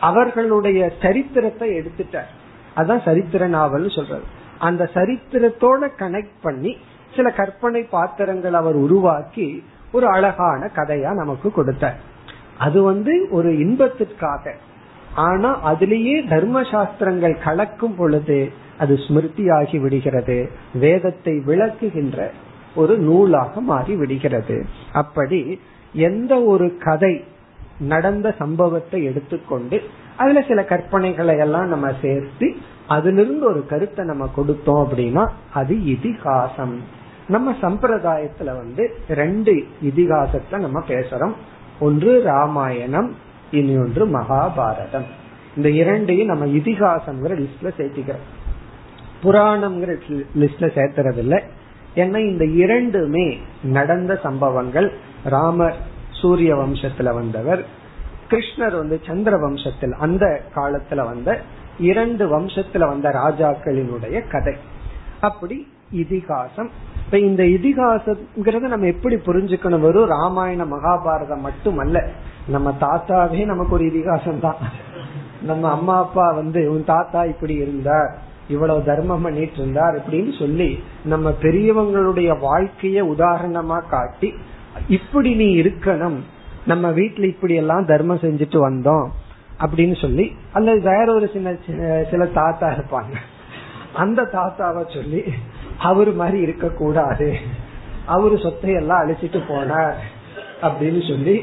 அவர்களுடைய 0.00 0.92
சரித்திரத்தை 1.02 1.68
எடுத்துட்டார். 1.78 2.30
அதான் 2.76 3.04
சரித்திர 3.04 3.46
நாவல் 3.46 3.88
சொல்றது. 3.88 4.26
அந்த 4.58 4.90
சரித்திரத்தோட 4.94 5.88
கனெக்ட் 5.98 6.36
பண்ணி 6.42 6.76
சில 7.16 7.30
கற்பனை 7.30 7.82
பாத்திரங்கள் 7.82 8.52
அவர் 8.52 8.74
உருவாக்கி 8.74 9.64
ஒரு 9.92 10.06
அழகான 10.06 10.70
கதையா 10.76 11.14
நமக்கு 11.14 11.52
கொடுத்தார். 11.52 11.98
அது 12.58 12.82
வந்து 12.82 13.28
ஒரு 13.30 13.58
இன்பத்திற்காக. 13.58 14.54
ஆனா 15.14 15.72
அதுலேயே 15.72 16.28
தர்ம 16.28 16.62
சாஸ்திரங்கள் 16.62 17.36
கலக்கும் 17.44 17.94
பொழுது 17.94 18.64
அது 18.78 18.94
ஸ்மிருதியாகி 18.94 19.80
விடுகிறது. 19.80 20.50
வேதத்தை 20.74 21.34
விளக்குகின்ற 21.34 22.28
ஒரு 22.74 22.98
நூலாக 22.98 23.60
மாறி 23.60 23.96
விடுகிறது. 23.96 24.66
அப்படி 24.92 25.60
எந்த 25.92 26.42
ஒரு 26.42 26.76
கதை 26.78 27.24
நடந்த 27.78 28.34
சம்பவத்தை 28.38 29.04
எடுத்துக்கொண்டு 29.04 29.82
அதுல 30.16 30.44
சில 30.48 30.62
கற்பனைகளை 30.62 31.38
எல்லாம் 31.38 31.68
நம்ம 31.68 31.92
சேர்த்து 32.02 32.56
அதிலிருந்து 32.86 33.46
ஒரு 33.46 33.66
கருத்தை 33.66 34.04
நம்ம 34.04 34.30
கொடுத்தோம் 34.36 34.82
அப்படின்னா 34.84 35.28
அது 35.52 35.74
இதிகாசம். 35.74 36.76
நம்ம 37.28 37.52
சம்பிரதாயத்துல 37.60 38.44
வந்து 38.44 38.98
ரெண்டு 39.08 39.64
இதிகாசத்தை 39.82 40.58
நம்ம 40.58 40.82
பேசுறோம். 40.88 41.32
ஒன்று 41.80 42.22
ராமாயணம் 42.22 43.14
இனி 43.50 43.76
ஒன்று 43.78 44.06
மகாபாரதம். 44.06 45.06
இந்த 45.56 45.68
இரண்டையும் 45.70 46.26
நம்ம 46.26 46.46
இதிகாசம்ங்கிற 46.46 47.34
லிஸ்ட்ல 47.42 47.70
சேர்த்திக்கிறோம். 47.78 48.26
புராணம்ங்கிற 49.22 49.92
லிஸ்ட்ல 50.36 50.66
சேர்த்துறது 50.76 51.16
இல்லை 51.16 51.42
ஏன்னா 51.94 52.18
இந்த 52.30 52.44
இரண்டுமே 52.44 53.38
நடந்த 53.62 54.18
சம்பவங்கள். 54.22 54.92
ராமர் 55.24 55.76
சூரிய 56.10 56.54
வம்சத்துல 56.54 57.14
வந்தவர் 57.14 57.64
கிருஷ்ணர் 58.30 58.76
வந்து 58.76 59.00
சந்திர 59.06 59.36
வம்சத்தில் 59.36 59.92
அந்த 59.92 60.42
காலத்துல 60.54 61.04
வந்த 61.04 61.40
இரண்டு 61.78 62.24
வம்சத்துல 62.26 62.78
வந்த 62.78 63.08
ராஜாக்களினுடைய 63.08 64.28
கதை. 64.28 64.54
அப்படி 65.20 65.68
இதிகாசம். 65.90 66.70
இப்ப 67.04 67.18
இந்த 67.18 67.42
இதிகாசம்ங்கிறத 67.42 68.58
நம்ம 68.58 68.86
எப்படி 68.86 69.16
புரிஞ்சுக்கணும்? 69.16 69.80
வெறும் 69.80 70.08
ராமாயண 70.08 70.64
மகாபாரதம் 70.64 71.40
மட்டுமல்ல. 71.40 72.08
நம்ம 72.48 72.76
தாத்தாவே 72.80 73.44
நமக்கு 73.44 73.74
ஒரு 73.74 73.84
இதிகாசம் 73.84 74.40
தான் 74.40 74.56
நம்ம 75.42 75.70
அம்மா 75.70 75.98
அப்பா 75.98 76.32
வந்து 76.32 76.72
உன் 76.72 76.84
தாத்தா 76.84 77.24
இப்படி 77.24 77.54
இருந்தார். 77.54 78.25
இவ்வளவு 78.48 78.84
தர்மம் 78.84 79.22
பண்ணிட்டு 79.22 79.52
இருந்தார் 79.52 79.96
அப்படின்னு 79.98 80.38
சொல்லி 80.38 80.82
நம்ம 81.04 81.30
பெரியவங்களுடைய 81.42 82.30
வாழ்க்கைய 82.40 83.02
உதாரணமா 83.16 83.88
காட்டி 83.88 84.34
இப்படி 84.88 85.34
நீ 85.34 85.62
இருக்கணும் 85.62 86.18
நம்ம 86.64 86.90
வீட்டுல 86.90 87.24
இப்படி 87.24 87.54
எல்லாம் 87.54 87.84
தர்மம் 87.84 88.18
செஞ்சுட்டு 88.18 88.58
வந்தோம் 88.58 89.06
அப்படின்னு 89.60 90.00
சொல்லி 90.00 90.32
அல்லது 90.52 90.80
வேற 90.80 91.14
ஒரு 91.14 91.30
சின்ன 91.32 91.54
சில 92.10 92.26
தாத்தா 92.26 92.70
இருப்பாங்க. 92.70 93.14
அந்த 93.94 94.22
தாத்தாவை 94.22 94.92
சொல்லி 94.92 95.24
அவரு 95.78 96.12
மாதிரி 96.12 96.38
இருக்க 96.38 96.68
கூடாது 96.68 97.36
அவரு 98.06 98.38
சொத்தை 98.38 98.72
எல்லாம் 98.72 99.08
அழிச்சிட்டு 99.08 99.40
போனார் 99.48 99.96
அப்படின்னு 100.62 101.08
சொல்லி 101.08 101.42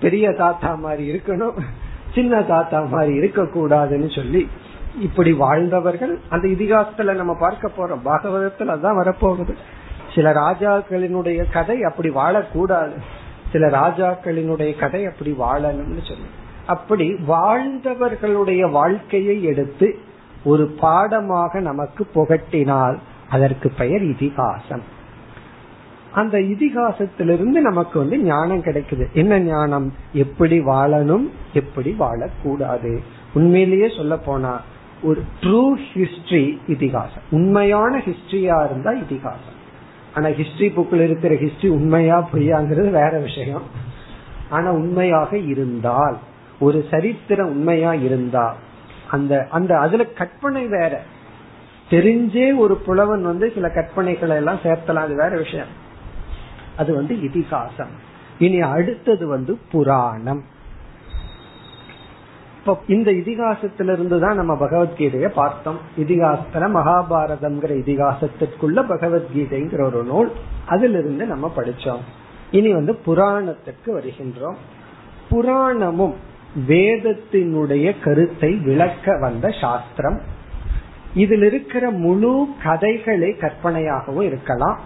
பெரிய 0.00 0.32
தாத்தா 0.32 0.74
மாதிரி 0.74 1.12
இருக்கணும் 1.12 1.56
சின்ன 2.14 2.42
தாத்தா 2.42 2.84
மாதிரி 2.84 3.14
இருக்க 3.14 3.42
கூடாதுன்னு 3.42 4.14
சொல்லி 4.14 4.48
இப்படி 4.98 5.32
வாழ்ந்தவர்கள் 5.32 6.20
அந்த 6.28 6.48
இதிகாசத்துல 6.48 7.14
நம்ம 7.14 7.34
பார்க்க 7.34 7.70
போறோம். 7.76 8.00
பாகவதத்துல 8.04 8.74
அதான் 8.76 8.98
வரப்போகுது. 9.02 9.54
சில 10.14 10.32
ராஜாக்களினுடைய 10.32 11.44
கதை 11.52 11.82
அப்படி 11.82 12.08
வாழக்கூடாது. 12.08 12.92
சில 13.52 13.66
ராஜாக்களினுடைய 13.68 14.78
கதை 14.78 15.04
அப்படி 15.04 15.30
வாழணும்னு 15.30 16.08
சொல்லி. 16.08 16.26
அப்படி 16.66 17.14
வாழ்ந்தவர்களுடைய 17.28 18.70
வாழ்க்கையை 18.70 19.42
எடுத்து 19.42 19.98
ஒரு 20.44 20.66
பாடமாக 20.66 21.60
நமக்கு 21.60 22.06
புகட்டினால் 22.14 22.96
அதற்கு 23.30 23.70
பெயர் 23.78 24.02
இதிகாசம். 24.02 24.82
அந்த 26.12 26.38
இதிகாசத்திலிருந்து 26.38 27.60
நமக்கு 27.60 27.98
வந்து 27.98 28.18
ஞானம் 28.18 28.62
கிடைக்குது. 28.62 29.12
என்ன 29.12 29.40
ஞானம்? 29.40 29.92
எப்படி 30.12 30.60
வாழணும்? 30.60 31.30
எப்படி 31.52 31.96
வாழக்கூடாது. 31.98 32.98
உண்மையிலேயே 33.34 33.92
சொல்ல 33.96 34.16
போனா 34.16 34.60
ஒரு 35.02 35.24
ட்ரூ 35.40 35.74
ஹிஸ்டரி 35.94 36.58
இதிகாசம். 36.66 37.22
உண்மையான 37.30 37.98
ஹிஸ்டரியா 37.98 38.64
இருந்தா 38.64 38.90
இதிகாசம். 38.90 39.58
ஆனா 40.14 40.26
ஹிஸ்டரி 40.26 40.70
புக்ல 40.72 40.92
இருக்கிற 40.92 41.34
ஹிஸ்டரி 41.34 41.68
உண்மையா 41.68 42.28
பொய்யாங்கிறது 42.32 42.90
வேற 42.90 43.18
விஷயம். 43.18 43.62
ஆனா 44.50 44.72
உண்மையாக 44.72 45.38
இருந்தால் 45.38 46.18
ஒரு 46.60 46.84
சரித்திரம் 46.90 47.48
உண்மையா 47.48 47.94
இருந்தா 47.94 48.56
அந்த 49.10 49.46
அந்த 49.50 49.78
அதுல 49.78 50.04
கற்பனை 50.04 50.66
வேற. 50.66 51.02
தெரிஞ்சே 51.90 52.56
ஒரு 52.56 52.76
புலவன் 52.76 53.22
வந்து 53.22 53.52
சில 53.54 53.68
கற்பனைகளை 53.68 54.34
எல்லாம் 54.34 54.58
சேர்த்தலாம் 54.62 55.04
அது 55.04 55.16
வேற 55.16 55.36
விஷயம். 55.36 55.66
அது 56.76 56.94
வந்து 56.94 57.22
இதிகாசம். 57.22 58.08
இனி 58.38 58.60
அடுத்தது 58.60 59.26
வந்து 59.26 59.58
புராணம். 59.72 60.44
இப்போ 62.60 62.78
இந்த 62.86 63.10
இதிகாசத்திலிருந்து 63.10 64.18
தான் 64.18 64.36
நம்ம 64.36 64.54
பகவத்கீதைய 64.54 65.28
பார்த்தோம். 65.28 65.78
இதிகாசத்துல 65.98 66.66
மகாபாரதம்ங்கிற 66.74 67.72
இதிகாசத்திற்குள்ள 67.82 68.80
பகவத்கீதைங்கிற 68.88 69.82
ஒரு 69.82 70.02
நூல் 70.02 70.32
அதிலிருந்து 70.66 71.26
நம்ம 71.26 71.52
படிச்சோம். 71.56 72.02
இனி 72.50 72.72
வந்து 72.72 72.94
புராணத்துக்கு 73.06 73.86
வருகின்றோம். 73.86 74.58
புராணமும் 75.30 76.14
வேதத்தினுடைய 76.68 77.94
கருத்தை 78.04 78.52
விளக்க 78.54 79.16
வந்த 79.18 79.50
சாஸ்திரம். 79.60 80.20
இதில் 81.14 81.42
இருக்கிற 81.42 81.90
முழு 81.90 82.46
கதைகளே 82.64 83.30
கற்பனையாகவும் 83.38 84.22
இருக்கலாம் 84.22 84.78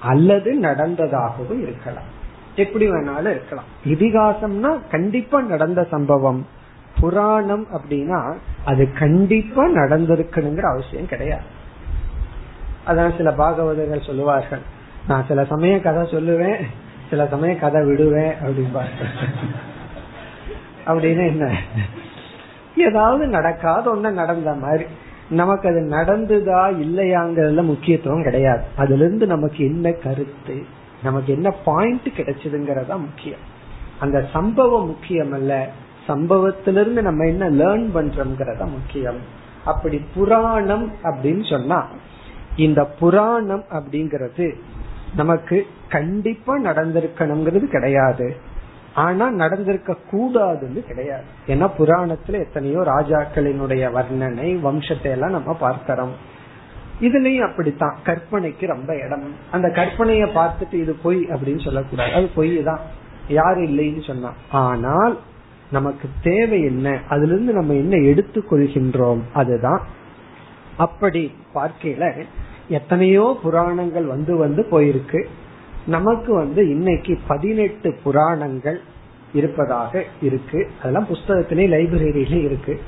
அல்லது 0.00 0.54
நடந்ததாகவும் 0.54 1.62
இருக்கலாம். 1.62 2.08
எப்படி 2.56 2.90
வேணாலும் 2.90 3.34
இருக்கலாம். 3.36 3.68
இதிகாசம்னா 3.84 4.78
கண்டிப்பா 4.90 5.40
நடந்த 5.40 5.86
சம்பவம். 5.90 6.58
புராணம் 7.00 7.66
அப்படின்னா 7.72 8.34
அது 8.64 8.92
கண்டிப்பா 8.92 9.64
நடந்திருக்கணுங்கிற 9.68 10.66
அவசியம் 10.72 11.08
கிடையாது. 11.08 11.46
அதான் 12.86 13.16
சில 13.16 13.30
பாகவதர்கள் 13.30 14.06
சொல்லுவார்கள் 14.06 14.60
நான் 15.08 15.26
சில 15.28 15.44
சமய 15.44 15.80
கதை 15.80 16.02
சொல்லுவேன் 16.02 16.60
சில 17.10 17.26
சமய 17.26 17.56
கதை 17.56 17.84
விடுவேன் 17.84 18.32
அப்படின்பாங்க 18.42 19.06
அப்படின்னு 20.86 21.26
என்ன? 21.26 21.58
ஏதாவது 22.76 23.26
நடக்காத 23.26 23.94
ஒண்ணு 23.94 24.10
நடந்த 24.10 24.52
மாதிரி. 24.54 24.84
நமக்கு 25.30 25.68
அது 25.68 25.80
நடந்துதா 25.80 26.62
இல்லையாங்கிறதுல 26.84 27.62
முக்கியத்துவம் 27.62 28.22
கிடையாது. 28.22 28.62
அதுல 28.76 29.04
இருந்து 29.04 29.26
நமக்கு 29.26 29.64
என்ன 29.64 29.92
கருத்து 29.92 30.64
நமக்கு 31.02 31.32
என்ன 31.32 31.50
பாயிண்ட் 31.50 32.08
கிடைச்சதுங்கிறதா 32.16 32.96
முக்கியம். 32.98 33.44
அந்த 33.98 34.26
சம்பவம் 34.32 34.86
முக்கியம் 34.86 35.32
அல்ல 35.32 35.70
சம்பவத்திலிருந்து 36.06 37.02
நம்ம 37.02 37.26
என்ன 37.26 37.50
லேர்ன் 37.50 37.86
பண்றோம்ங்கிறத 37.94 38.58
முக்கியம். 38.58 39.20
அப்படி 39.64 40.04
புராணம் 40.14 40.92
அப்படின்னு 41.02 41.50
சொன்னா 41.50 41.86
இந்த 42.56 42.84
புராணம் 42.84 43.64
அப்படிங்கிறது 43.70 44.54
நமக்கு 45.16 45.66
கண்டிப்பா 45.88 46.58
நடந்திருக்கணுங்கிறது 46.58 47.64
கிடையாது. 47.64 48.36
ஆனா 48.94 49.30
நடந்திருக்க 49.30 49.96
கூடாதுன்னு 50.12 50.80
கிடையாது. 50.86 51.24
ஏன்னா 51.46 51.70
புராணத்துல 51.78 52.38
எத்தனையோ 52.38 52.80
ராஜாக்களினுடைய 52.80 53.84
வர்ணனை 53.96 54.48
வம்சத்தை 54.60 55.10
எல்லாம் 55.10 55.30
நம்ம 55.30 55.52
பார்க்கிறோம். 55.54 56.38
இதுலயும் 57.00 57.48
அப்படித்தான். 57.48 57.98
கற்பனைக்கு 58.04 58.66
ரொம்ப 58.66 58.96
இடம். 58.96 59.34
அந்த 59.50 59.68
கற்பனைய 59.68 60.24
பார்த்துட்டு 60.38 60.72
இது 60.72 60.92
பொய் 61.02 61.26
அப்படின்னு 61.28 61.64
சொல்லக்கூடாது. 61.64 62.12
அது 62.12 62.30
பொய் 62.34 62.62
தான் 62.62 62.80
யாரு 63.28 63.60
இல்லைன்னு 63.60 64.06
சொன்னா. 64.06 64.32
ஆனால் 64.50 65.18
நமக்கு 65.70 66.08
தேவை 66.22 66.64
என்ன 66.64 66.98
அதுல 67.08 67.32
இருந்து 67.32 67.52
நம்ம 67.52 67.72
என்ன 67.72 67.96
எடுத்துக்கொள்கின்றோம் 67.96 69.20
அதுதான் 69.32 69.82
அப்படி 70.76 71.32
பார்க்கல 71.54 72.24
எத்தனையோ 72.68 73.38
புராணங்கள் 73.42 74.04
வந்து 74.04 74.36
வந்து 74.36 74.66
போயிருக்கு. 74.70 75.24
நமக்கு 75.86 76.34
வந்து 76.34 76.68
இன்னைக்கு 76.68 77.18
பதினெட்டு 77.26 77.98
புராணங்கள் 78.02 78.80
இருப்பதாக 79.32 80.04
இருக்கு. 80.22 80.70
அதெல்லாம் 80.78 81.06
புஸ்தகத்திலே 81.06 81.64
லைப்ரரியில 81.74 82.44
இருக்கு. 82.44 82.80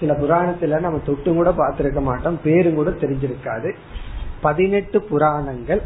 சில 0.00 0.12
புராணத்துல 0.12 0.80
நம்ம 0.80 0.98
தொட்டு 0.98 1.34
கூட 1.34 1.50
பார்த்திருக்க 1.50 2.02
மாட்டோம் 2.02 2.38
பேரும் 2.42 2.74
கூட 2.74 2.90
தெரிஞ்சிருக்காது. 2.90 3.72
பதினெட்டு 4.40 5.02
புராணங்கள் 5.02 5.82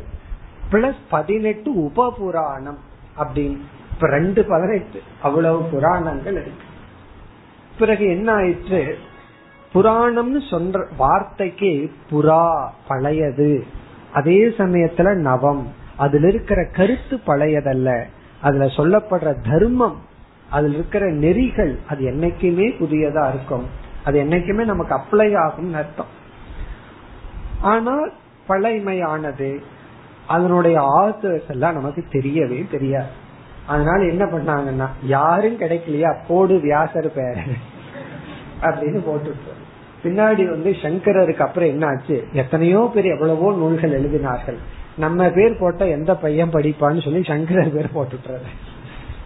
பிளஸ் 0.72 1.00
பதினெட்டு 1.10 1.84
உப 1.84 2.12
புராணம் 2.18 2.78
அப்படின்னு 3.18 3.58
இப்ப 3.94 4.06
ரெண்டு 4.06 4.44
பதினெட்டு 4.44 5.02
அவ்வளவு 5.22 5.62
புராணங்கள் 5.62 6.32
இருக்கு. 6.32 6.64
பிறகு 7.78 8.08
என்ன 8.08 8.32
ஆயிற்று? 8.32 8.98
புராணம்னு 9.74 10.42
சொல்ற 10.50 10.84
வார்த்தைக்கு 10.96 11.92
புறா 12.10 12.66
பழையது. 12.88 13.64
அதே 14.12 14.46
சமயத்துல 14.46 15.14
நவம். 15.14 15.66
அதுல 15.96 16.28
இருக்கிற 16.28 16.64
கருத்து 16.64 17.20
பழையதல்ல. 17.26 18.02
அதுல 18.40 18.64
சொல்லப்படுற 18.64 19.50
தர்மம் 19.50 20.00
அதுல 20.50 20.74
இருக்கிற 20.74 21.10
நெறிகள் 21.10 21.78
அது 21.88 22.04
என்னைக்குமே 22.04 22.74
புதியதா 22.80 23.28
இருக்கும். 23.28 23.66
அது 24.04 24.24
என்னைக்குமே 24.24 24.64
நமக்கு 24.64 24.94
அப்ளை 24.94 25.36
ஆகும் 25.36 25.74
அர்த்தம். 25.74 26.22
ஆனால் 27.60 28.12
பழைமையானது 28.48 29.62
அதனுடைய 30.26 30.80
ஆத்தர்ஸ் 30.80 31.50
எல்லாம் 31.50 31.74
நமக்கு 31.74 32.04
தெரியவே 32.12 32.70
தெரியாது. 32.70 33.22
அதனால 33.66 34.04
என்ன 34.04 34.24
பண்ணாங்கன்னா 34.24 34.88
யாரும் 35.06 35.60
கிடைக்கலையா? 35.60 36.16
போடு 36.28 36.60
வியாசர் 36.60 37.12
பேர. 37.16 37.36
அப்படின்னு 38.60 39.02
போட்டு 39.06 39.34
பின்னாடி 40.02 40.48
வந்து 40.50 40.70
சங்கரருக்கு 40.70 41.40
அப்புறம் 41.40 41.68
என்ன 41.68 41.86
ஆச்சு 41.86 42.26
எத்தனையோ 42.32 42.90
பேர் 42.94 43.04
எவ்வளவோ 43.04 43.52
நூல்கள் 43.56 44.02
எழுதினார்கள். 44.02 44.56
நம்ம 44.96 45.30
பேர் 45.30 45.58
போட்ட 45.60 45.86
எந்த 45.86 46.16
பையன் 46.16 46.52
படிப்பான்னு 46.52 47.04
சொல்லி 47.04 47.22
சங்கரர் 47.22 47.72
பேர் 47.72 47.94
போட்டுட்டுறது 47.94 48.48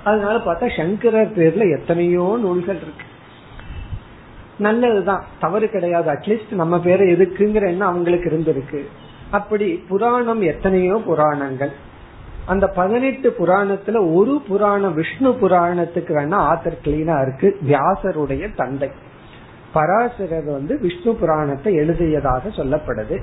அதனால 0.04 0.38
பார்த்தா 0.38 0.76
சங்கரர் 0.76 1.38
பேர்ல 1.38 1.78
எத்தனையோ 1.78 2.38
நூல்கள் 2.40 2.76
இருக்கு. 2.76 3.04
நல்லதுதான். 4.58 5.24
தவறு 5.40 5.70
கிடையாது. 5.70 6.12
அட்லீஸ்ட் 6.12 6.52
நம்ம 6.52 6.80
பேரை 6.80 7.12
எதுக்குங்கிற 7.12 7.66
எண்ணம் 7.66 7.88
அவங்களுக்கு 7.88 8.30
இருந்திருக்கு. 8.30 8.84
அப்படி 9.30 9.84
புராணம் 9.88 10.42
எத்தனையோ 10.42 11.02
புராணங்கள். 11.06 11.72
அந்த 12.48 12.66
பதினெட்டு 12.66 13.34
புராணத்துல 13.38 14.14
ஒரு 14.14 14.42
புராணம் 14.48 14.94
விஷ்ணு 14.94 15.30
புராணத்துக்கு 15.30 16.12
வேணா 16.14 16.38
ஆத்தர் 16.50 16.78
கிளீனா 16.84 17.22
இருக்கு. 17.22 17.58
வியாசருடைய 17.68 18.54
தந்தை. 18.56 18.90
பராசரர் 19.74 20.44
வந்து 20.44 20.78
விஷ்ணு 20.80 21.14
புராணத்தை 21.14 21.74
எழுதியதாக 21.74 22.48
சொல்லப்படுது. 22.48 23.22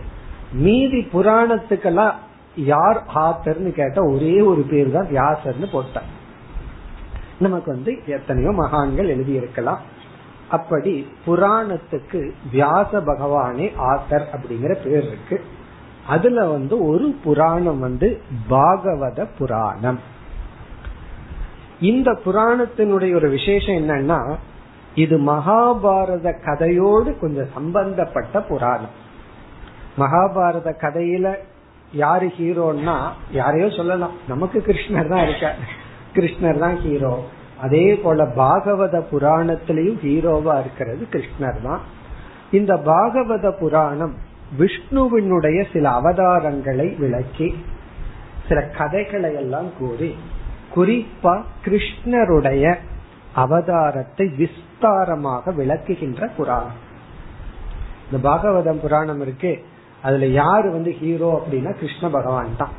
மீதி 0.53 1.07
புராணத்துக்கெல்லாம் 1.13 2.13
யார் 2.55 3.03
ஆத்தர்னு 3.15 3.71
கேட்டா 3.71 4.01
ஒரே 4.01 4.41
ஒரு 4.41 4.61
பேர் 4.61 4.91
தான் 4.91 5.07
வியாசர்னு 5.07 5.71
போட்டார். 5.71 6.09
நமக்கு 7.39 7.71
வந்து 7.71 7.97
எத்தனையோ 8.07 8.51
மகான்கள் 8.51 9.17
எழுதியிருக்கலாம். 9.17 9.79
அப்படி 10.49 11.07
புராணத்துக்கு 11.25 12.33
வியாச 12.51 12.99
பகவானே 12.99 13.71
ஆத்தர் 13.79 14.25
அப்படிங்கிற 14.33 14.73
பேர் 14.83 15.07
இருக்கு. 15.07 15.41
அதுல 16.07 16.45
வந்து 16.45 16.75
ஒரு 16.87 17.07
புராணம் 17.23 17.79
வந்து 17.79 18.07
பாகவத 18.49 19.27
புராணம். 19.37 19.99
இந்த 21.79 22.09
புராணத்தினுடைய 22.25 23.11
ஒரு 23.15 23.29
விசேஷம் 23.29 23.75
என்னன்னா 23.75 24.19
இது 24.95 25.15
மகாபாரத 25.17 26.27
கதையோடு 26.45 27.19
கொஞ்சம் 27.19 27.53
சம்பந்தப்பட்ட 27.53 28.41
புராணம். 28.41 28.93
மகாபாரத 29.97 30.69
கதையில 30.83 31.35
யாரு 31.93 32.27
ஹீரோன்னா 32.37 32.95
யாரையோ 33.31 33.69
சொல்லலாம். 33.69 34.15
நமக்கு 34.27 34.59
கிருஷ்ணர் 34.67 35.07
தான் 35.07 35.23
இருக்க 35.27 35.53
கிருஷ்ணர் 36.13 36.59
தான் 36.59 36.77
ஹீரோ. 36.77 37.15
அதே 37.61 37.95
போல 37.95 38.23
பாகவத 38.37 38.95
புராணத்திலையும் 39.11 39.99
ஹீரோவா 40.05 40.59
இருக்கிறது 40.59 41.07
கிருஷ்ணர் 41.11 41.59
தான். 41.63 41.81
இந்த 42.51 42.73
பாகவத 42.85 43.51
புராணம் 43.51 44.15
விஷ்ணுவினுடைய 44.59 45.65
சில 45.73 45.89
அவதாரங்களை 45.89 46.99
விளக்கி 46.99 47.55
சில 48.47 48.61
கதைகளை 48.61 49.33
எல்லாம் 49.33 49.69
கூறி 49.79 50.15
குறிப்பா 50.75 51.33
கிருஷ்ணருடைய 51.65 52.75
அவதாரத்தை 53.35 54.25
விஸ்தாரமாக 54.41 55.53
விளக்குகின்ற 55.53 56.29
புராணம். 56.37 56.79
இந்த 58.05 58.29
பாகவதம் 58.29 58.81
புராணம் 58.81 59.21
இருக்கு 59.21 59.63
அதுல 60.01 60.25
யாரு 60.25 60.71
வந்து 60.71 60.91
ஹீரோ 60.91 61.41
அப்படின்னா 61.41 61.71
கிருஷ்ண 61.79 62.09
பகவான் 62.09 62.57
தான். 62.57 62.73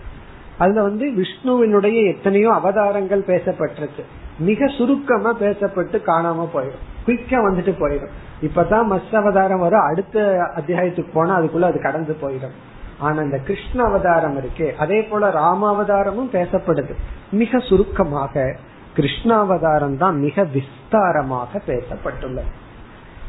அதுல 0.59 0.83
வந்து 0.83 1.07
விஷ்ணுவினுடைய 1.11 2.07
எத்தனையோ 2.07 2.53
அவதாரங்கள் 2.53 3.25
பேசப்பட்டிருக்கு. 3.27 4.05
மிக 4.39 4.67
சுருக்கமா 4.67 5.33
பேசப்பட்டு 5.39 5.97
காணாம 6.07 6.47
போயிடும். 6.55 6.87
குயிக்கா 7.07 7.39
வந்துட்டு 7.49 7.73
போயிடும். 7.81 8.15
இப்பதான் 8.43 8.89
மஸ் 8.93 9.17
அவதாரம் 9.17 9.61
வரும். 9.61 9.87
அடுத்த 9.91 10.17
அத்தியாயத்துக்கு 10.57 11.13
போனா 11.13 11.39
அதுக்குள்ள 11.39 11.61
அது 11.61 11.81
கடந்து 11.81 12.17
போயிடும். 12.23 12.57
ஆனா 12.99 13.23
இந்த 13.23 13.39
கிருஷ்ண 13.39 13.85
அவதாரம் 13.85 14.37
இருக்கு 14.37 14.75
அதே 14.79 15.03
போல 15.03 15.31
ராம 15.31 15.69
அவதாரமும் 15.73 16.33
பேசப்படுது. 16.33 16.95
மிக 17.31 17.59
சுருக்கமாக 17.59 18.57
கிருஷ்ணாவதாரம் 18.97 19.97
தான் 19.97 20.17
மிக 20.19 20.43
விஸ்தாரமாக 20.43 21.61
பேசப்பட்டுள்ளது. 21.67 22.53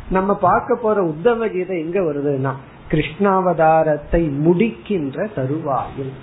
நம்ம 0.09 0.35
பார்க்க 0.35 0.75
போற 0.75 1.01
உத்தம 1.03 1.47
கீதை 1.47 1.79
எங்க 1.79 1.99
வருதுன்னா 1.99 2.53
கிருஷ்ணாவதாரத்தை 2.91 4.21
முடிக்கின்ற 4.45 5.27
தருவாயில். 5.35 6.13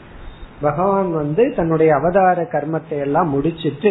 பகவான் 0.61 1.13
வந்து 1.13 1.53
தன்னுடைய 1.57 1.95
அவதார 1.95 2.43
கர்மத்தை 2.43 2.99
எல்லாம் 2.99 3.29
முடிச்சிட்டு 3.29 3.91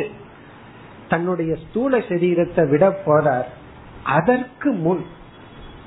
தன்னுடைய 1.13 1.51
ஸ்தூல 1.63 1.97
சரீரத்தை 2.11 2.63
விட 2.69 2.85
போறார். 3.05 3.49
அதற்கு 4.17 4.71
முன் 4.85 5.03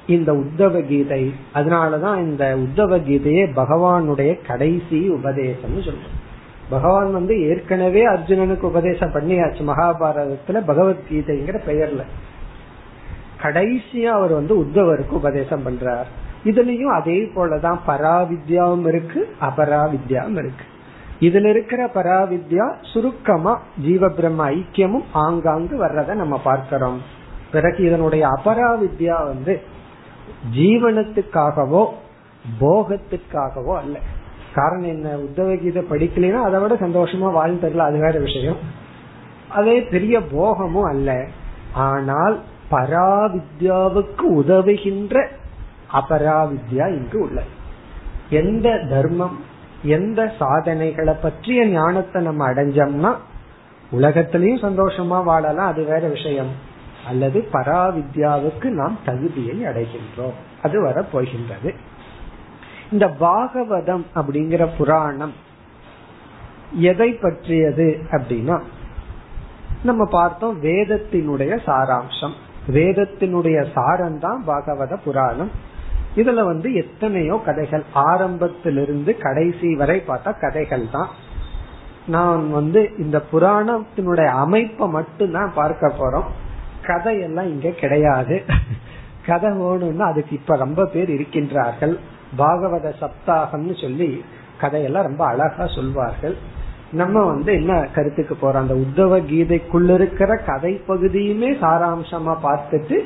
இந்த 0.07 0.31
உத்தவ 0.33 0.74
கீதை 0.87 1.22
அதனாலதான் 1.55 2.18
இந்த 2.18 2.45
உத்தவ 2.57 2.99
கீதையே 3.09 3.45
பகவானுடைய 3.61 4.33
கடைசி 4.47 4.99
உபதேசம் 5.09 5.81
சொல்றோம் 5.87 6.14
பகவான் 6.70 7.11
வந்து 7.12 7.35
ஏற்கனவே 7.49 8.03
அர்ஜுனனுக்கு 8.07 8.70
உபதேசம் 8.70 9.12
பண்ணியாச்சு 9.12 9.62
மகாபாரதத்துல 9.70 10.62
பகவத்கீதைங்கிற 10.70 11.59
பெயர்ல. 11.68 12.03
கடைசியா 13.43 14.12
அவர் 14.18 14.33
வந்து 14.33 14.55
உத்தவருக்கு 14.62 15.18
உபதேசம் 15.20 15.66
பண்றார். 15.66 16.09
இதுலயும் 16.45 16.95
அதே 16.99 17.18
போலதான் 17.35 17.79
பராவித்யாவும் 17.89 18.87
இருக்கு 18.87 19.20
அபராவித்யாவும் 19.41 20.41
இருக்கு. 20.43 20.66
இதுல 21.21 21.51
இருக்கிற 21.51 21.91
பராவித்யா 21.95 22.73
சுருக்கமா 22.93 23.61
ஜீவ 23.85 24.09
பிரம்ம 24.09 24.51
ஐக்கியமும் 24.51 25.05
ஆங்காங்கு 25.12 25.85
வர்றத 25.85 26.14
நம்ம 26.14 26.39
பார்க்கிறோம். 26.39 27.03
பிறகு 27.53 27.85
இதனுடைய 27.85 28.29
அபராவித்யா 28.29 29.25
வந்து 29.25 29.62
ஜீவனத்துக்காகவோ 30.57 31.87
போகத்துக்காகவோ 32.61 33.77
அல்ல. 33.77 33.99
காரணம் 34.55 34.89
என்ன? 34.89 35.17
உத்தவ 35.17 35.39
படிக்கலாம் 35.39 35.85
படிக்கலைன்னா 35.91 36.43
அதை 36.43 36.61
விட 36.61 36.75
சந்தோஷமா 36.75 37.27
வாழ்ந்ததுல 37.27 37.77
அது 37.77 37.99
வேற 37.99 38.19
விஷயம். 38.19 38.57
அதே 39.49 39.83
பெரிய 39.83 40.21
போகமும் 40.21 40.85
அல்ல. 40.85 41.27
ஆனால் 41.73 42.41
பராவித்யாவுக்கு 42.71 44.23
உதவுகின்ற 44.23 45.27
அபராவித்யா 45.93 46.89
இங்கு 46.89 47.19
உள்ளது. 47.19 47.47
எந்த 48.31 48.79
தர்மம் 48.91 49.55
எந்த 49.83 50.33
சாதனைகளை 50.39 51.14
பற்றிய 51.14 51.66
ஞானத்தை 51.66 52.22
நம்ம 52.22 52.51
அடைஞ்சோம்னா 52.51 53.14
உலகத்திலையும் 53.93 54.62
சந்தோஷமா 54.62 55.24
வாழலாம் 55.24 55.66
அது 55.66 55.85
வேற 55.85 56.09
விஷயம். 56.09 56.51
அல்லது 57.07 57.49
பராவித்யாவுக்கு 57.53 58.64
நாம் 58.64 58.99
தகுதியை 59.05 59.62
அடைகின்றோம். 59.64 60.33
அது 60.62 60.83
வர 60.83 61.03
போகின்றது 61.03 61.74
இந்த 62.93 63.09
பாகவதம் 63.09 64.07
அப்படிங்கிற 64.14 64.68
புராணம் 64.79 65.33
எதை 66.72 67.12
பற்றியது 67.12 68.03
அப்படின்னா 68.11 68.61
நம்ம 69.83 70.05
பார்த்தோம் 70.05 70.62
வேதத்தினுடைய 70.62 71.59
சாராம்சம். 71.66 72.33
வேதத்தினுடைய 72.68 73.66
சாரம் 73.74 74.18
தான் 74.18 74.45
பாகவத 74.47 74.97
புராணம். 75.05 75.51
இதுல 76.17 76.45
வந்து 76.45 76.69
எத்தனையோ 76.75 77.43
கதைகள். 77.45 77.85
ஆரம்பத்திலிருந்து 77.93 79.12
கடைசி 79.19 79.75
வரை 79.75 80.03
பார்த்தா 80.09 80.41
கதைகள் 80.41 80.85
தான். 80.93 81.09
நான் 82.07 82.51
வந்து 82.51 82.81
இந்த 82.99 83.23
புராணத்தினுடைய 83.33 84.29
அமைப்பை 84.45 84.89
மட்டும் 84.89 85.33
தான் 85.33 85.53
பார்க்க 85.55 85.93
போறோம். 85.99 86.29
கதையெல்லாம் 86.87 87.49
இங்க 87.49 87.69
கிடையாது. 87.83 88.37
கதை 89.27 89.51
வேணும்னா 89.51 90.07
அதுக்கு 90.07 90.35
இப்ப 90.35 90.57
ரொம்ப 90.57 90.85
பேர் 90.85 91.11
இருக்கின்றார்கள். 91.11 91.95
பாகவத 92.39 92.93
சப்தாகம்னு 93.03 93.75
சொல்லி 93.81 94.25
கதையெல்லாம் 94.59 95.03
ரொம்ப 95.03 95.23
அழகா 95.27 95.64
சொல்வார்கள். 95.67 96.37
நம்ம 96.93 97.23
வந்து 97.25 97.51
என்ன 97.53 97.73
கருத்துக்கு 97.95 98.35
போறோம்? 98.35 98.64
அந்த 98.64 98.75
உத்தவ 98.75 99.19
கீதைக்குள்ள 99.31 99.91
இருக்கிற 99.95 100.37
கதை 100.37 100.73
பகுதியுமே 100.89 101.51
சாராம்சமா 101.62 102.35
பார்த்துட்டு 102.43 102.99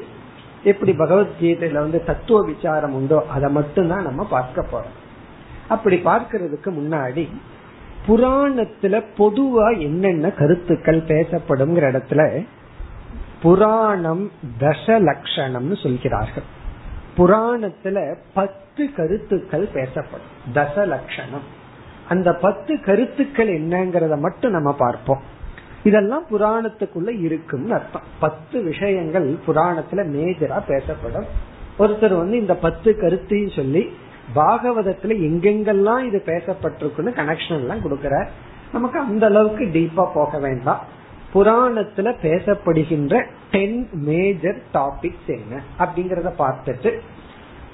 எப்படி 0.64 0.92
பகவத்கீதையில 0.92 1.72
வந்து 1.72 2.04
தத்துவ 2.04 2.44
விசாரம் 2.44 2.94
உண்டோ 2.94 3.26
அதை 3.28 3.50
மட்டும்தான் 3.50 4.02
நம்ம 4.02 4.24
பார்க்க 4.24 4.64
போறோம். 4.72 4.98
அப்படி 5.68 5.96
பார்க்கறதுக்கு 6.04 6.70
முன்னாடி 6.70 7.28
புராணத்துல 8.06 9.04
பொதுவா 9.18 9.78
என்னென்ன 9.78 10.30
கருத்துக்கள் 10.30 11.02
பேசப்படும் 11.02 11.76
இடத்துல 11.76 12.46
புராணம் 13.42 14.30
தச 14.60 14.86
லட்சணம்னு 14.86 15.82
சொல்கிறார்கள். 15.82 16.42
புராணத்துல 17.16 18.14
பத்து 18.34 18.92
கருத்துக்கள் 18.94 19.68
பேசப்படும். 19.72 20.32
தச 20.54 20.86
லட்சணம் 20.86 21.58
அந்த 22.08 22.34
பத்து 22.34 22.80
கருத்துக்கள் 22.80 23.60
என்னங்கறத 23.60 24.18
மட்டும் 24.18 24.50
நம்ம 24.50 24.72
பார்ப்போம். 24.72 25.38
இதெல்லாம் 25.84 26.24
புராணத்துக்குள்ள 26.30 27.20
இருக்குன்னு 27.20 27.74
அர்த்தம். 27.74 28.02
பத்து 28.20 28.62
விஷயங்கள் 28.62 29.28
புராணத்துல 29.46 30.04
மேஜரா 30.14 30.58
பேசப்படும். 30.66 31.26
ஒருத்தர் 31.78 32.16
வந்து 32.16 32.38
இந்த 32.38 32.54
பத்து 32.54 32.96
கருத்தையும் 32.96 33.56
சொல்லி 33.56 33.90
பாகவதத்துல 34.34 35.14
எங்கெங்கெல்லாம் 35.28 36.02
இது 36.06 36.22
பேசப்பட்டிருக்குன்னு 36.26 37.12
கனெக்ஷன் 37.20 37.60
எல்லாம் 37.60 37.84
கொடுக்கற 37.84 38.26
நமக்கு 38.72 38.98
அந்த 38.98 39.26
அளவுக்கு 39.26 39.64
டீப்பா 39.64 40.04
போக 40.14 40.38
வேண்டாம். 40.38 40.82
புராணத்துல 41.34 42.08
பேசப்படுகின்ற 42.22 43.24
டென் 43.50 43.88
மேஜர் 43.92 44.60
டாபிக்ஸ் 44.74 45.26
என்ன 45.26 45.62
அப்படிங்கறத 45.78 46.32
பார்த்துட்டு 46.38 46.92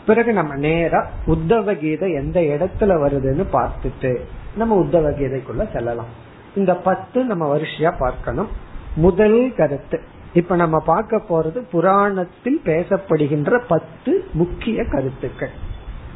பிறகு 0.07 0.32
நம்ம 0.32 0.54
நேரா 0.57 1.07
உத்தவ 1.26 1.78
கீதை 1.78 2.12
எந்த 2.12 2.40
இடத்துல 2.40 2.92
வருதுன்னு 3.04 3.46
பார்த்துட்டு 3.52 4.20
நம்ம 4.57 4.80
உத்தவ 4.82 5.11
கீதைக்குள்ள 5.11 5.72
செல்லலாம். 5.72 6.24
இந்த 6.57 6.74
பத்து 6.74 7.24
நம்ம 7.24 7.57
வரிசையா 7.57 7.94
பார்க்கணும். 7.98 8.48
முதல் 8.96 9.54
கருத்து. 9.57 10.00
இப்ப 10.34 10.57
நம்ம 10.57 10.78
பார்க்க 10.78 11.22
போறது 11.28 11.59
புராணத்தில் 11.59 12.61
பேசப்படுகின்ற 12.64 13.62
பத்து 13.68 14.28
முக்கிய 14.32 14.84
கருத்துக்கள். 14.84 15.50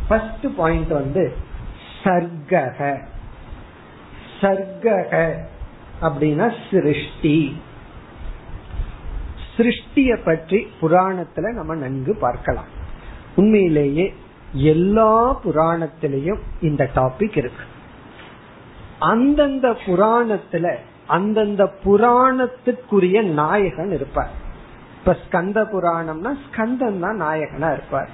ஃபர்ஸ்ட் 0.09 0.47
பாயிண்ட் 0.57 0.89
வந்து 0.89 1.33
சர்க்கக. 2.05 2.99
சர்க்கக 4.41 5.35
அப்படின்னா 6.03 6.53
சிருஷ்டி. 6.71 7.63
சிருஷ்டிய 9.57 10.19
பற்றி 10.25 10.67
புராணத்துல 10.83 11.53
நம்ம 11.53 11.75
நன்கு 11.75 12.17
பார்க்கலாம். 12.17 12.71
உண்மையிலேயே 13.37 14.15
எல்லா 14.53 15.41
புராணத்திலையும் 15.45 16.41
இந்த 16.61 16.89
டாபிக் 16.95 17.37
இருக்கு. 17.37 17.65
அந்தந்த 19.01 19.69
புராணத்துல 19.87 20.75
அந்தந்த 21.07 21.63
புராணத்துக்குரிய 21.85 23.23
நாயகன் 23.23 23.91
இருப்பார். 23.91 24.33
இப்ப 24.99 25.17
ஸ்கந்த 25.23 25.59
புராணம்னா 25.73 26.33
ஸ்கந்தன் 26.45 27.01
தான் 27.01 27.23
நாயகனா 27.23 27.73
இருப்பார். 27.73 28.11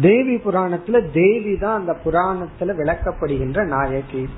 தேவி 0.00 0.36
புராணத்துல 0.36 1.10
தேவி 1.12 1.58
தான் 1.58 1.78
அந்த 1.80 1.92
புராணத்துல 2.04 2.74
விளக்கப்படுகின்ற 2.74 3.64
நாயகி. 3.66 4.28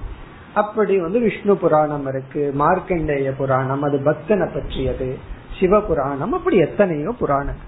அப்படி 0.54 0.98
வந்து 0.98 1.20
விஷ்ணு 1.20 1.56
புராணம் 1.56 2.06
இருக்கு 2.06 2.52
மார்க்கண்டேய 2.54 3.32
புராணம் 3.32 3.82
அது 3.82 3.98
பக்தனை 3.98 4.46
பற்றியது 4.52 5.16
சிவ 5.58 5.80
புராணம் 5.80 6.32
அப்படி 6.32 6.56
எத்தனையோ 6.56 7.12
புராணம் 7.18 7.60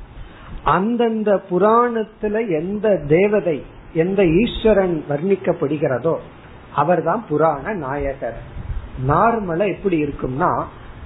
அந்தந்த 0.62 1.30
புராணத்துல 1.50 2.48
எந்த 2.48 2.96
தேவதை 3.06 3.62
எந்த 3.94 4.22
ஈஸ்வரன் 4.24 5.04
வர்ணிக்கப்படுகிறதோ 5.08 6.14
அவர்தான் 6.74 7.24
புராண 7.28 7.72
நாயகர். 7.74 8.38
நார்மலா 9.08 9.66
எப்படி 9.74 10.04
இருக்கும்னா 10.04 10.50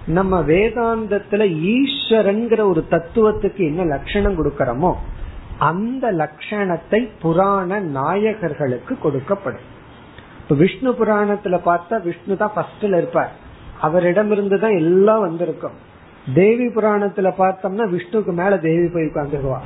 நம்ம 0.06 0.40
வேதாந்தத்துல 0.40 1.44
ஈஸ்வரன்கிற 1.74 2.60
ஒரு 2.68 2.84
தத்துவத்துக்கு 2.90 3.56
என்ன 3.56 3.84
லட்சணம் 3.84 4.36
கொடுக்கறோமோ 4.38 4.94
அந்த 5.58 6.12
லட்சணத்தை 6.12 7.08
புராண 7.20 7.80
நாயகர்களுக்கு 7.80 8.94
கொடுக்கப்படும். 9.02 9.66
இப்ப 10.40 10.54
விஷ்ணு 10.54 10.90
புராணத்துல 10.90 11.56
பார்த்தா 11.64 12.02
விஷ்ணு 12.02 12.36
தான் 12.36 12.52
ஃபர்ஸ்ட்ல 12.56 12.96
இருப்பார். 12.96 13.32
அவரிடமிருந்து 13.80 14.58
தான் 14.58 14.76
எல்லாம் 14.76 15.20
வந்திருக்கும். 15.20 15.76
தேவி 16.34 16.66
புராணத்துல 16.66 17.28
பார்த்தோம்னா 17.38 17.86
விஷ்ணுக்கு 17.94 18.32
மேல 18.32 18.58
தேவி 18.58 18.86
போய் 18.88 19.04
உட்காந்துருவா 19.04 19.60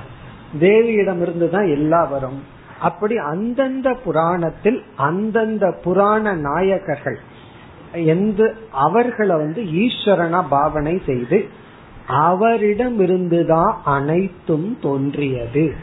தேவியிடம் 0.61 1.21
இருந்து 1.21 1.51
தான் 1.51 1.69
எல்லாம் 1.69 2.09
வரும். 2.11 2.41
அப்படி 2.81 3.17
அந்தந்த 3.17 3.89
புராணத்தில் 4.05 4.83
அந்தந்த 4.97 5.67
புராண 5.85 6.33
நாயகர்கள் 6.35 7.19
எந்த 7.93 8.41
அவர்களை 8.73 9.37
வந்து 9.37 9.63
ஈஸ்வரனா 9.63 10.41
பாவனை 10.49 11.03
செய்து 11.07 11.39
அவரிடம் 12.07 12.99
இருந்துதான் 13.01 13.81
அனைத்தும் 13.85 14.79
தோன்றியது. 14.83 15.75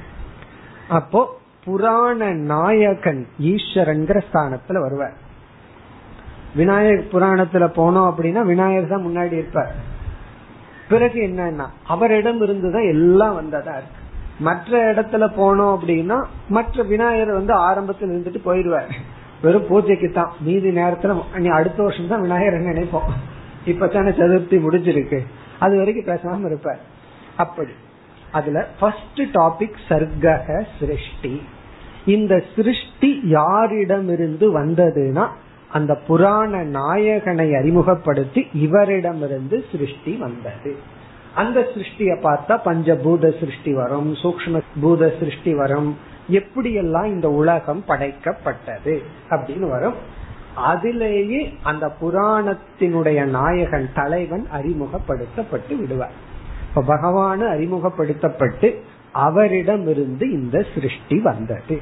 அப்போ 0.89 1.21
புராண 1.63 2.29
நாயகன் 2.33 3.27
ஈஸ்வரன்கிற 3.41 4.17
ஸ்தானத்துல 4.29 4.81
வருவார். 4.81 5.15
விநாயகர் 6.55 7.11
புராணத்துல 7.13 7.65
போனோம் 7.79 8.09
அப்படின்னா 8.09 8.41
விநாயகர் 8.45 8.89
தான் 8.89 9.07
முன்னாடி 9.07 9.31
இருப்பார். 9.31 9.73
பிறகு 10.89 11.19
என்னன்னா 11.21 11.65
அவரிடம் 11.87 12.41
இருந்துதான் 12.41 12.87
எல்லாம் 12.87 13.35
வந்ததா 13.35 13.75
இருக்கு 13.77 13.96
மற்ற 14.39 14.93
இடத்துல 14.93 15.29
போனோம் 15.37 15.77
அப்படின்னா 15.77 16.25
மற்ற 16.49 16.83
விநாயகர் 16.83 17.33
வந்து 17.33 17.53
ஆரம்பத்தில் 17.53 18.09
இருந்துட்டு 18.09 18.47
போயிடுவார். 18.47 18.91
வெறும் 19.41 19.67
பூஜைக்கு 19.67 20.11
தான் 20.11 20.31
மீதி 20.39 20.69
நேரத்துல 20.69 21.37
நீ 21.37 21.47
அடுத்த 21.47 21.83
வருஷம் 21.83 22.07
தான் 22.07 22.21
விநாயகர் 22.21 22.59
நினைப்போம்? 22.59 23.11
இப்பதானே 23.65 24.09
சதுர்த்தி 24.09 24.59
முடிஞ்சிருக்கு. 24.59 25.19
அது 25.59 25.77
வரைக்கும் 25.77 26.15
பேசாம 26.15 26.45
இருப்பார். 26.45 26.79
அப்படி. 27.37 27.71
அதுல 28.31 28.67
ஃபர்ஸ்ட் 28.79 29.19
டாபிக் 29.19 29.75
சர்க்கக 29.89 30.63
சிருஷ்டி. 30.79 31.41
இந்த 32.05 32.43
சிருஷ்டி 32.55 33.21
யாரிடமிருந்து 33.23 34.51
வந்ததுன்னா 34.53 35.27
அந்த 35.71 35.95
புராண 35.95 36.63
நாயகனை 36.63 37.55
அறிமுகப்படுத்தி 37.55 38.47
இவரிடமிருந்து 38.55 39.63
சிருஷ்டி 39.71 40.15
வந்தது. 40.15 40.95
அந்த 41.37 41.59
சிருஷ்டிய 41.59 42.13
பார்த்தா 42.23 42.57
பஞ்சபூத 42.65 43.39
சிருஷ்டி 43.39 43.73
வரும் 43.73 44.13
சூக்ம 44.13 44.61
பூத 44.81 45.13
சிருஷ்டி 45.19 45.55
வரும். 45.55 45.97
எப்படியெல்லாம் 46.31 47.05
இந்த 47.05 47.29
உலகம் 47.29 47.83
படைக்கப்பட்டது 47.87 49.03
அப்படின்னு 49.29 49.69
வரும். 49.69 49.93
அதிலேயே 50.55 51.53
அந்த 51.63 51.93
புராணத்தினுடைய 52.01 53.25
நாயகன் 53.25 53.89
தலைவன் 53.93 54.47
அறிமுகப்படுத்தப்பட்டு 54.51 55.75
விடுவார். 55.75 56.15
இப்ப 56.69 56.95
பகவான 56.95 57.39
அறிமுகப்படுத்தப்பட்டு 57.49 58.81
அவரிடமிருந்து 59.11 60.31
இந்த 60.31 60.65
சிருஷ்டி 60.73 61.19
வந்தது. 61.19 61.81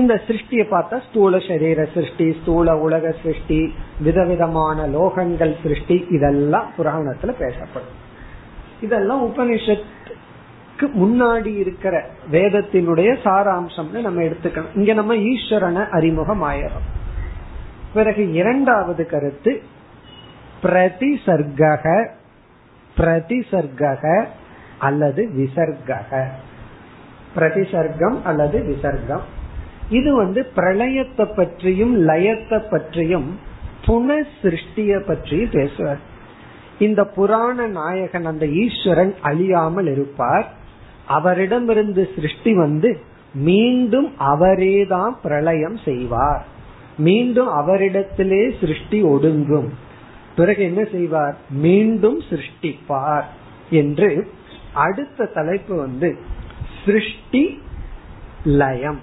இந்த 0.00 0.14
சிருஷ்டியை 0.26 0.64
பார்த்தா 0.72 0.96
ஸ்தூல 1.08 1.38
சரீர 1.48 1.86
சிருஷ்டி 1.94 2.26
ஸ்தூல 2.40 2.76
உலக 2.86 3.14
சிருஷ்டி 3.22 3.60
விதவிதமான 4.00 4.88
லோகங்கள் 4.96 5.54
சிருஷ்டி 5.62 5.96
இதெல்லாம் 6.10 6.68
புராணத்துல 6.78 7.30
பேசப்படும். 7.44 7.96
இதெல்லாம் 8.80 9.22
உபனிஷத்துக்கு 9.26 10.86
முன்னாடி 11.00 11.52
இருக்கிற 11.56 11.94
வேதத்தினுடைய 12.30 13.10
சாராம்சம்னு 13.24 14.00
நம்ம 14.00 14.20
எடுத்துக்கணும். 14.22 14.74
இங்க 14.74 14.92
நம்ம 14.92 15.14
ஈஸ்வரனை 15.30 15.84
அறிமுகம் 15.88 16.44
ஆயிரம் 16.50 16.86
பிறகு 17.94 18.22
இரண்டாவது 18.32 19.06
கருத்து 19.06 19.52
பிரதிசர்க 20.62 21.62
பிரதிசர்க 22.96 23.82
அல்லது 24.78 25.22
விசர்க 25.38 25.90
பிரதிசர்க்கம் 27.36 28.16
அல்லது 28.24 28.58
விசர்க்கம் 28.64 29.24
இது 29.90 30.16
வந்து 30.16 30.46
பிரளயத்தை 30.56 31.36
பற்றியும் 31.36 32.08
லயத்தை 32.08 32.70
பற்றியும் 32.70 33.38
புன 33.86 34.24
சிருஷ்டிய 34.42 35.48
பேசுவார் 35.52 35.98
இந்த 36.78 37.04
புராண 37.04 37.66
நாயகன் 37.66 38.24
அந்த 38.24 38.46
ஈஸ்வரன் 38.46 39.14
அழியாமல் 39.20 39.86
இருப்பார். 39.86 40.54
அவரிடமிருந்து 41.06 42.08
சிருஷ்டி 42.14 42.54
வந்து 42.54 43.00
மீண்டும் 43.34 44.12
அவரேதான் 44.20 45.10
பிரளயம் 45.22 45.78
செய்வார். 45.84 46.46
மீண்டும் 46.98 47.48
அவரிடத்திலே 47.48 48.60
சிருஷ்டி 48.60 49.02
ஒடுங்கும். 49.02 49.68
பிறகு 50.36 50.62
என்ன 50.62 50.84
செய்வார்? 50.84 51.36
மீண்டும் 51.50 52.22
சிருஷ்டிப்பார் 52.30 53.24
என்று 53.70 54.30
அடுத்த 54.72 55.24
தலைப்பு 55.24 55.76
வந்து 55.76 56.18
சிருஷ்டி 56.84 57.62
லயம். 58.44 59.00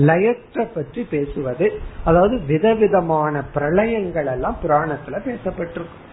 லயத்தை 0.00 0.68
பற்றி 0.68 1.06
பேசுவது 1.10 1.80
அதாவது 2.04 2.40
விதவிதமான 2.46 3.44
பிரளயங்கள் 3.54 4.30
எல்லாம் 4.34 4.56
புராணத்துல 4.62 5.20
பேசப்பட்டிருக்கும் 5.26 6.10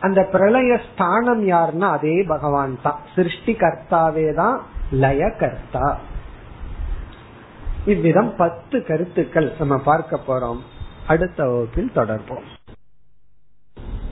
அந்த 0.00 0.28
பிரளய 0.32 0.80
ஸ்தானம் 0.84 1.46
யாருன்னா 1.46 1.96
அதே 1.96 2.24
பகவான் 2.28 2.82
தான் 2.82 2.98
சிருஷ்டி 3.14 3.56
கர்த்தாவே 3.62 4.34
தான் 4.34 4.60
லய 5.00 5.36
கர்த்தா 5.40 5.98
இவ்விதம் 7.86 8.36
பத்து 8.36 8.84
கருத்துக்கள் 8.84 9.56
நம்ம 9.58 9.84
பார்க்க 9.84 10.28
போறோம் 10.28 10.60
அடுத்த 11.08 11.48
வகுப்பில் 11.48 11.92
தொடர்போம் 11.92 12.46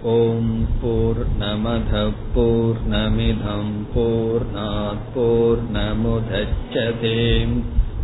ॐ 0.06 0.48
पूर्णमधः 0.80 2.10
पूर्णमिधम् 2.34 3.84
पूर्णात् 3.94 5.14
पूर्णमुदच्छते 5.14 7.14